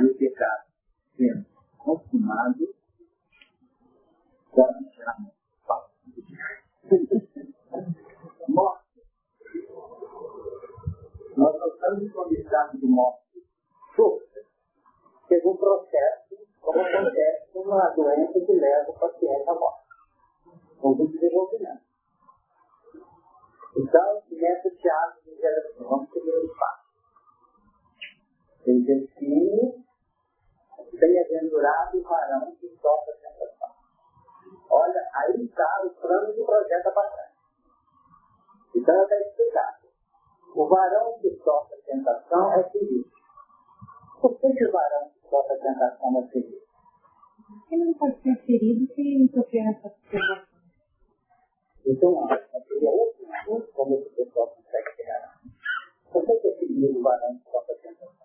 E 0.00 0.04
o 0.04 0.16
pecado 0.16 0.68
sendo 1.18 1.44
consumado, 1.76 2.74
pode 4.52 4.94
chamar 4.94 5.37
morte. 8.48 8.84
Nós 11.36 11.58
não 11.58 11.68
estamos 11.68 12.02
em 12.02 12.08
condição 12.08 12.70
de 12.74 12.86
morte 12.86 13.46
súbita. 13.94 14.40
Teve 15.28 15.46
um 15.46 15.56
processo, 15.56 16.36
como 16.60 16.80
acontece 16.80 17.52
com 17.52 17.60
uma 17.60 17.90
doença 17.90 18.40
que 18.40 18.52
leva 18.52 18.90
o 18.90 18.98
paciente 18.98 19.48
à 19.48 19.54
morte, 19.54 19.88
com 20.80 20.88
o 20.92 21.08
desenvolvimento. 21.08 21.82
Então, 23.76 24.22
nessa 24.30 24.70
teatro 24.70 25.22
de 25.24 25.36
geração, 25.36 25.88
vamos 25.88 26.10
seguir 26.10 26.30
o 26.30 26.46
espaço. 26.46 26.88
Ele 28.64 28.84
define, 28.84 29.84
bem-aventurado 30.98 31.98
o 31.98 32.02
varão 32.02 32.56
que 32.56 32.68
sofre 32.80 33.17
os 35.84 35.96
planos 35.98 36.36
e 36.36 36.44
projeta 36.44 36.90
para 36.90 37.10
trás. 37.10 37.30
Então 38.74 39.02
está 39.02 39.20
explicado. 39.20 39.88
O 40.54 40.66
varão 40.66 41.18
que 41.20 41.30
sofre 41.42 41.76
tentação 41.82 42.52
é 42.52 42.70
feliz. 42.70 43.06
Por 44.20 44.38
que, 44.38 44.52
que 44.52 44.66
o 44.66 44.72
varão 44.72 45.10
que 45.10 45.28
sofre 45.28 45.58
tentação 45.58 46.18
é 46.18 46.26
feliz? 46.28 46.62
Ele 47.70 47.84
não 47.84 47.94
pode 47.94 48.22
ser 48.22 48.36
ferido 48.44 48.94
se 48.94 49.00
ele 49.00 49.18
não 49.20 49.28
sofrer 49.28 49.66
essa 49.68 49.90
tentação. 50.10 50.48
Então, 51.86 52.28
seria 52.68 52.90
outro 52.90 53.26
assunto 53.32 53.72
como 53.72 53.94
esse 53.94 54.10
pessoal 54.10 54.48
consegue 54.48 54.96
chegar. 54.96 55.40
Por 56.12 56.24
que, 56.24 56.36
que 56.36 56.48
é 56.48 56.54
feliz 56.58 56.96
o 56.96 57.02
varão 57.02 57.38
que 57.38 57.50
sofre 57.50 57.74
tentação? 57.76 58.17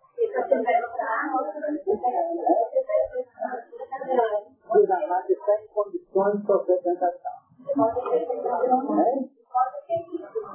Os 4.73 4.89
amados 4.89 5.39
têm 5.45 5.67
condições 5.67 6.39
de 6.39 6.45
sofrer 6.47 6.81
tentação. 6.81 7.31
É? 8.99 9.33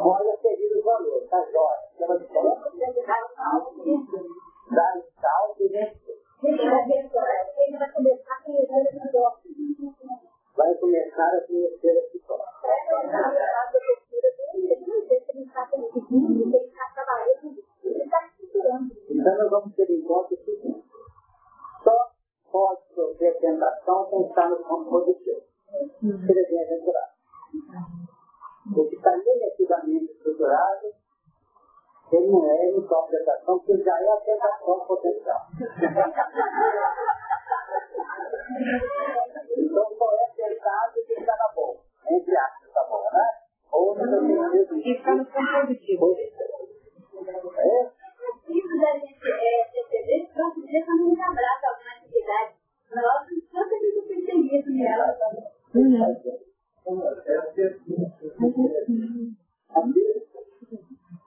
Olha, 0.01 0.37
querido 0.39 0.83
valor, 0.83 1.23
tá 1.29 1.45
jóia. 1.53 1.89
Ela 2.01 2.19
dá 4.71 4.95
um 4.97 5.03
salto 5.21 5.63
e 5.63 5.69
vencer. 5.69 6.19
Vai 10.57 10.75
começar 10.75 11.29
a 11.29 11.41
conhecer 11.47 11.99
a 11.99 12.03
si 12.11 12.19
próprio. 12.27 12.59
Então 19.29 19.45
nós 19.45 19.51
vamos 19.51 19.75
ter 19.77 19.91
em 19.91 20.01
conta 20.03 20.33
o 20.33 20.39
seguinte. 20.39 20.89
Só 21.85 21.93
pode 22.51 22.81
sofrer 22.95 23.39
tentação 23.39 24.09
quem 24.09 24.27
está 24.27 24.49
no 24.49 24.57
campo 24.57 24.89
positivo. 24.89 25.43
Se 26.01 26.07
ele 26.07 26.41
é 26.41 26.49
bem-aventurado. 26.49 27.13
O 28.75 28.89
que 28.89 28.97
está 28.97 29.15
negativamente 29.17 30.13
estruturado, 30.13 30.87
ele 32.11 32.31
não 32.31 32.43
é, 32.47 32.69
ele 32.69 32.81
sofre 32.89 33.19
tentação, 33.19 33.59
porque 33.59 33.77
já 33.85 34.01
é 34.01 34.09
a 34.09 34.17
tentação 34.17 34.81
potencial. 34.87 35.41
então 39.59 39.97
só 39.99 40.11
é 40.11 40.33
tentado 40.37 40.95
que 41.07 41.13
está 41.13 41.37
na 41.37 41.49
boa. 41.55 41.77
Entre 42.11 42.35
aspas, 42.35 42.73
tá 42.73 42.83
bom, 42.89 43.05
né? 43.13 43.29
Ou 43.73 43.95
no 43.95 44.05
sentido 44.27 44.77
E 44.79 44.97
está 44.97 45.15
no 45.15 45.27
campo 45.27 45.61
positivo. 45.61 46.17
É? 47.59 47.98
Isso 48.49 48.81
da 48.81 48.99
gente 48.99 49.19
é 49.23 49.65
perceber 49.73 50.27
que 50.27 50.39
nosso 50.39 50.67
dia 50.67 50.85
quando 50.85 51.03
a 51.03 51.09
gente 51.09 51.21
abraça 51.21 51.67
alguma 51.69 51.93
atividade. 51.97 52.55
Nós 52.95 53.05
não 53.53 53.69
temos 53.69 53.95
que 53.95 54.03
perceber 54.09 54.59
isso 54.59 54.71
nela. 54.71 55.07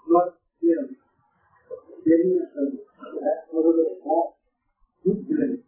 nós 0.07 0.33
temos 0.59 0.91
experimentando 1.97 2.83
uma 3.11 3.59
evolução 3.59 4.33
muito 5.05 5.25
grande. 5.27 5.63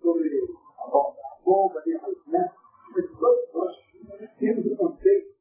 Sobre 0.00 0.28
a 0.78 0.86
bomba, 1.44 1.82
né? 1.86 2.52
Todos 3.20 3.52
nós 3.54 3.76
temos 4.38 4.66
o 4.66 4.76
conceito 4.76 5.34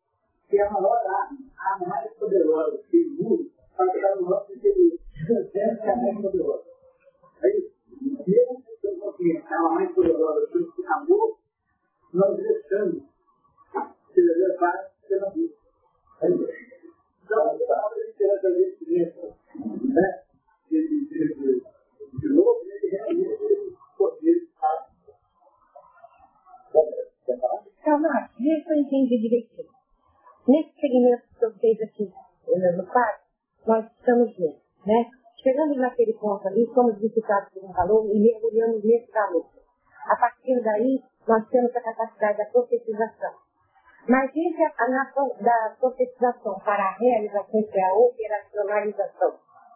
que 0.50 0.58
é 0.58 0.64
a 0.64 0.72
maior 0.72 0.96
arma, 0.96 1.47
a 1.74 1.88
mais 1.88 2.14
poderosa 2.14 2.78
que 2.90 3.06
o 3.06 3.24
mundo 3.24 3.52
para 3.76 3.92
chegar 3.92 4.16
no 4.16 4.30
nosso 4.30 4.54
interior. 4.54 5.00
Essa 5.54 5.86
é 5.86 5.92
a 5.92 5.96
mais 5.96 6.22
poderosa. 6.22 6.64
É 7.44 7.58
isso. 7.58 7.72
Mesmo 8.02 8.64
que 8.64 8.88
eu 8.88 9.14
tenha 9.14 9.44
a 9.46 9.70
mais 9.70 9.92
poderosa 9.94 10.48
que 10.48 10.58
o 10.58 10.94
amor, 10.94 11.38
nós 12.14 12.38
deixamos 12.38 13.04
se 14.14 14.22
levar 14.22 14.92
pela 15.08 15.30
vida. 15.32 15.54
É 16.22 16.30
isso. 16.30 16.48
Então, 17.24 17.42
a 17.42 17.68
palavra 17.68 18.06
de 18.06 18.14
ter 18.14 18.26
essa 18.26 18.50
experiência, 18.50 19.36
né? 19.84 20.24
De, 20.70 22.30
novo, 22.30 22.62
ele 22.64 22.88
realmente 22.90 23.44
esse 23.44 23.76
poder 23.98 24.48
falar? 24.60 24.88
Calma, 27.84 28.30
deixa 28.40 28.66
que 28.66 28.72
eu 28.72 28.78
entendi 28.78 29.18
direitinho. 29.20 29.77
Nesse 30.48 30.72
segmento 30.80 31.24
que 31.38 31.46
eu 31.46 31.52
fez 31.60 31.82
aqui 31.82 32.10
no 32.48 32.88
quarto, 32.88 33.22
nós 33.66 33.86
estamos 33.86 34.34
juntos, 34.34 34.62
né? 34.86 35.10
Chegamos 35.44 35.78
naquele 35.78 36.14
ponto 36.14 36.48
ali, 36.48 36.66
somos 36.74 36.98
visitados 37.00 37.50
por 37.54 37.66
um 37.66 37.74
valor 37.74 38.06
e 38.06 38.18
mergulhamos 38.18 38.82
nesse 38.84 39.12
valor. 39.12 39.46
A 40.06 40.16
partir 40.16 40.62
daí, 40.64 41.04
nós 41.28 41.46
temos 41.50 41.76
a 41.76 41.82
capacidade 41.82 42.38
da 42.38 42.46
profetização. 42.46 43.34
Mas 44.08 44.32
entre 44.34 44.64
a, 44.64 44.74
a 44.78 44.90
nação 44.90 45.28
da 45.42 45.76
profetização 45.82 46.58
para 46.60 46.82
a 46.82 46.98
realização, 46.98 47.64
que 47.64 47.80
é 47.80 47.84
a 47.84 47.94
operacionalização 47.94 49.34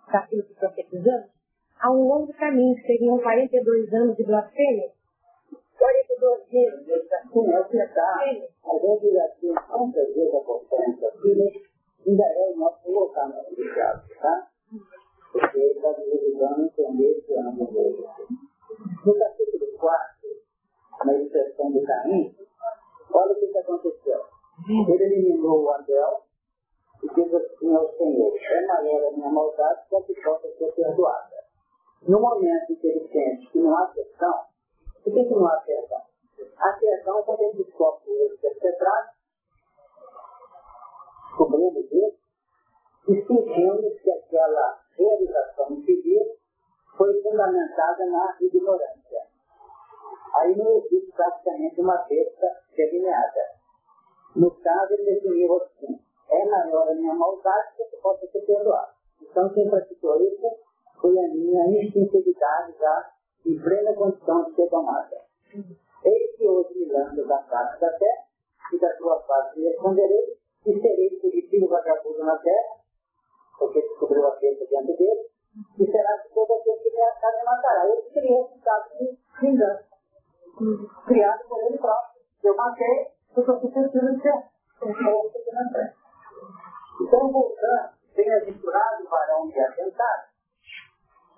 daquilo 0.09 0.43
que 0.43 0.55
profetizamos, 0.55 1.30
há 1.82 1.91
um 1.91 2.07
longo 2.07 2.34
caminho, 2.34 2.76
que 2.76 2.84
seriam 2.84 3.19
42 3.19 3.93
anos 3.93 4.15
de 4.15 4.24
blasfêmia. 4.24 4.89
42 5.82 6.51
meses 6.51 6.86
Sim, 7.34 7.51
é 7.51 7.59
o 7.59 7.65
que 7.65 7.77
está. 7.77 8.13
A 8.13 8.77
gente 8.77 9.11
já 9.11 9.27
tem 9.29 9.53
tantas 9.53 10.13
vezes 10.13 10.36
a 10.36 10.39
constância 10.41 11.07
aqui, 11.07 11.63
ainda 12.05 12.23
é 12.23 12.53
o 12.53 12.57
nosso 12.57 12.91
local 12.91 13.29
no 13.29 13.55
teatro, 13.55 14.15
tá? 14.21 14.47
Porque 15.32 15.57
ele 15.57 15.73
está 15.73 15.91
dividindo 15.93 16.61
entender 16.61 17.25
é 17.29 17.39
uma 17.39 17.65
coisa. 17.65 18.07
No 19.05 19.17
capítulo 19.17 19.77
4, 19.79 20.29
na 21.05 21.13
expressão 21.15 21.71
do 21.71 21.84
caminho, 21.84 22.36
olha 23.11 23.32
o 23.32 23.36
que, 23.39 23.47
que 23.47 23.57
aconteceu. 23.57 24.21
Ele 24.88 25.03
eliminou 25.03 25.63
o 25.63 25.69
Abel 25.71 26.21
e 27.01 27.07
disse 27.07 27.36
assim 27.36 27.75
ao 27.75 27.91
Senhor, 27.97 28.38
é 28.38 28.67
maior 28.67 29.07
a 29.07 29.11
minha 29.17 29.29
maldade 29.32 29.82
que 29.89 29.95
a 29.95 30.01
que 30.03 30.21
possa 30.21 30.47
ser 30.47 30.71
perdoada. 30.73 31.38
No 32.07 32.19
momento 32.19 32.71
em 32.71 32.75
que 32.75 32.88
ele 32.88 33.07
sente 33.07 33.51
que 33.51 33.59
não 33.59 33.75
há 33.75 33.88
perdão, 33.88 34.51
por 35.04 35.14
que, 35.14 35.24
que 35.24 35.34
não 35.34 35.47
há 35.47 35.58
perdão? 35.62 36.02
A 36.58 36.74
perdão, 36.74 37.24
quando 37.24 37.41
ele 37.41 37.64
descobre 37.64 38.10
o 38.10 38.24
erro 38.24 38.38
perpetrado, 38.39 39.10
descobrindo 41.28 41.80
isso, 41.80 42.22
e 43.08 43.26
sentimos 43.26 43.99
que 44.02 44.12
aquela 44.12 44.80
realização 44.95 45.72
infeliz 45.72 46.28
foi 46.97 47.22
fundamentada 47.24 48.06
na 48.06 48.38
ignorância. 48.39 49.22
Aí 50.36 50.56
não 50.56 50.78
existe 50.78 51.12
praticamente 51.14 51.82
uma 51.82 51.97
besta 51.97 52.47
delineada. 52.76 53.62
No 54.36 54.52
caso, 54.52 54.93
ele 54.93 55.16
definiu 55.16 55.58
assim, 55.58 55.99
é 56.30 56.45
maior 56.45 56.89
a 56.89 56.93
minha 56.93 57.14
maldade 57.14 57.76
que 57.89 57.97
possa 57.97 58.28
ser 58.28 58.41
perdoado. 58.41 58.93
Então, 59.22 59.49
quem 59.54 59.70
praticou 59.70 60.22
isso 60.22 60.47
foi 61.02 61.18
a 61.18 61.28
minha 61.30 61.84
instintividade 61.84 62.78
já 62.78 63.12
em 63.46 63.60
plena 63.60 63.94
condição 63.94 64.44
de 64.46 64.56
ser 64.56 64.70
tomada. 64.70 65.22
Eis 66.04 66.36
que 66.38 66.48
hoje 66.48 66.74
me 66.80 66.88
da 66.88 67.44
face 67.44 67.80
da 67.80 67.89
terra, 67.92 68.24
e 68.74 68.80
da 68.80 68.98
sua 68.98 69.22
face 69.22 69.62
responderei, 69.62 70.38
e 70.66 70.82
serei 70.82 71.20
fugitivo 71.20 71.68
vagabundo 71.68 72.24
na 72.24 72.38
terra, 72.38 72.78
porque 73.58 73.82
descobriu 73.82 74.28
a 74.28 74.36
besta 74.36 74.66
dentro 74.66 74.96
dele, 74.98 75.30
e 75.80 75.92
será 75.92 76.18
que 76.20 76.34
todo 76.34 76.54
aquele 76.54 76.78
que 76.78 76.92
me 76.92 77.02
achar 77.02 77.32
me 77.38 77.44
matará. 77.44 77.82
Criou 78.14 78.50
um 78.50 78.56
estado 78.56 78.89
de 78.98 79.18
vingança, 79.42 79.86
criado 81.06 81.48
por 81.48 81.64
ele 81.64 81.78
próprio. 81.78 82.22
Eu 82.44 82.56
matei, 82.56 83.08
porque 83.34 83.52
eu 83.52 83.60
fui 83.60 83.72
sentindo 83.72 84.16
de 84.16 84.22
ser. 84.22 84.52
Então, 87.02 87.32
voltando, 87.32 87.89
bem-aventurado 88.16 89.04
o 89.04 89.10
varão 89.10 89.48
que 89.50 89.60
é 89.60 89.72
tentado, 89.72 90.24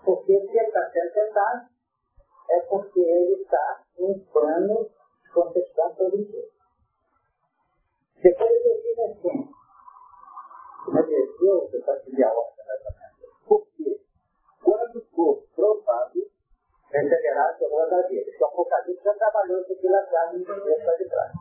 porque 0.05 0.39
se 0.39 0.57
ele 0.57 0.67
está 0.67 0.89
sendo 0.91 1.13
tentado, 1.13 1.72
é 2.49 2.59
porque 2.61 2.99
ele 2.99 3.41
está 3.41 3.83
em 3.97 4.19
plano 4.31 4.89
de 5.23 5.31
concepção 5.31 5.95
positivo. 5.95 6.47
Depois 8.21 8.51
ele 8.51 8.81
diz 8.81 8.99
assim, 8.99 9.49
mas 10.87 11.05
você 11.05 11.77
está 11.77 11.93
ou 11.93 12.53
menos. 12.57 12.83
Porque 13.47 14.01
quando 14.63 15.01
for 15.15 15.43
provado, 15.55 16.19
receberá 16.91 17.43
a 17.43 17.83
obra 17.83 18.03
dele. 18.07 18.37
O 18.39 18.45
Apocalipse 18.45 19.03
já 19.03 19.13
trabalhou 19.15 19.61
isso 19.61 19.73
aqui 19.73 19.89
lá 19.89 19.99
atrás, 19.99 20.33
no 20.33 20.45
começo 20.45 20.97
de 20.97 21.09
trás. 21.09 21.31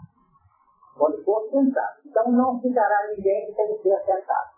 Quando 0.97 1.25
for 1.25 1.49
tentado. 1.51 2.01
Então 2.05 2.33
não 2.33 2.61
ficará 2.61 3.09
ninguém 3.09 3.47
que 3.47 3.55
tem 3.55 3.77
que 3.77 3.83
ser 3.83 4.01
tentado. 4.05 4.51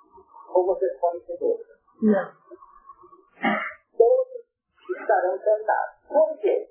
Ou 0.54 0.66
vocês 0.66 0.98
podem 1.00 1.20
ser 1.22 1.38
outros. 1.42 1.78
Não. 2.02 2.32
Todos 3.96 5.00
estarão 5.00 5.38
tentados. 5.38 5.93
Por 6.08 6.38
quê? 6.38 6.68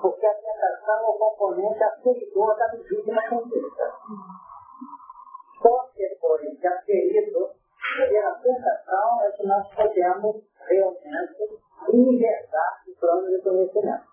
Porque 0.00 0.26
a 0.26 0.34
tentação 0.34 0.94
é 0.94 1.08
o 1.08 1.18
componente 1.18 1.82
aferidor 1.82 2.56
da 2.56 2.66
legítima 2.72 3.28
conquista. 3.28 3.92
Só 5.62 5.90
depois 5.96 6.58
de 6.58 6.66
aferido 6.66 7.50
pela 7.96 8.34
tentação 8.34 9.22
é 9.22 9.30
que 9.32 9.46
nós 9.46 9.74
podemos 9.74 10.42
realmente 10.68 11.60
inversar 11.92 12.82
o 12.86 13.00
plano 13.00 13.28
de 13.28 13.42
conhecimento. 13.42 14.04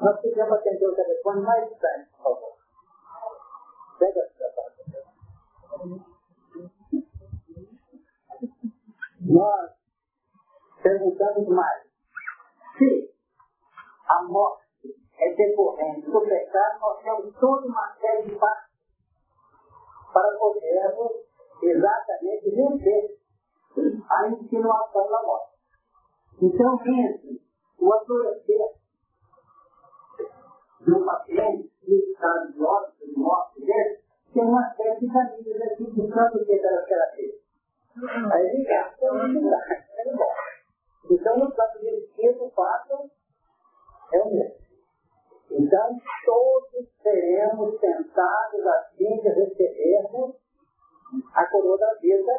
Nós 0.00 0.20
podemos 0.20 0.52
atender 0.52 0.86
o 0.86 0.94
telefone 0.94 1.40
mais 1.42 1.68
distante, 1.68 2.10
por 2.16 2.22
favor. 2.22 2.56
Pega 3.98 4.30
Nós 9.20 9.70
perguntamos 10.82 11.48
mais. 11.48 11.82
Se 12.78 13.19
a 14.10 14.22
morte 14.24 14.64
é 15.18 15.34
decorrente 15.34 16.10
do 16.10 16.20
pecado, 16.22 16.80
nós 16.80 17.02
temos 17.02 17.34
toda 17.38 17.66
uma 17.66 17.94
série 18.00 18.24
de 18.24 18.36
passos 18.36 18.70
para 20.12 20.36
podermos 20.36 21.12
exatamente 21.62 22.50
vencer 22.50 23.18
a 24.10 24.28
insinuação 24.28 25.08
da 25.08 25.22
morte. 25.22 25.50
Então, 26.42 26.76
vence 26.78 27.40
o 27.78 27.92
adoecer 27.92 28.74
do 30.80 31.04
paciente 31.04 31.70
no 31.86 31.96
estado 31.96 32.52
de 32.52 32.64
óbito, 32.64 33.06
de 33.06 33.18
morte 33.18 33.60
dele, 33.60 34.00
tem 34.32 34.42
uma 34.42 34.74
série 34.74 34.98
de 34.98 35.12
famílias 35.12 35.62
aqui 35.62 35.84
buscando 35.84 36.36
o 36.36 36.44
que 36.44 36.52
era 36.52 36.82
terapia. 36.86 37.34
Aí 38.32 38.46
ele 38.46 38.64
gasta 38.64 39.06
ele 39.06 39.40
morre. 39.40 40.50
Então, 41.10 41.38
no 41.38 41.52
caso 41.52 41.78
de 41.78 41.84
medicina, 41.84 42.44
o 42.44 42.50
é 44.12 44.24
mesmo. 44.24 44.60
Então, 45.50 45.98
todos 46.24 46.88
seremos 47.02 47.78
tentados 47.80 48.66
assim 48.66 49.20
de 49.20 49.28
recebermos 49.28 50.36
a 51.34 51.44
coroa 51.46 51.76
da 51.76 51.94
vida, 51.94 52.32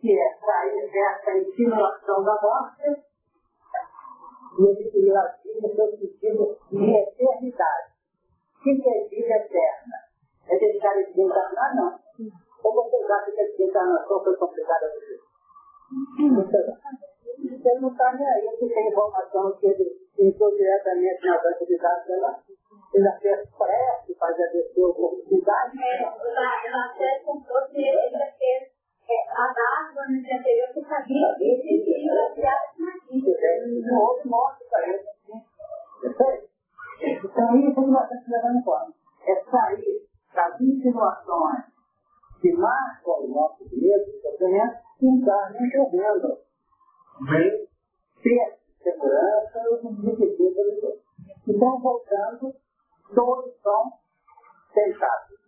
que 0.00 0.18
é 0.18 0.34
sair 0.34 0.90
dessa 0.90 1.38
insinuação 1.38 2.24
da 2.24 2.40
morte 2.42 3.02
e 4.58 5.10
latim 5.10 5.60
no 5.62 5.74
seu 5.74 5.90
sentido 5.96 6.58
de 6.70 6.90
eternidade. 6.90 7.92
O 8.56 8.62
que 8.62 8.70
é 8.70 9.08
vida 9.08 9.34
eterna? 9.36 9.96
É 10.48 10.58
deixar 10.58 10.94
de 10.94 11.04
desencarnar? 11.12 11.76
Não. 11.76 11.98
Ou 12.64 12.74
vocês 12.74 13.10
acham 13.10 13.34
que 13.34 13.40
a 13.40 13.44
desencarnação 13.44 14.24
foi 14.24 14.36
complicada 14.36 14.88
ver? 14.88 15.20
Você 17.48 17.80
não 17.80 17.90
está 17.90 18.12
nem 18.12 18.26
aí, 18.26 18.56
se 18.58 18.68
tem 18.68 18.88
informação 18.88 19.56
que 19.58 19.66
ele 19.66 20.05
entrou 20.18 20.50
diretamente 20.56 21.26
na 21.26 21.38
banca 21.38 21.66
de 21.66 21.76
dados 21.78 22.06
dela, 22.06 22.40
ele 22.94 23.04
já 23.04 23.12
fez 23.18 23.50
prece 23.56 24.14
para 24.18 24.32
já 24.32 24.46
descer 24.52 24.84
o 24.84 24.94
corpo 24.94 25.22
de 25.28 25.38
idade. 25.38 25.78
É, 25.82 26.02
ela 26.02 26.86
até 26.86 27.18
comprou 27.24 27.66
que 27.68 27.80
ele 27.80 28.10
fez 28.38 28.76
a 29.08 29.46
data 29.46 30.08
no 30.08 30.20
dia 30.20 30.38
anterior 30.38 30.68
que 30.72 30.84
sabia 30.84 31.34
que 31.36 31.44
ele 31.44 32.04
ia 32.04 32.30
criar 32.34 32.58
essa 32.64 33.90
No 33.90 34.00
outro 34.00 34.28
modo, 34.28 34.56
parece. 34.70 35.06
Então, 37.24 37.56
isso 37.56 37.74
que 37.74 37.90
nós 37.90 38.04
estamos 38.04 38.28
levando 38.28 38.56
em 38.56 38.62
conta. 38.62 38.92
É 39.26 39.34
sair 39.50 40.06
das 40.34 40.60
insinuações 40.60 41.64
que 42.40 42.52
marcam 42.52 43.24
o 43.24 43.28
nosso 43.28 43.68
de 43.68 44.20
sofrimento 44.22 44.76
e 45.00 45.06
entrar 45.06 45.52
entendendo 45.54 46.38
de 47.28 47.68
ter 48.22 48.58
segurança 48.86 49.60
do 49.62 50.16
Deus. 50.16 51.00
Então, 51.48 51.80
voltando, 51.80 52.54
todos 53.14 53.60
são 53.60 53.92
tentados. 54.72 55.38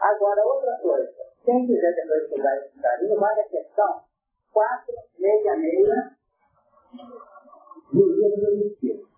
Agora, 0.00 0.44
outra 0.46 0.78
coisa. 0.80 1.28
Quem 1.44 1.66
quiser 1.66 1.94
depois 1.94 2.22
estudar 2.24 2.56
esse 2.58 2.80
carinho, 2.80 3.18
vai 3.18 3.40
a 3.40 3.48
questão 3.48 4.02
466 4.52 6.18
do 7.92 8.06
livro 8.12 8.40
do 8.40 8.66
Espírito. 8.66 9.08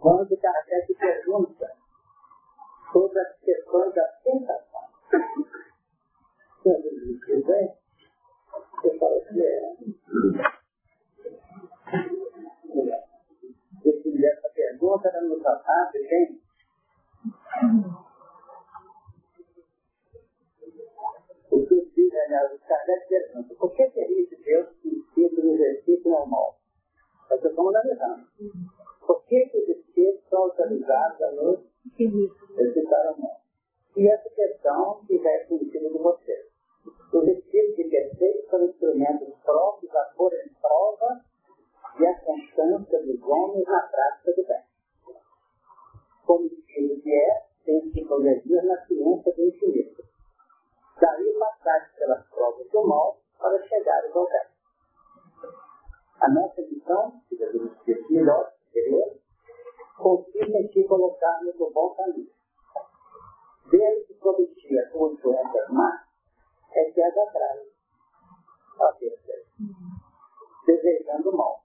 Quando 0.00 0.36
Kardec 0.36 0.94
pergunta 0.94 1.72
sobre 2.92 3.20
as 3.20 3.38
questões 3.40 3.94
da 3.94 4.06
tentação. 4.22 4.84
Você 8.84 8.98
fala 8.98 9.18
que 9.18 9.40
é. 9.40 9.76
Esse, 13.82 14.26
essa 14.26 14.48
pergunta 14.54 15.08
era 15.08 15.22
no 15.22 15.40
tratado, 15.40 15.92
gente. 15.94 16.42
O 21.50 21.66
que 21.66 21.90
diz, 21.96 22.12
né, 22.12 22.50
o 22.52 22.58
Kardec 22.58 23.08
pergunta, 23.08 23.54
por 23.54 23.72
que 23.72 23.88
teria 23.88 24.26
de 24.26 24.36
Deus 24.36 24.68
que 24.82 24.88
espírito 24.88 25.42
no 25.42 25.54
exercício 25.54 26.10
normal? 26.10 26.58
É 27.30 27.38
que 27.38 27.48
estamos 27.48 27.74
analisando. 27.74 28.26
Por 29.06 29.24
que, 29.24 29.46
que 29.46 29.58
os 29.60 29.68
espíritos 29.78 30.28
são 30.28 30.42
autorizados 30.42 31.22
a 31.22 31.32
nos 31.32 31.60
exercitar 31.98 33.18
mão? 33.18 33.36
E 33.96 34.06
essa 34.08 34.28
questão 34.28 35.02
que 35.06 35.16
vai 35.20 35.46
sentido 35.46 35.90
de 35.90 35.98
vocês. 35.98 36.53
Os 37.14 37.28
espíritos 37.28 37.76
de 37.76 37.84
perfeito 37.84 38.50
são 38.50 38.64
instrumentos 38.64 39.32
próprios 39.44 39.94
a 39.94 40.04
pôr 40.16 40.32
em 40.34 40.48
prova 40.60 41.24
e 42.00 42.06
a 42.06 42.18
constância 42.18 43.02
dos 43.04 43.22
homens 43.22 43.64
na 43.68 43.82
prática 43.82 44.32
do 44.32 44.44
bem. 44.44 44.62
Como 46.26 46.46
espírito 46.46 47.02
que 47.02 47.14
é, 47.14 47.44
tem 47.64 47.88
que 47.92 48.04
progredir 48.04 48.64
na 48.64 48.84
ciência 48.84 49.32
do 49.32 49.44
infinito. 49.44 50.02
Daí 51.00 51.38
passar 51.38 51.94
pelas 51.96 52.26
provas 52.30 52.68
do 52.70 52.84
mal 52.84 53.16
para 53.38 53.62
chegar 53.62 54.10
ao 54.12 54.26
bem. 54.26 55.52
A 56.20 56.28
nossa 56.30 56.62
missão, 56.62 57.20
que 57.28 57.36
devemos 57.36 57.78
ser 57.84 58.04
melhor, 58.10 58.52
superior, 58.66 59.14
consiste 59.98 60.52
em 60.52 60.72
se 60.72 60.82
colocar 60.82 61.40
no 61.44 61.70
bom 61.70 61.94
caminho. 61.94 62.30
Desde 63.70 64.04
que 64.06 64.14
prometia 64.14 64.90
com 64.92 65.12
influências 65.12 65.68
más, 65.70 66.03
é 66.80 66.90
que 66.90 67.02
as 67.02 67.16
atrai. 67.16 67.58
A 68.80 68.92
terceira. 68.92 69.42
Desejando 70.66 71.36
mal. 71.36 71.60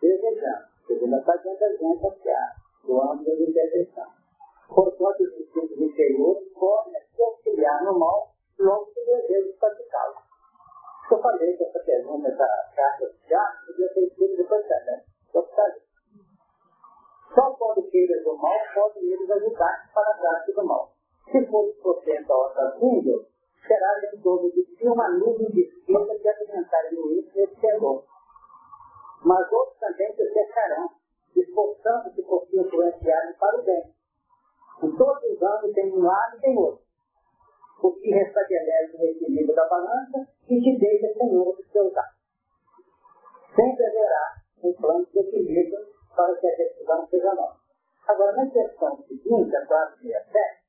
Desejando. 0.00 0.66
Porque 0.86 1.06
não 1.06 1.18
está 1.18 1.36
dentro 1.36 1.60
da 1.60 1.76
gente 1.76 2.06
achar 2.06 2.56
do 2.84 3.00
âmbito 3.00 3.36
de 3.36 3.50
intervenção. 3.50 4.10
Portanto, 4.68 5.22
os 5.22 5.40
instintos 5.40 5.78
inferiores 5.78 6.52
podem 6.54 7.00
se 7.14 7.22
auxiliar 7.22 7.84
no 7.84 7.98
mal 7.98 8.32
logo 8.58 8.86
que 8.86 9.04
desejo 9.04 9.56
praticá-lo. 9.58 10.16
Eu 11.10 11.20
falei 11.20 11.56
que 11.56 11.64
essa 11.64 11.80
pergunta 11.80 12.30
da 12.30 12.70
carta 12.74 13.14
já 13.28 13.62
podia 13.66 13.94
ter 13.94 14.10
sido 14.14 14.36
depois 14.36 14.66
da 14.68 14.80
né? 14.84 15.04
Só 17.34 17.50
quando 17.52 17.90
queiras 17.90 18.22
do 18.24 18.36
mal, 18.36 18.52
pode 18.74 18.98
eles 18.98 19.30
ajudar 19.30 19.90
para 19.94 20.10
a 20.10 20.18
prática 20.18 20.60
do 20.60 20.66
mal. 20.66 20.92
Se 21.30 21.46
for 21.46 21.72
porcento 21.82 22.32
a 22.32 22.36
outra 22.36 22.78
símbolo, 22.78 23.26
será 23.66 24.00
em 24.12 24.20
torno 24.20 24.50
de 24.50 24.64
si 24.64 24.86
uma 24.86 25.08
nuvem 25.10 25.50
de 25.50 25.62
esquerda 25.62 26.18
que 26.18 26.28
alimentará 26.28 26.90
no 26.92 27.12
íntimo 27.12 27.44
esse 27.44 27.60
perdão. 27.60 28.04
Mas 29.24 29.52
outros 29.52 29.78
também 29.78 30.14
se 30.14 30.32
cercarão, 30.32 30.90
esforçando-se 31.36 32.22
por 32.22 32.46
se 32.46 32.58
influenciarem 32.58 33.34
para 33.34 33.60
o 33.60 33.64
bem. 33.64 33.94
Em 34.82 34.96
todos 34.96 35.22
os 35.22 35.42
anos 35.42 35.72
tem 35.74 35.92
um 35.92 36.02
lado 36.02 36.36
e 36.36 36.40
tem 36.40 36.58
outro. 36.58 36.82
O 37.82 37.92
que 37.92 38.10
restabelece 38.10 38.96
o 38.96 39.04
equilíbrio 39.04 39.54
da 39.54 39.68
balança 39.68 40.28
e 40.48 40.60
te 40.60 40.78
deixa 40.78 41.12
senhor 41.14 41.56
dos 41.56 41.70
seu 41.70 41.86
atos. 41.86 42.22
Sempre 43.54 43.86
haverá 43.86 44.42
um 44.62 44.72
plano 44.74 45.06
de 45.06 45.18
equilíbrio 45.18 45.86
para 46.16 46.34
que 46.36 46.46
a 46.46 46.56
decisão 46.56 47.06
seja 47.08 47.34
nossa. 47.34 47.60
Agora, 48.08 48.32
na 48.32 48.50
questão 48.50 48.96
seguinte, 49.06 49.56
a 49.56 49.66
4 49.66 50.06
e 50.06 50.14
a 50.14 50.24
7, 50.24 50.61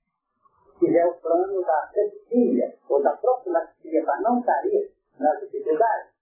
fizer 0.79 0.99
é 0.99 1.05
o 1.05 1.13
plano 1.15 1.61
da 1.61 1.89
cestilha 1.93 2.77
ou 2.89 3.01
da 3.01 3.11
profilaxia 3.17 4.03
para 4.05 4.21
não 4.21 4.41
cair 4.41 4.91
nas 5.19 5.39
dificuldades, 5.39 6.13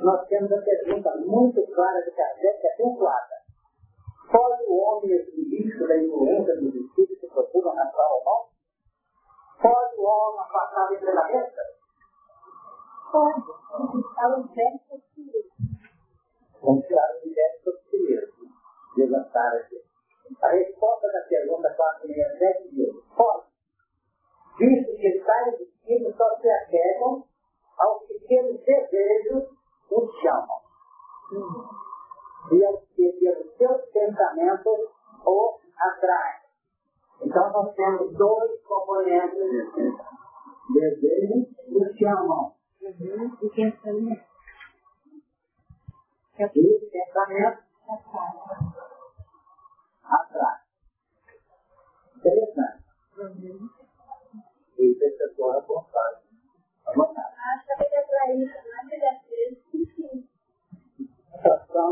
nós 0.00 0.26
temos 0.28 0.50
a 0.52 0.60
pergunta 0.60 1.16
muito 1.18 1.66
clara 1.74 2.02
de 2.02 2.10
Kardec, 2.10 2.60
que 2.60 2.66
é 2.66 2.76
pontuada. 2.76 3.42
Pode 4.30 4.64
o 4.64 4.76
homem 4.78 5.14
adquirir 5.14 5.86
da 5.86 5.96
influência 5.96 6.56
dos 6.56 6.74
espíritos 6.74 7.20
que 7.20 7.26
procuram 7.28 7.74
na 7.74 7.90
sua 7.90 8.04
alma? 8.04 8.48
Pode 9.60 9.96
o 9.96 10.04
homem 10.04 10.40
afastar 10.40 10.88
pela 10.98 11.26
reta? 11.26 11.62
Pode, 13.12 13.42
o 13.42 14.40
invés 14.40 14.80
do 14.88 15.02
Vamos 16.62 16.86
tirar 16.86 17.10
o 17.14 17.20
universo 17.22 17.64
do 17.64 17.72
primeiro. 17.90 18.32
Levantar 18.96 19.56
aqui. 19.56 19.82
A 20.40 20.48
resposta 20.48 21.08
da 21.08 21.20
pergunta 21.28 21.74
467 21.74 22.74
mil. 22.74 22.88
É, 22.88 22.92
né, 22.92 23.00
Pode. 23.16 23.51
Visto 24.58 24.96
que 24.96 25.24
tais 25.24 25.60
espíritos 25.60 26.16
só 26.16 26.36
se 26.40 26.50
apegam 26.50 27.24
aos 27.78 28.06
pequenos 28.06 28.60
desejos 28.64 29.44
os 29.90 30.20
chamam. 30.20 30.60
E 32.52 32.64
aos 32.64 32.80
que 32.94 33.12
pelos 33.12 33.56
seus 33.56 33.82
pensamentos 33.90 34.90
o 35.24 35.58
atraem. 35.78 36.42
Então 37.22 37.52
nós 37.52 37.74
temos 37.74 38.12
dois 38.16 38.62
componentes 38.64 39.94
Desejo 40.72 41.46
e 41.68 41.98
chamam. 41.98 42.54
Uhum. 42.80 43.36
E 43.42 43.50
pensamento. 43.50 44.24
E 46.38 46.90
pensamento 46.90 47.62
Atrás. 50.04 50.60
Interessante. 52.16 53.81
E. 54.82 54.98
Vamos 56.94 57.14
lá. 57.14 57.22
Acho 57.54 57.66
que 57.66 57.94
é 57.94 58.02
para 58.02 58.34
isso, 58.34 58.58
mas 58.68 58.92
é 58.92 59.22
Atração, 61.34 61.90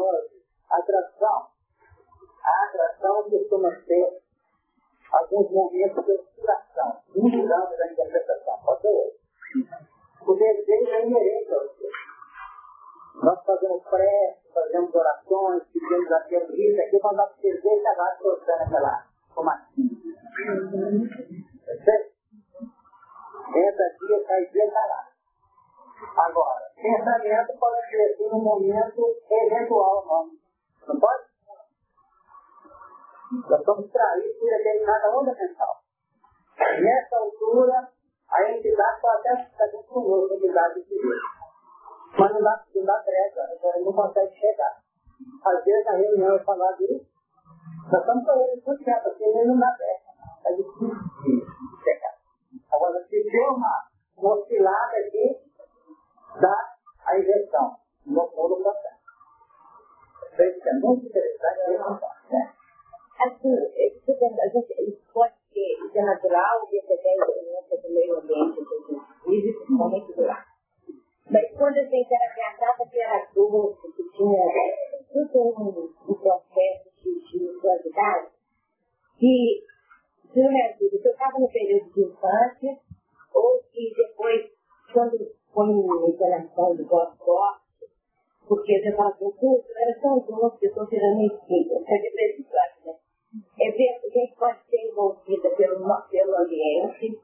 atração. 0.71 1.47
A 2.45 2.65
atração 2.67 3.31
costuma 3.31 3.71
ser 3.85 4.23
alguns 5.13 5.51
momentos 5.51 6.05
de 6.05 6.13
inspiração, 6.13 7.01
mudando 7.15 7.77
da 7.77 7.93
interpretação. 7.93 8.59
Pode 8.65 8.83
ser 8.83 9.17
O 10.27 10.35
desejo 10.35 10.91
é 10.91 11.07
inerente 11.07 11.53
ao. 11.53 11.71
Nós 13.23 13.45
fazemos 13.45 13.83
preces, 13.85 14.53
fazemos 14.55 14.95
orações, 14.95 15.63
pedimos 15.73 16.13
a 16.13 16.19
Deus 16.21 16.49
isso 16.51 16.81
aqui, 16.81 16.99
quando 17.01 17.17
nós 17.17 17.37
desejo 17.43 17.87
acabar 17.87 18.19
trocando 18.19 18.63
aquela 18.63 19.07
fumacinha. 19.35 19.91
Percebe? 21.67 22.10
Entra 23.51 23.85
dia, 23.99 24.27
sai 24.27 24.47
dia, 24.47 24.71
tá 24.71 24.87
lá. 24.87 25.11
Agora, 26.25 26.71
pensamento 26.77 27.59
pode 27.59 27.89
crescer 27.89 28.29
num 28.31 28.43
momento 28.43 29.17
eventual, 29.31 30.07
não. 30.07 30.31
Não 30.89 31.01
pode? 31.01 31.25
Nós 33.49 33.65
somos 33.65 33.91
traídos 33.91 34.39
por 34.39 34.49
determinada 34.49 35.11
onda 35.11 35.35
mental. 35.35 35.77
Nessa 36.59 37.17
altura, 37.17 37.89
a 38.31 38.51
entidade 38.51 39.01
pode 39.01 39.29
até 39.29 39.45
ficar 39.45 39.69
junto 39.69 39.89
conosco, 39.89 40.33
a 40.33 40.37
entidade 40.37 40.83
de 40.83 40.89
Deus. 40.89 41.21
Mas 42.19 42.33
não 42.33 42.43
dá, 42.43 42.65
não 42.75 42.85
dá 42.85 42.99
treva, 43.01 43.41
ele 43.75 43.85
não 43.85 43.93
consegue 43.93 44.35
chegar. 44.35 44.81
Às 45.45 45.65
vezes 45.65 45.87
a 45.87 45.93
reunião 45.93 46.37
é 46.37 46.45
falar 46.45 46.73
disso. 46.73 47.07
Nós 47.91 48.01
estamos 48.01 48.25
tudo 48.65 48.85
certo, 48.85 49.05
porque 49.05 49.25
ele 49.25 49.45
não 49.45 49.59
dá 49.59 49.77
treva. 49.77 50.11
É 50.47 50.53
difícil 50.55 50.89
chegar. 50.89 51.10
Agora, 52.73 53.03
se 53.05 53.23
tiver 53.23 53.49
uma, 53.49 53.89
oscilada 54.17 54.97
aqui, 54.97 55.37
dá 56.41 56.75
a 57.07 57.19
injeção 57.19 57.77
no 58.07 58.29
pulo 58.29 58.63
processo. 58.63 59.01
Isso 60.33 60.69
é 60.69 60.73
muito 60.75 61.07
interessante, 61.07 61.61
é 61.61 62.33
né? 62.33 62.55
Assim, 63.21 63.55
a 64.41 64.49
gente 64.49 65.03
pode 65.13 65.35
ser, 65.53 65.85
isso 65.85 65.99
é 65.99 66.03
natural, 66.03 66.67
e 66.73 66.79
ideia 66.79 67.17
de 67.17 67.33
experiência 67.33 67.77
do 67.79 67.95
meio 67.95 68.19
ambiente 68.19 68.61
a 68.61 68.65
gente 68.65 69.27
vive, 69.27 69.53
principalmente 69.53 70.13
do 70.15 70.23
lar. 70.23 70.47
Mas 71.31 71.57
quando 71.57 71.77
a 71.77 71.85
gente 71.85 72.15
era 72.15 72.35
casada, 72.35 72.91
que 72.91 72.99
era 72.99 73.23
adulto, 73.23 73.93
que 73.93 74.03
tinha 74.11 74.43
tudo 75.13 75.39
um, 75.39 75.95
um 76.09 76.15
processo 76.15 76.91
de, 76.97 77.15
de 77.21 77.61
que, 79.19 79.19
se 79.19 79.27
não 79.27 79.61
é 80.39 80.73
tudo, 80.79 81.01
que 81.01 81.09
eu 81.09 81.13
estava 81.13 81.39
no 81.39 81.49
período 81.49 81.93
de 81.93 82.05
infância, 82.05 82.79
ou 83.35 83.63
que 83.73 83.93
depois, 83.97 84.51
quando 84.93 85.19
foi 85.53 85.69
uma 85.69 86.09
interação 86.09 86.77
de 86.77 86.85
gosto 86.85 87.21
porque 88.51 88.83
eu 88.85 88.97
falo 88.97 89.11
assim, 89.11 89.31
puxa, 89.31 89.73
era 89.77 90.01
tão 90.01 90.21
que 90.21 90.33
eu 90.33 90.69
estou 90.69 90.87
tirando 90.89 91.23
isso, 91.23 91.85
é 91.87 91.99
de 91.99 92.11
vez 92.11 92.41
em 92.41 92.43
quando, 92.43 92.87
né? 92.87 92.99
É 93.61 93.71
ver, 93.71 94.01
a 94.05 94.09
gente 94.11 94.35
pode 94.37 94.59
ser 94.69 94.91
envolvida 94.91 95.51
pelo, 95.51 96.03
pelo 96.11 96.37
ambiente, 96.37 97.21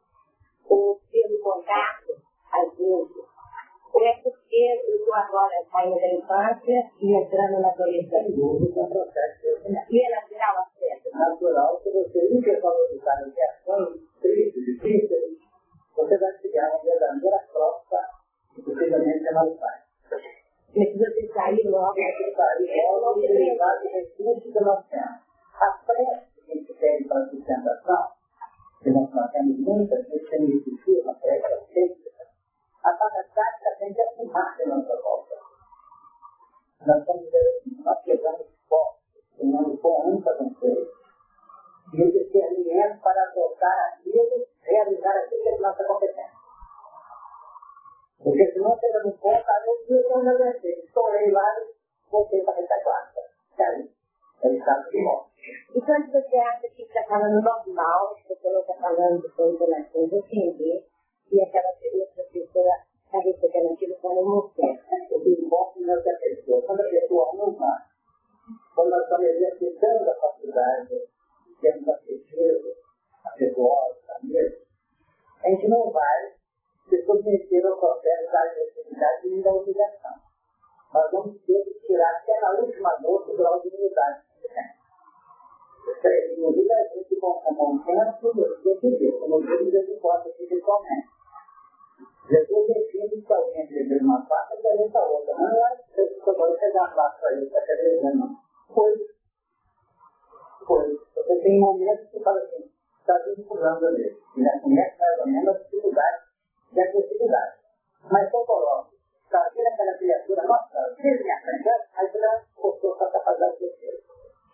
ou 0.69 1.01
pelo 1.11 1.41
contato, 1.43 2.13
às 2.53 2.79
vezes. 2.79 3.27
Ou 3.93 4.07
é 4.07 4.13
porque 4.23 4.83
eu 4.87 4.99
estou 4.99 5.15
agora 5.15 5.65
saindo 5.73 5.97
da 5.97 6.15
infância 6.15 6.91
e 7.01 7.13
entrando 7.13 7.61
na 7.61 7.71
adolescência. 7.71 8.29
É 8.29 8.83
um 8.83 8.89
processo 8.89 9.47
E 9.91 10.07
é 10.07 10.11
natural 10.15 10.59
a 10.93 11.01
festa. 11.01 11.19
natural 11.19 11.81
que 11.81 11.91
você 11.91 12.29
nunca 12.29 12.61
valorizar 12.61 13.19
as 13.21 13.35
reações 13.35 14.01
tristes, 14.21 14.65
difíceis, 14.65 15.39
você 15.97 16.19
vai 16.19 16.33
criar 16.39 16.71
uma 16.71 16.83
verdadeira 16.83 17.39
troca 17.53 18.01
e 18.57 18.63
possivelmente 18.63 19.27
ela 19.29 19.45
vai. 19.45 19.87
Precisa 20.73 21.11
de 21.11 21.33
sair 21.33 21.69
logo. 21.69 21.95
É 21.99 22.93
o 22.93 23.13
utilizar 23.17 23.81
de 23.81 23.89
recursos 23.89 24.53
que 24.53 24.61
nós 24.61 24.87
temos. 24.89 25.27
A 25.55 25.71
prece 25.87 26.41
que 26.45 26.53
a 26.53 26.55
gente 26.55 26.75
tem 26.75 27.09
para 27.09 27.19
a 27.19 27.29
sustentação, 27.29 28.09
que 28.83 28.91
nós 28.91 29.33
temos 29.33 29.59
muitas 29.61 30.07
que 30.07 30.19
discutir 30.19 31.03
na 31.05 31.15
prece 31.15 31.73
feita, 31.73 32.27
a 32.85 32.93
parte 32.93 33.35
tática 33.35 33.77
tem 33.79 33.95
que 33.95 34.03
afirmar 34.03 34.57
a 34.61 34.69
nossa 34.69 35.03
volta. 35.03 35.35
Nós 36.87 36.99
estamos 36.99 37.31
nós 37.85 38.05
pegamos 38.05 38.56
forte, 39.37 39.41
tomando 39.41 39.79
com 39.79 40.11
um 40.11 40.23
para 40.23 40.37
vencer, 40.37 40.89
e 41.95 42.03
o 42.03 42.13
discernimento 42.13 43.01
para 43.01 43.23
adotar 43.23 43.93
aquilo, 43.93 44.47
realizar 44.63 45.17
aquilo 45.19 45.43
que 45.43 45.49
é 45.49 45.59
nossa 45.59 45.85
competência. 45.85 46.37
Porque 48.23 48.53
se 48.53 48.59
não 48.59 48.77
teremos 48.79 49.17
conta, 49.19 49.53
eu 49.67 49.97
estou 49.97 50.23
na 50.23 50.35
vencer, 50.35 50.79
estourei 50.85 51.31
lá 51.31 51.45
e 51.61 52.11
voltei 52.11 52.43
para 52.43 52.55
a 52.55 52.57
retaguarda. 52.57 53.21
Caiu. 53.57 53.89
Ele 54.43 54.59
está 54.59 54.75
de 54.91 55.03
morte. 55.03 55.31
E 55.75 55.81
quando 55.81 56.13
você 56.13 56.37
acha 56.37 56.69
que 56.69 56.83
está 56.83 57.05
falando 57.05 57.43
normal, 57.43 58.15
que 58.17 58.35
você 58.35 58.51
não 58.51 58.61
está 58.61 58.75
falando 58.75 59.23
de 59.23 59.29
coisa 59.31 59.67
nas 59.69 59.89
coisas, 59.91 60.25
entender, 60.25 60.87
e 61.33 61.41
aquela 61.41 61.73
pessoa 61.75 62.75
está 63.07 63.19
recebendo 63.19 63.73
aquilo 63.73 63.97
como 63.97 64.21
emoção. 64.21 64.79
O 65.11 65.21
que 65.21 65.31
importa 65.31 65.81
não 65.81 65.95
é 65.95 65.99
a 65.99 66.19
pessoa. 66.19 66.63
Quando 66.63 66.81
a 66.81 66.89
pessoa 66.89 67.31
ama, 67.33 67.87
quando 68.77 68.91
nós 68.91 69.03
estamos 69.05 69.27
exercitando 69.27 70.11
a 70.11 70.15
faculdade, 70.17 71.09
temos 71.63 71.89
a 71.89 71.99
certeza, 71.99 72.75
a 73.25 73.31
pessoa, 73.31 73.97
a 74.13 75.49
gente 75.49 75.69
não 75.69 75.91
vai 75.91 76.35
se 76.87 77.03
submeter 77.07 77.67
ao 77.67 77.79
processo 77.79 78.31
da 78.31 78.41
agressividade 78.43 79.29
e 79.29 79.43
da 79.43 79.51
obrigação. 79.55 80.13
Nós 80.93 81.11
vamos 81.11 81.41
ter 81.47 81.65
que 81.65 81.87
tirar 81.87 82.11
até 82.17 82.39
na 82.41 82.61
última 82.61 83.01
nota 83.01 83.33
o 83.33 83.37
grau 83.37 83.61
de 83.63 83.69
unidade 83.69 84.23
que 84.43 84.49
tem. 84.49 86.33
Inclusive, 86.33 86.73
a 86.73 86.85
gente, 86.89 87.17
com 87.17 87.29
o 87.29 87.55
bom 87.55 87.79
tempo, 87.83 88.33
decidir, 88.63 89.19
como 89.19 89.37
eu 89.37 89.59
disse, 89.59 89.87
de 89.87 89.93
importa 89.95 90.29
espiritualmente. 90.29 91.09
Jesus 92.29 92.67
define 92.67 93.23
que 93.23 93.33
alguém 93.33 93.67
perdeu 93.69 93.99
uma 94.01 94.27
faca 94.27 94.55
e 94.55 94.97
a 94.97 95.05
outra 95.07 95.35
não 95.35 95.67
é 95.67 95.77
que 95.95 96.31
agora 96.31 96.53
você 96.53 96.73
dá 96.73 96.81
uma 96.83 96.91
faca 96.91 97.19
para 97.21 97.33
ele, 97.33 97.47
para 97.47 97.63
querer 97.63 98.03
não. 98.03 98.46
Foi. 98.73 98.93
Foi. 100.67 101.01
Você 101.15 101.41
tem 101.43 101.61
momentos 101.61 102.11
que 102.11 102.21
fala 102.21 102.41
assim, 102.41 102.71
está 103.01 103.19
vinculando 103.19 103.87
ali. 103.87 104.17
Já 104.37 104.61
conhece 104.61 104.99
mais 104.99 105.21
ou 105.21 105.27
menos 105.27 105.49
a 105.49 105.59
dificuldade 105.59 106.23
e 106.73 106.81
a 106.81 106.85
agressividade. 106.85 107.57
Mas 108.11 108.31
quando 108.31 108.47
coloca, 108.47 108.91
está 109.25 109.51
vendo 109.55 109.67
aquela 109.67 109.99
criatura, 109.99 110.43
nossa, 110.43 110.97
fez 111.01 111.21
minha 111.21 111.41
frente, 111.41 111.69
aí 111.95 112.11
você 112.11 112.19
já 112.19 112.45
postou 112.55 112.97
sua 112.97 113.11
capacidade 113.11 113.59
de 113.59 113.71
ser. 113.79 114.03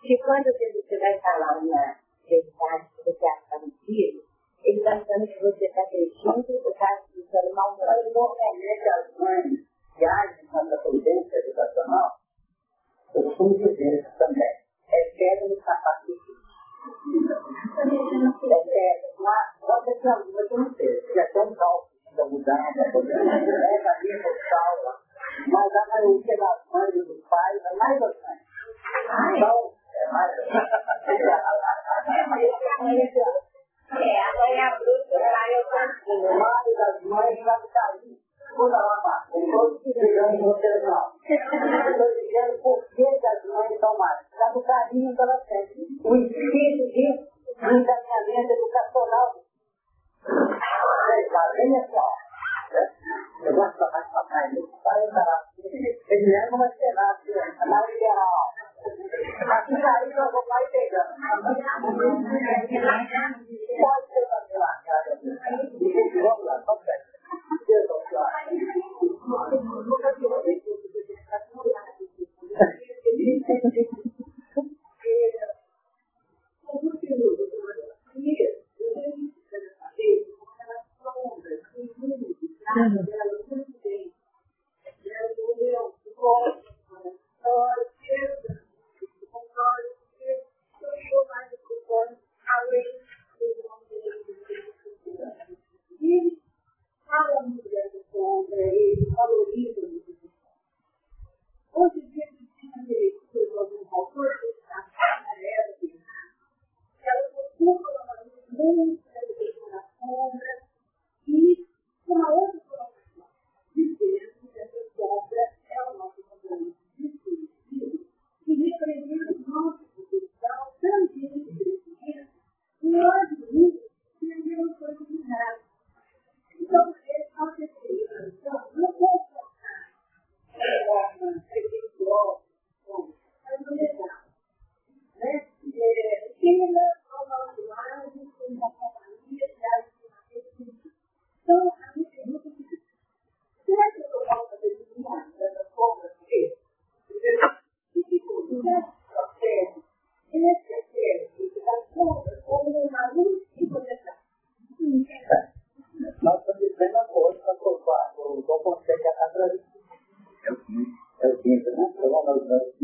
Que 0.01 0.17
quando 0.17 0.45
você 0.45 0.97
vai 0.99 1.19
falar 1.19 1.59
uma 1.59 1.95
verdade 2.27 2.87
que 2.95 3.03
você 3.03 3.25
acha 3.25 3.59
mentira, 3.59 4.23
ele 4.63 4.77
está 4.77 4.91
achando 4.93 5.27
que 5.27 5.39
você 5.41 5.65
está 5.65 5.81
acreditando, 5.81 6.45
ou 6.63 6.71
está 6.71 7.03
usando 7.15 7.53
mal 7.53 7.75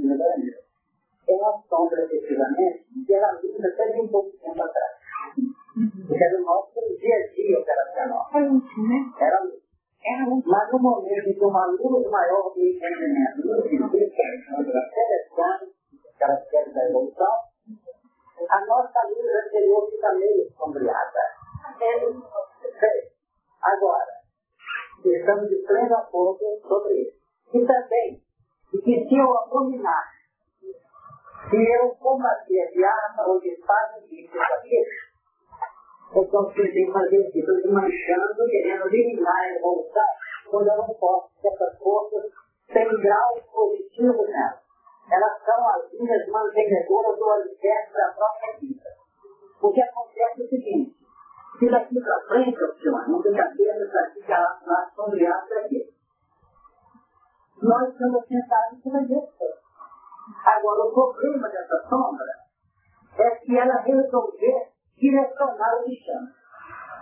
no 0.10 0.18
Brasil. 0.18 0.54
Ela 1.30 1.62
sombra, 1.70 2.04
efetivamente, 2.04 2.86
e 3.08 3.14
ela 3.14 3.32
luta 3.34 3.68
até 3.68 3.92
de 3.92 4.02
um 4.02 4.08
pouco 4.08 4.32
tempo 4.38 4.64
atrás. 4.64 4.98
Porque 6.08 6.24
era 6.24 6.42
o 6.42 6.46
nosso 6.46 6.74
dia 7.00 7.16
a 7.16 7.28
dia 7.28 7.60
operacional. 7.60 8.26
Era 8.34 10.26
luta. 10.26 10.50
Mas 10.50 10.72
no 10.72 10.80
momento 10.80 11.24
que 11.24 11.30
né? 11.30 11.42
é 11.42 11.46
uma 11.46 11.66
luz 11.68 12.10
maior 12.10 12.54
do 12.54 12.60
entendimento 12.60 13.42
do 13.42 13.62
seleção, 14.90 15.70
caracteres 16.18 16.74
da 16.74 16.90
evolução, 16.90 17.36
a 18.50 18.66
nossa 18.66 19.08
luz 19.08 19.46
anterior 19.46 19.90
fica 19.92 20.14
meio 20.14 20.50
sombreada. 20.58 21.20
É 21.82 22.00
Agora, 23.62 24.14
estamos 25.04 25.50
de 25.50 25.56
pleno 25.68 25.96
acordo 25.96 26.60
sobre 26.68 26.94
isso. 27.02 27.20
E 27.54 27.66
também, 27.66 28.22
e 28.74 28.78
que 28.78 29.08
se 29.08 29.18
eu 29.18 29.38
abominar, 29.40 30.06
se 31.50 31.58
eu 31.58 31.90
combater 31.96 32.62
a 32.62 32.72
diata 32.72 33.28
ou 33.28 33.40
de 33.40 33.50
espaço 33.50 34.02
de 34.08 34.28
sexta-feira, 34.28 34.90
então 36.16 36.46
tem 36.54 36.92
fazer 36.92 37.18
isso, 37.18 37.38
estou 37.38 37.56
desmanchando, 37.56 38.50
querendo 38.50 38.88
eliminar 38.88 39.50
e 39.50 39.60
voltar, 39.62 40.10
quando 40.50 40.68
eu 40.68 40.78
não 40.78 40.94
posso, 40.96 41.30
essas 41.44 41.78
forças 41.78 42.24
têm 42.68 43.02
graus 43.02 43.42
positivos 43.52 44.28
nelas. 44.28 44.60
Elas 45.12 45.44
são 45.44 45.70
as 45.70 45.92
minhas 45.94 46.28
mantenedoras 46.30 47.18
do 47.18 47.30
alicerce 47.30 47.94
da 47.94 48.14
própria 48.14 48.58
vida. 48.60 48.90
O 49.62 49.72
que 49.72 49.82
acontece 49.82 50.42
é 50.42 50.46
o 50.46 50.50
seguinte, 50.50 50.96
se 51.60 51.70
daqui 51.70 52.00
para 52.00 52.28
frente, 52.28 52.58
não 53.08 53.22
tem 53.22 53.34
cabeça, 53.34 53.92
daqui 53.94 54.24
para 54.26 54.40
lá, 54.40 54.92
sombreado, 54.96 55.48
para 55.48 55.68
quê? 55.68 55.90
nós 57.62 57.90
estamos 57.90 58.26
sentados 58.28 58.78
em 58.78 58.82
cima. 58.82 59.00
Agora, 60.46 60.84
o 60.86 60.94
problema 60.94 61.50
dessa 61.50 61.88
sombra 61.90 62.26
é 63.18 63.30
que 63.38 63.58
ela 63.58 63.82
resolver 63.82 64.70
direcionar 64.96 65.76
o 65.76 65.88
lixão. 65.88 66.28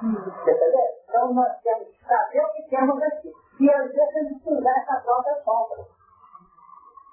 Entendeu? 0.03 0.71
Então, 1.07 1.33
nós 1.33 1.61
temos 1.61 1.87
que 1.89 2.05
saber 2.05 2.41
o 2.41 2.53
que 2.53 2.69
temos 2.69 3.01
aqui. 3.03 3.31
E 3.59 3.69
às 3.71 3.91
vezes 3.91 4.13
temos 4.13 4.43
que 4.43 4.49
usar 4.49 4.77
essa 4.79 5.01
própria 5.01 5.35
sombra. 5.43 5.85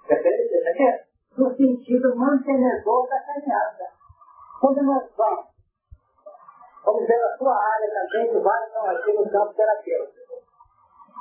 Entendeu? 0.05 1.01
No 1.37 1.55
sentido 1.57 2.17
mantenedor 2.17 3.09
da 3.09 3.21
caminhada. 3.21 3.85
Quando 4.61 4.83
nós 4.83 5.11
vamos, 5.17 5.47
vamos 6.85 7.07
ver 7.07 7.23
a 7.23 7.37
sua 7.37 7.55
área 7.55 7.91
também, 7.91 8.31
que 8.31 8.39
vários 8.39 8.69
estão 8.69 8.91
aqui 8.91 9.13
no 9.13 9.31
campo 9.31 9.55
terapêutico. 9.55 10.24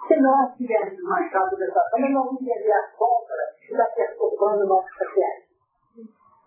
Se 0.08 0.20
nós 0.20 0.56
tivermos 0.58 1.00
uma 1.00 1.30
chave 1.30 1.56
dessa 1.56 1.82
forma, 1.90 2.10
nós 2.10 2.26
vamos 2.26 2.42
entender 2.42 2.72
a 2.74 2.92
sombra 2.98 3.56
que 3.58 3.72
está 3.72 3.86
perturbando 3.96 4.64
o 4.64 4.68
nosso 4.68 4.90
paciente. 5.00 5.48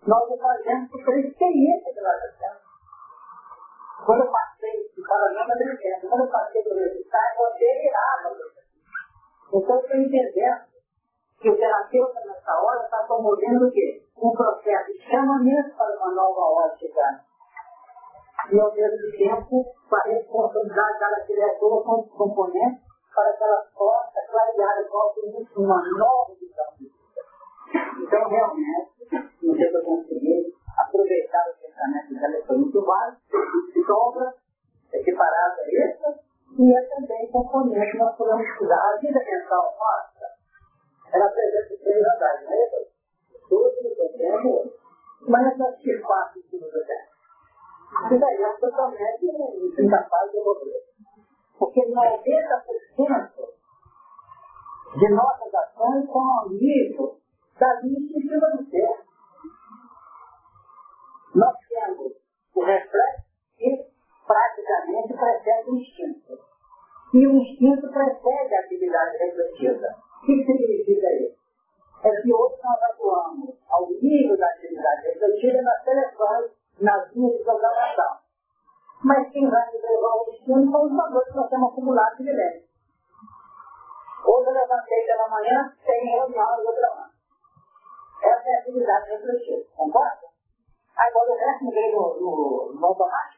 Nós 0.07 0.31
o 0.31 0.39
fazemos 0.39 0.91
por 0.91 1.19
experiência 1.19 1.95
que 1.95 2.01
nós 2.01 2.20
temos. 2.39 2.66
Quando 4.05 4.20
eu 4.24 4.31
passei, 4.31 4.89
ficava 4.95 5.31
não 5.33 5.43
adolescente, 5.43 6.07
quando 6.07 6.24
eu 6.24 6.31
passei 6.31 6.62
pelo 6.62 6.78
resultado, 6.78 7.35
eu 7.41 7.59
delirava. 7.59 8.37
Então 9.55 9.77
eu 9.77 9.81
estou 9.81 9.97
entendendo 9.97 10.66
que 11.41 11.51
o 11.51 11.57
terapeuta 11.57 12.20
nessa 12.27 12.53
hora 12.61 12.85
está 12.85 12.99
promovendo 13.05 13.66
o 13.66 13.70
quê? 13.70 14.03
Um 14.19 14.33
processo 14.33 14.93
de 14.93 15.11
chamamento 15.11 15.77
para 15.77 15.97
uma 15.97 16.12
nova 16.12 16.41
ótica 16.66 17.24
e 18.53 18.61
ao 18.61 18.73
mesmo 18.73 19.11
tempo 19.16 19.65
com 19.89 19.97
a 19.97 20.03
responsabilidade 20.05 20.93
de 20.93 20.99
cada 20.99 21.20
diretor 21.24 22.01
os 22.01 22.12
componente 22.12 22.87
para 23.17 23.33
que 23.33 23.45
ela 23.45 23.67
possa 23.75 24.21
clarear 24.31 24.85
o 24.85 24.93
nosso 24.93 25.21
início 25.25 25.63
uma 25.63 25.83
nova 25.97 26.35
visão 26.39 26.67
de 26.77 26.85
vida. 26.85 27.23
Então, 27.97 28.29
realmente, 28.29 28.93
não 29.43 29.55
sei 29.57 29.71
se 29.71 29.75
eu 29.75 29.83
consegui 29.83 30.55
aproveitar 30.77 31.49
o 31.49 31.55
pensamento 31.57 32.09
de 32.09 32.47
foi 32.47 32.57
muito 32.59 32.85
válido, 32.85 33.19
sobra, 33.87 34.35
é 34.93 35.03
separada 35.03 35.63
essa, 35.63 36.21
e 36.59 36.77
é 36.77 36.83
também 36.83 37.31
componente 37.31 37.93
que 37.93 37.99
nós 37.99 38.17
podemos 38.17 38.47
estudar 38.47 38.77
a 38.77 38.97
vida 38.99 39.19
é 39.19 39.25
mental 39.25 39.75
nossa. 39.79 40.27
Ela 41.15 41.25
apresenta 41.25 41.77
três 41.83 42.05
andares, 42.05 42.49
né? 42.49 42.57
Todos 43.49 43.73
os 43.79 43.97
contemplam, 43.97 44.73
mas 45.23 45.47
essas 45.47 46.03
quatro 46.03 46.43
que 46.43 46.59
nos. 46.59 46.75
E 48.13 48.19
daí, 48.19 48.43
ela 48.43 48.55
totalmente 48.59 49.25
incapaz 49.79 50.31
de 50.31 50.39
evoluir. 50.39 50.86
Porque 51.59 51.81
90% 51.81 51.97
é 52.99 53.47
de 54.99 55.09
nossas 55.11 55.55
ações 55.55 56.07
são 56.07 56.49
nível 56.51 57.19
da 57.59 57.81
lista 57.81 58.57
do 58.57 58.70
ser, 58.70 59.07
Nós 61.35 61.55
temos 61.69 62.12
o 62.55 62.65
reflexo 62.65 63.24
que 63.59 63.87
praticamente 64.27 65.15
precede 65.15 65.70
o 65.70 65.77
instinto. 65.77 66.39
E 67.15 67.27
o 67.27 67.33
instinto 67.37 67.89
precede 67.93 68.55
a 68.55 68.61
atividade 68.61 69.16
refletida. 69.19 69.97
O 70.23 70.27
que 70.27 70.45
significa 70.45 71.12
isso? 71.15 71.37
É 72.05 72.11
que 72.23 72.35
hoje 72.35 72.57
nós 72.62 72.83
atuamos 72.91 73.55
ao 73.69 73.89
nível 73.91 74.37
da 74.37 74.47
atividade 74.47 75.09
refletida 75.09 75.62
nas 75.62 75.85
televisões, 75.85 76.51
nas 76.81 77.15
músicas 77.15 77.61
da 77.61 77.70
nação. 77.70 78.26
Mas 79.05 79.31
quem 79.31 79.48
vai 79.48 79.70
levar 79.73 80.14
o 80.14 80.24
destino 80.31 80.70
são 80.70 80.86
os 80.86 80.97
valores 80.97 81.28
que 81.28 81.36
nós 81.36 81.51
temos 81.51 81.73
acumulados 81.73 82.18
de 82.18 82.32
leve. 82.32 82.66
Hoje 84.27 84.48
eu 84.48 84.55
levantei 84.55 85.06
pela 85.06 85.28
manhã, 85.28 85.73
tem 85.85 86.06
reunião 86.06 86.60
e 86.60 86.64
vou 86.64 86.74
trabalhar. 86.74 87.10
Essa 88.23 88.48
é 88.48 88.56
a 88.56 88.59
atividade 88.60 89.10
refletida, 89.10 89.64
concorda? 89.77 90.27
Agora 90.97 91.31
o 91.31 91.36
resto 91.36 91.70
veio 91.70 91.93
no, 91.94 92.20
no, 92.20 92.73
no 92.81 92.86
automático. 92.86 93.36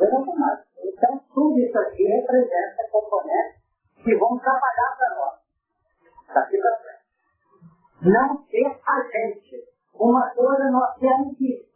Eu 0.00 0.10
não 0.12 0.24
tenho 0.24 0.38
mais. 0.38 0.60
Então 0.78 1.20
tudo 1.34 1.58
isso 1.58 1.78
aqui 1.78 2.04
representa 2.04 2.88
componentes 2.90 3.60
que 4.02 4.16
vão 4.16 4.38
trabalhar 4.38 4.96
para 4.96 5.16
nós. 5.16 5.38
Tá 6.28 6.40
Daqui 6.40 6.58
para 6.58 6.76
frente. 6.78 6.98
Não 8.02 8.46
ser 8.46 8.80
gente 9.10 9.68
Uma 9.94 10.30
coisa 10.30 10.64
é 10.64 10.70
nós 10.70 10.94
temos 10.98 11.36
que 11.36 11.67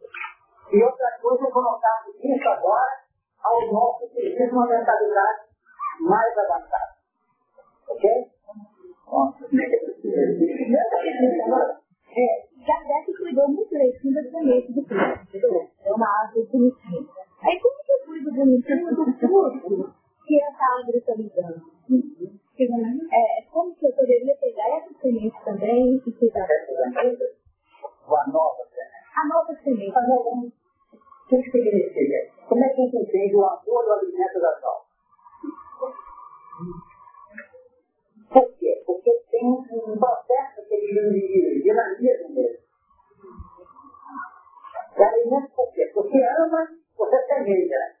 e 0.73 0.83
outra 0.83 1.19
coisa, 1.21 1.43
eu 1.43 1.51
vou 1.53 1.63
notar 1.63 2.03
isso 2.09 2.49
agora 2.49 3.03
ao 3.43 3.71
nosso 3.71 4.07
serviço, 4.13 4.55
uma 4.55 4.67
mentalidade 4.67 5.41
mais 5.99 6.37
adaptada. 6.37 6.93
Ok? 7.89 8.09
É, 12.15 12.47
Kardec 12.65 13.13
cuidou 13.17 13.49
muito 13.49 13.69
direitinho 13.69 14.23
do 14.23 14.31
planeta 14.31 14.71
do 14.71 14.85
Cristo. 14.85 15.69
É 15.83 15.93
uma 15.93 16.07
árvore 16.21 16.47
bonitinha. 16.51 17.07
Aí 17.43 17.59
como 17.59 17.83
que 17.83 17.91
eu 17.91 18.05
cuido 18.05 18.31
bonitinho 18.33 18.95
do 18.95 19.05
fruto 19.19 19.93
que 20.25 20.39
é 20.39 20.47
essa 20.47 20.79
árvore 20.79 20.97
está 20.97 21.15
me 21.15 21.29
dando? 21.29 21.61
É? 23.11 23.39
é, 23.39 23.45
como 23.51 23.75
que 23.75 23.85
eu 23.85 23.93
poderia 23.93 24.35
pegar 24.37 24.77
essa 24.77 24.93
semente 25.01 25.35
também 25.43 25.95
e 25.95 26.11
cuidar? 26.11 26.47
A 29.15 29.27
nova 29.27 29.53
semente. 29.53 29.97
A 29.97 30.07
nova 30.07 30.23
semente. 30.31 30.62
O 31.33 31.41
que 31.41 31.49
significa? 31.49 32.45
Como 32.47 32.63
é 32.63 32.69
que 32.69 32.81
a 32.81 32.85
gente 32.85 32.97
entende 32.97 33.35
o 33.35 33.43
amor 33.43 33.83
do 33.85 33.93
alimento 33.93 34.39
da 34.39 34.49
almas? 34.49 35.95
Por 38.31 38.53
quê? 38.59 38.83
Porque 38.85 39.11
tem 39.31 39.43
um 39.43 39.97
processo 39.97 40.67
que 40.67 40.75
ele 40.75 41.59
dinamiza 41.63 42.29
mesmo. 42.29 42.63
O 44.95 45.03
alimento 45.03 45.51
por 45.55 45.73
quê? 45.73 45.91
Porque 45.91 46.19
ama, 46.23 46.67
você 46.95 47.25
semeia. 47.25 47.95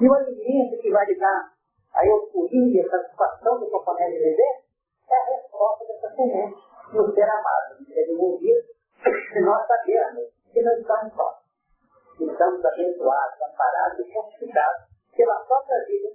E 0.00 0.08
o 0.08 0.14
alimento 0.14 0.80
que 0.80 0.90
vai 0.90 1.04
lhe 1.04 1.18
dar 1.18 1.52
a 1.92 2.06
euforia, 2.06 2.86
a 2.86 2.90
satisfação 2.92 3.60
do 3.60 3.68
componente 3.68 4.12
viver, 4.12 4.64
é 5.10 5.16
a 5.16 5.36
resposta 5.36 5.84
dessa 5.84 6.16
semente 6.16 6.56
no 6.94 7.12
ser 7.12 7.28
amado, 7.28 7.78
no 7.78 7.86
ser 7.86 8.10
envolvido, 8.10 8.68
que 9.04 9.40
nós 9.40 9.66
sabemos 9.66 10.30
que 10.50 10.62
não 10.62 10.72
estamos 10.78 11.12
só. 11.12 11.45
Estamos 12.20 12.64
abençoados, 12.64 13.42
amparados 13.42 13.98
e 14.00 14.12
fortificados 14.12 14.86
pela 15.14 15.36
própria 15.46 15.84
vida. 15.86 16.08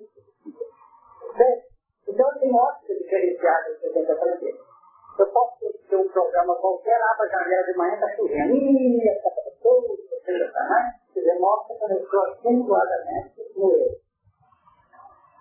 Então, 2.07 2.39
tem 2.39 2.53
ótica 2.53 2.93
diferenciada 2.95 3.75
que 3.79 3.87
eu 3.87 3.93
tenho 3.93 4.39
que 4.39 5.21
Eu 5.21 5.27
posso 5.27 5.73
ter 5.89 5.95
um 5.95 6.07
programa 6.09 6.55
qualquer, 6.55 6.99
abra 7.01 7.25
a 7.25 7.29
janela 7.29 7.63
de 7.63 7.77
manhã, 7.77 7.93
está 7.93 8.15
chovendo. 8.15 8.53
Ih, 8.53 9.09
essa 9.09 9.29
pessoa, 9.29 9.81
você 9.81 10.31
está 10.31 10.63
mais. 10.63 10.95
Quer 11.13 11.19
dizer, 11.19 11.39
mostra 11.39 11.75
que 11.75 11.83
eu 11.83 11.97
estou 11.97 12.21
acentuadamente 12.21 13.53
com 13.53 13.71
ele. 13.71 14.01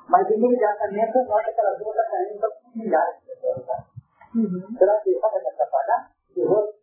Mas 0.09 0.28
imediatamente 0.28 1.16
eu 1.16 1.24
noto 1.24 1.49
aquela 1.49 1.70
duas 1.74 1.97
está 1.97 2.11
caindo 2.11 2.41
para 2.41 2.51
milhares 2.74 3.20
de 3.20 3.27
pessoas. 3.27 3.66
Será 4.78 5.01
que 5.01 5.20
sabe 5.20 5.41
me 5.41 5.49
atrapalhar? 5.49 6.11
E 6.37 6.41
o 6.43 6.51
outro, 6.51 6.80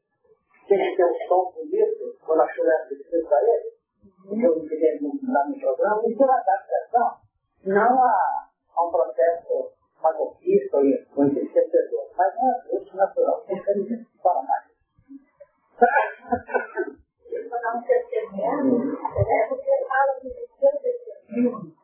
tem 0.67 0.77
que 0.77 0.95
ter 0.95 1.05
um 1.05 1.27
som 1.27 1.51
bonito, 1.51 2.17
quando 2.25 2.41
a 2.41 2.47
chuva 2.53 2.69
é 2.69 2.85
de 2.87 3.27
para 3.27 3.41
ele, 3.41 3.77
eu 4.43 4.59
me 4.59 4.69
fiquei 4.69 4.99
lá 5.27 5.47
no 5.47 5.59
programa, 5.59 6.01
isso 6.07 6.21
é 6.21 6.25
uma 6.25 6.39
adaptação, 6.39 7.17
não 7.65 8.03
a, 8.03 8.47
a 8.75 8.87
um 8.87 8.91
processo 8.91 9.71
masoquista 10.01 10.77
ou 10.77 10.83
enriquecedor, 11.25 12.09
mas 12.15 12.35
é 12.35 12.39
um 12.39 12.51
ajuste 12.51 12.95
natural, 12.95 13.41
tem 13.47 13.61
que 13.63 14.05
para 14.21 14.43
mais. 14.43 14.67
Eu 17.31 17.49
vou 17.49 17.61
dar 17.61 17.75
um 17.75 17.81
testemunho, 17.83 18.97
é 18.97 19.47
porque 19.47 19.85
fala 19.87 20.19
que 20.19 20.27
o 20.27 20.31
seu 20.59 20.71
testemunho 20.81 21.07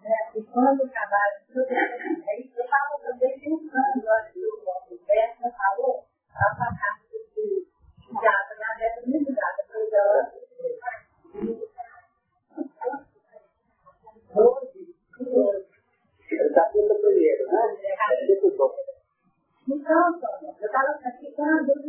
né? 0.03 0.17
E 0.35 0.43
quando 0.43 0.89
trabalho, 0.89 1.37
eu 1.55 1.63
estava 1.63 2.99
também 3.01 3.39
pensando, 3.39 4.09
acho 4.09 4.33
que 4.33 4.45
o 4.45 4.99
Beto 5.07 5.55
falou, 5.57 6.05
a 6.35 6.55
parte 6.55 7.07
de 7.35 7.67
gata, 8.11 8.52
Então, 19.65 20.19
eu 20.59 20.65
estava 20.65 20.93
praticando 20.99 21.82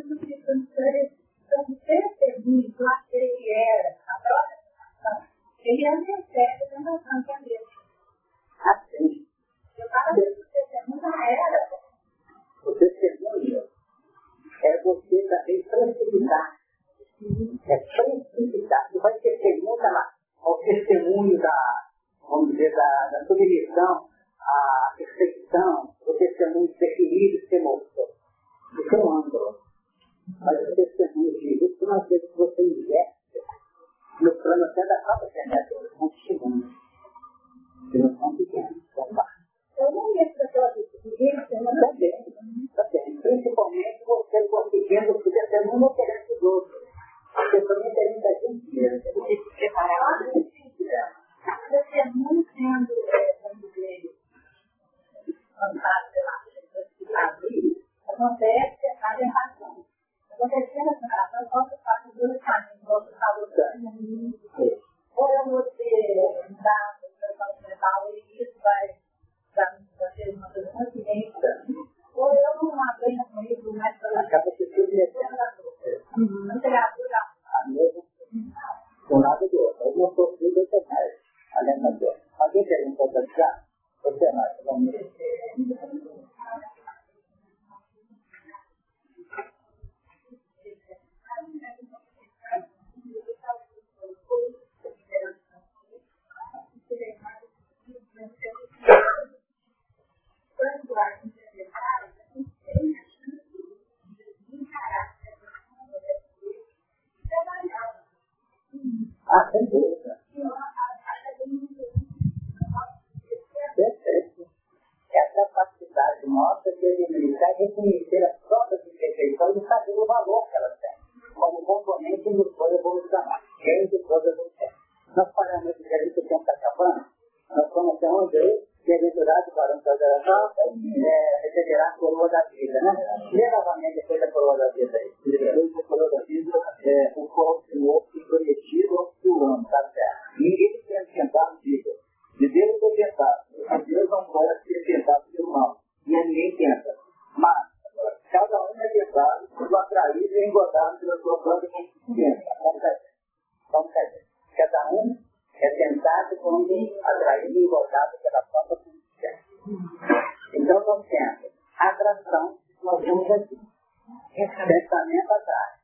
Pensamento 164.35 165.33
atrás. 165.33 165.79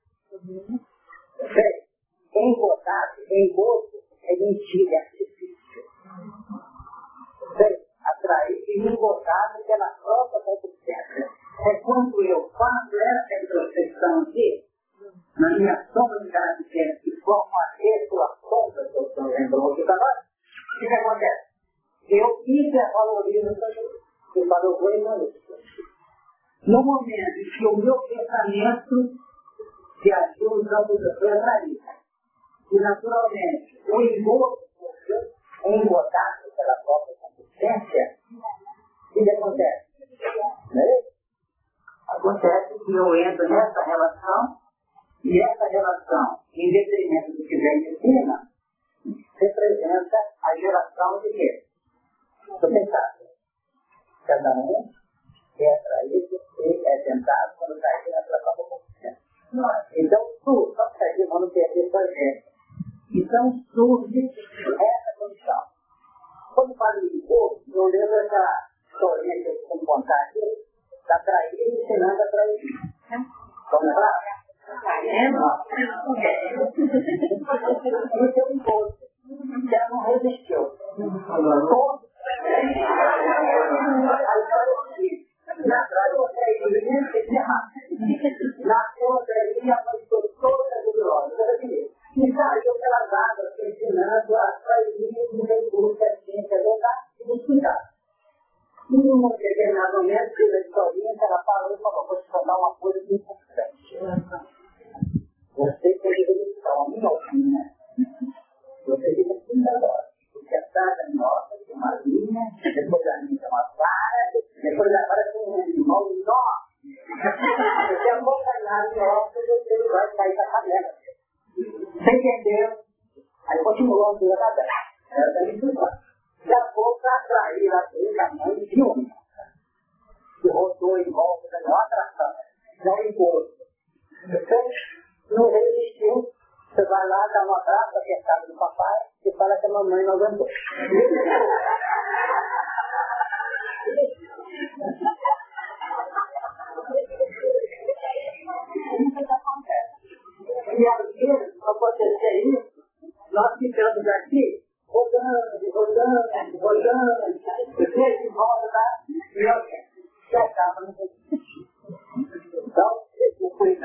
Bem, 1.54 1.76
engodado, 2.34 3.22
engodo, 3.30 4.02
é 4.24 4.32
mentira, 4.36 4.89
é 4.89 4.89
artifício. 4.89 4.89
tratamento 28.52 29.19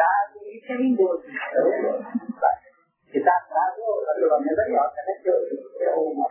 atrás 0.05 0.35
e 0.35 0.57
isso 0.57 0.71
é 0.71 0.75
lindoso. 0.75 1.23
que 3.05 3.11
se 3.11 3.17
está 3.17 3.31
atrás, 3.31 3.73
naturalmente 4.07 4.59
é 4.59 4.69
minhoca, 4.69 5.01
né? 5.05 5.13
Que 5.21 5.83
é 5.83 5.95
uma 5.95 6.27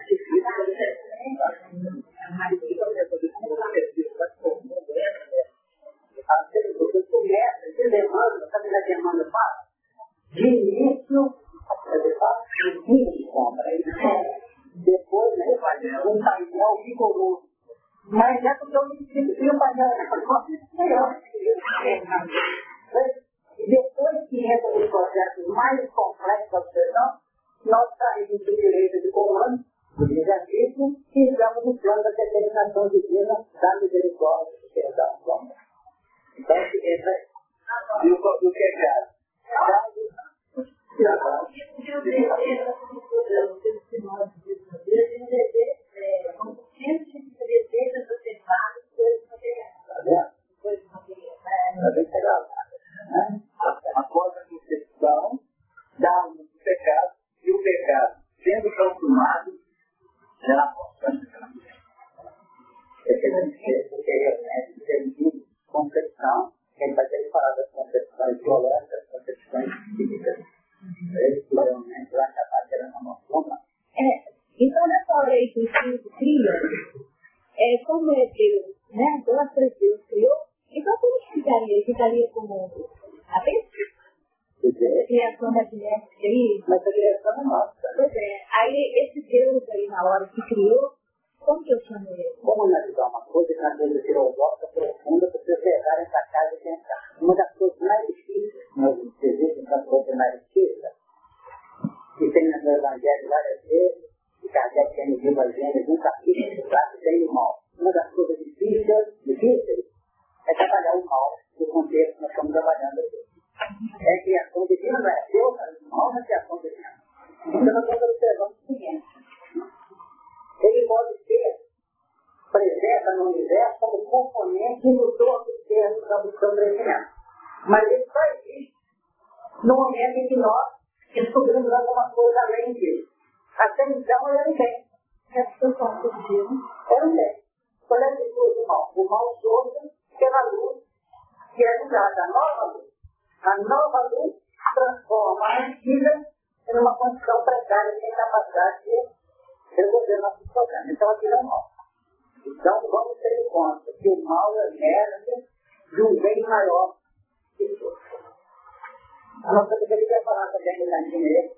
A 159.44 159.52
nossa 159.52 159.76
deveria 159.76 160.08
quer 160.08 160.24
falar 160.24 160.46
também 160.52 160.86
na 160.86 161.02
dinheiro. 161.02 161.52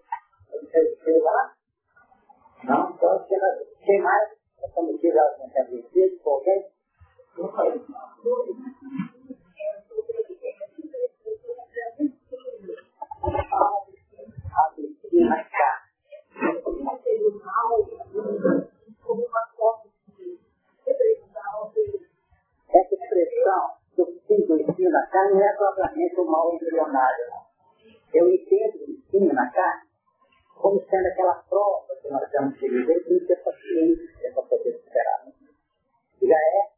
Você 0.50 1.18
lá? 1.20 1.54
Não? 2.64 2.90
Então, 2.90 3.24
quem 3.84 4.02
mais? 4.02 4.28
Na 4.60 5.48
cabeça, 5.54 6.16
qualquer. 6.20 6.68
Não 7.38 7.48
foi. 7.52 7.68
A 14.50 14.72
medicina 14.76 15.44
cá. 15.44 15.86
Essa 22.68 22.94
expressão 22.94 23.70
do 23.96 24.74
que 24.74 24.88
na 24.88 25.06
carne 25.06 25.34
não 25.34 25.44
é 25.44 25.52
propriamente 25.56 26.20
o 26.20 26.24
mal 26.24 26.52
embrionário. 26.52 27.45
Eu 28.16 28.32
entendo 28.32 28.80
o 28.80 28.90
ensino 28.90 29.34
na 29.34 29.50
carne 29.50 29.86
como 30.54 30.80
sendo 30.88 31.06
aquela 31.06 31.34
prova 31.34 31.94
que 32.00 32.08
nós 32.08 32.30
temos 32.30 32.58
que 32.58 32.66
viver 32.66 33.04
sem 33.04 33.26
ter 33.26 33.36
paciência 33.44 34.32
para 34.32 34.42
poder 34.44 34.72
superar. 34.72 35.26
Já 36.22 36.34
é 36.34 36.70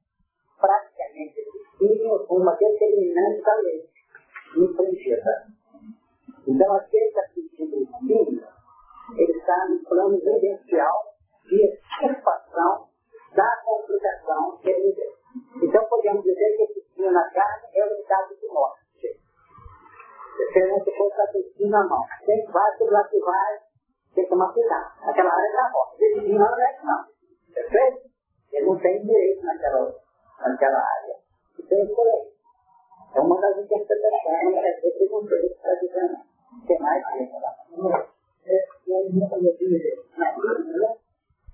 praticamente 0.59 1.40
possível 1.44 2.27
uma 2.28 2.56
determinante 2.56 3.40
da 3.43 3.55
lei 3.55 3.89
infringida. 4.56 5.47
Então, 6.44 6.74
aquele 6.74 7.12
que 7.12 7.20
assistiu 7.20 7.66
o 7.66 7.82
ensino, 7.82 8.43
ele 9.16 9.39
está 9.39 9.69
no 9.69 9.78
plano 9.85 10.19
vivencial 10.19 11.15
de 11.44 11.66
extirpação 11.66 12.89
da 13.36 13.62
complicação 13.65 14.59
que 14.59 14.70
ele 14.70 14.90
viveu. 14.90 15.12
Então, 15.62 15.85
podemos 15.85 16.24
dizer 16.24 16.56
que 16.56 16.62
esse 16.65 16.81
ensino 16.81 17.12
na 17.12 17.31
carne 17.31 17.69
é 17.74 17.85
o 17.85 17.94
estado 18.01 18.35
de 18.35 18.47
morte. 18.48 18.88
Se 20.39 20.60
não 20.66 20.85
se 20.85 20.97
fosse 20.97 21.20
assistir 21.20 21.69
na 21.69 21.85
mão, 21.85 22.01
quem 22.24 22.44
vai, 22.47 22.77
tudo 22.78 22.93
lá 22.93 23.05
que 23.05 23.19
vai, 23.19 23.59
tem 24.15 24.24
que 24.24 24.31
tomar 24.31 24.52
cuidado. 24.52 24.93
Aquela 25.02 25.35
área 25.35 25.52
da 25.52 25.70
morte. 25.70 26.05
Esse 26.05 26.19
ensino 26.19 26.39
não 26.39 26.47
é 26.47 26.78
não. 26.85 27.05
Perfeito? 27.52 28.09
Ele 28.52 28.66
não 28.66 28.78
tem 28.78 29.02
direito 29.02 29.44
naquela, 29.44 29.94
naquela 30.40 30.78
área. 30.78 31.16
Então, 31.59 31.78
isso 31.85 32.01
é 32.01 33.19
É 33.19 33.20
uma 33.20 33.40
das 33.40 33.59
interpretações, 33.59 34.56
é 34.56 34.81
esse 34.86 35.09
não 35.10 35.27
tem 35.27 35.40
que 35.40 35.47
estar 35.47 35.74
dizendo. 35.74 36.16
Tem 36.66 36.78
mais 36.78 37.05
que 37.06 37.27
falar. 37.27 37.55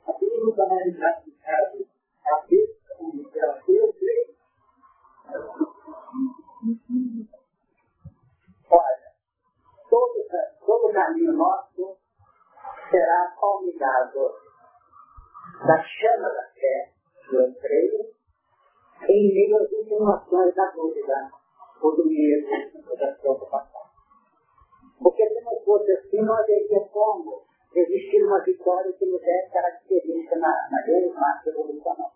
Aqui 0.06 0.26
não 0.40 0.50
está 0.50 0.66
mais 0.66 0.96
classificado. 0.96 1.86
Aqui, 2.24 2.76
ela 3.34 3.54
fez 3.62 3.94
Olha, 8.74 9.12
todo, 9.88 10.26
todo 10.66 10.92
caminho 10.92 11.32
nosso 11.32 11.96
será 12.90 13.34
convidado 13.38 14.34
da 15.64 15.82
chama 15.82 16.28
da 16.28 16.42
fé, 16.54 16.90
do 17.30 17.54
creio, 17.60 18.10
em 19.08 19.32
meio 19.32 19.62
às 19.62 19.72
insinuações 19.72 20.54
da 20.56 20.70
dúvida, 20.70 21.30
ou 21.80 21.94
do 21.94 22.04
medo, 22.06 22.48
ou 22.90 22.96
da 22.96 23.12
preocupação. 23.12 23.82
Porque 25.00 25.28
se 25.28 25.40
não 25.42 25.60
fosse 25.64 25.92
assim, 25.92 26.22
não 26.22 26.34
haveria 26.34 26.80
como 26.88 27.44
existir 27.74 28.24
uma 28.24 28.42
vitória 28.42 28.92
que 28.92 29.06
nos 29.06 29.20
desse 29.20 29.52
característica 29.52 30.36
na, 30.36 30.68
na 30.70 30.82
grande 30.82 31.14
massa 31.14 31.50
evolucional. 31.50 32.12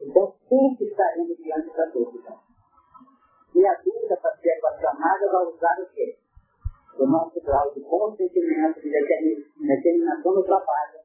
Então, 0.00 0.34
sempre 0.48 0.86
estaremos 0.86 1.36
diante 1.36 1.76
da 1.76 1.84
dúvida. 1.86 2.47
E 3.54 3.66
a 3.66 3.74
dúvida 3.74 4.16
para 4.16 4.36
ser 4.36 4.50
aclamada 4.50 5.32
vai 5.32 5.44
usar 5.46 5.80
o 5.80 5.86
quê? 5.94 6.16
O 6.98 7.06
nosso 7.06 7.40
grau 7.40 7.72
de 7.72 7.80
consentimento 7.80 8.80
de 8.80 8.90
determinação 8.90 10.34
do 10.34 10.44
trabalho. 10.44 10.98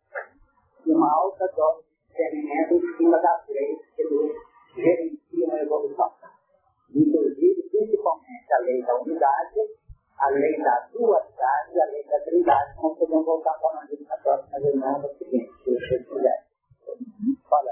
E 0.85 0.91
uma 0.91 1.13
alta 1.13 1.47
dose 1.55 1.83
de 1.83 2.07
discernimento 2.07 2.73
em 2.73 2.97
cima 2.97 3.19
das 3.19 3.47
leis 3.47 3.79
que 3.95 4.03
nos 4.03 4.31
gerenciam 4.75 5.51
a 5.51 5.61
evolução. 5.61 6.11
Inclusive, 6.93 7.63
principalmente 7.69 8.53
a 8.53 8.59
lei 8.59 8.83
da 8.83 8.95
unidade, 9.01 9.59
a 10.19 10.29
lei 10.29 10.57
da 10.57 10.87
dualidade, 10.93 11.79
a 11.79 11.85
lei 11.85 12.03
da 12.03 12.19
trindade, 12.19 12.75
como 12.75 12.95
podemos 12.95 13.25
voltar 13.25 13.57
falando 13.59 13.97
na 14.07 14.17
próxima 14.17 14.59
reunião 14.59 15.01
no 15.01 15.09
seguinte, 15.15 15.51
se 15.63 15.71
vocês 15.71 16.07
quiserem. 16.07 16.43
fala 17.49 17.71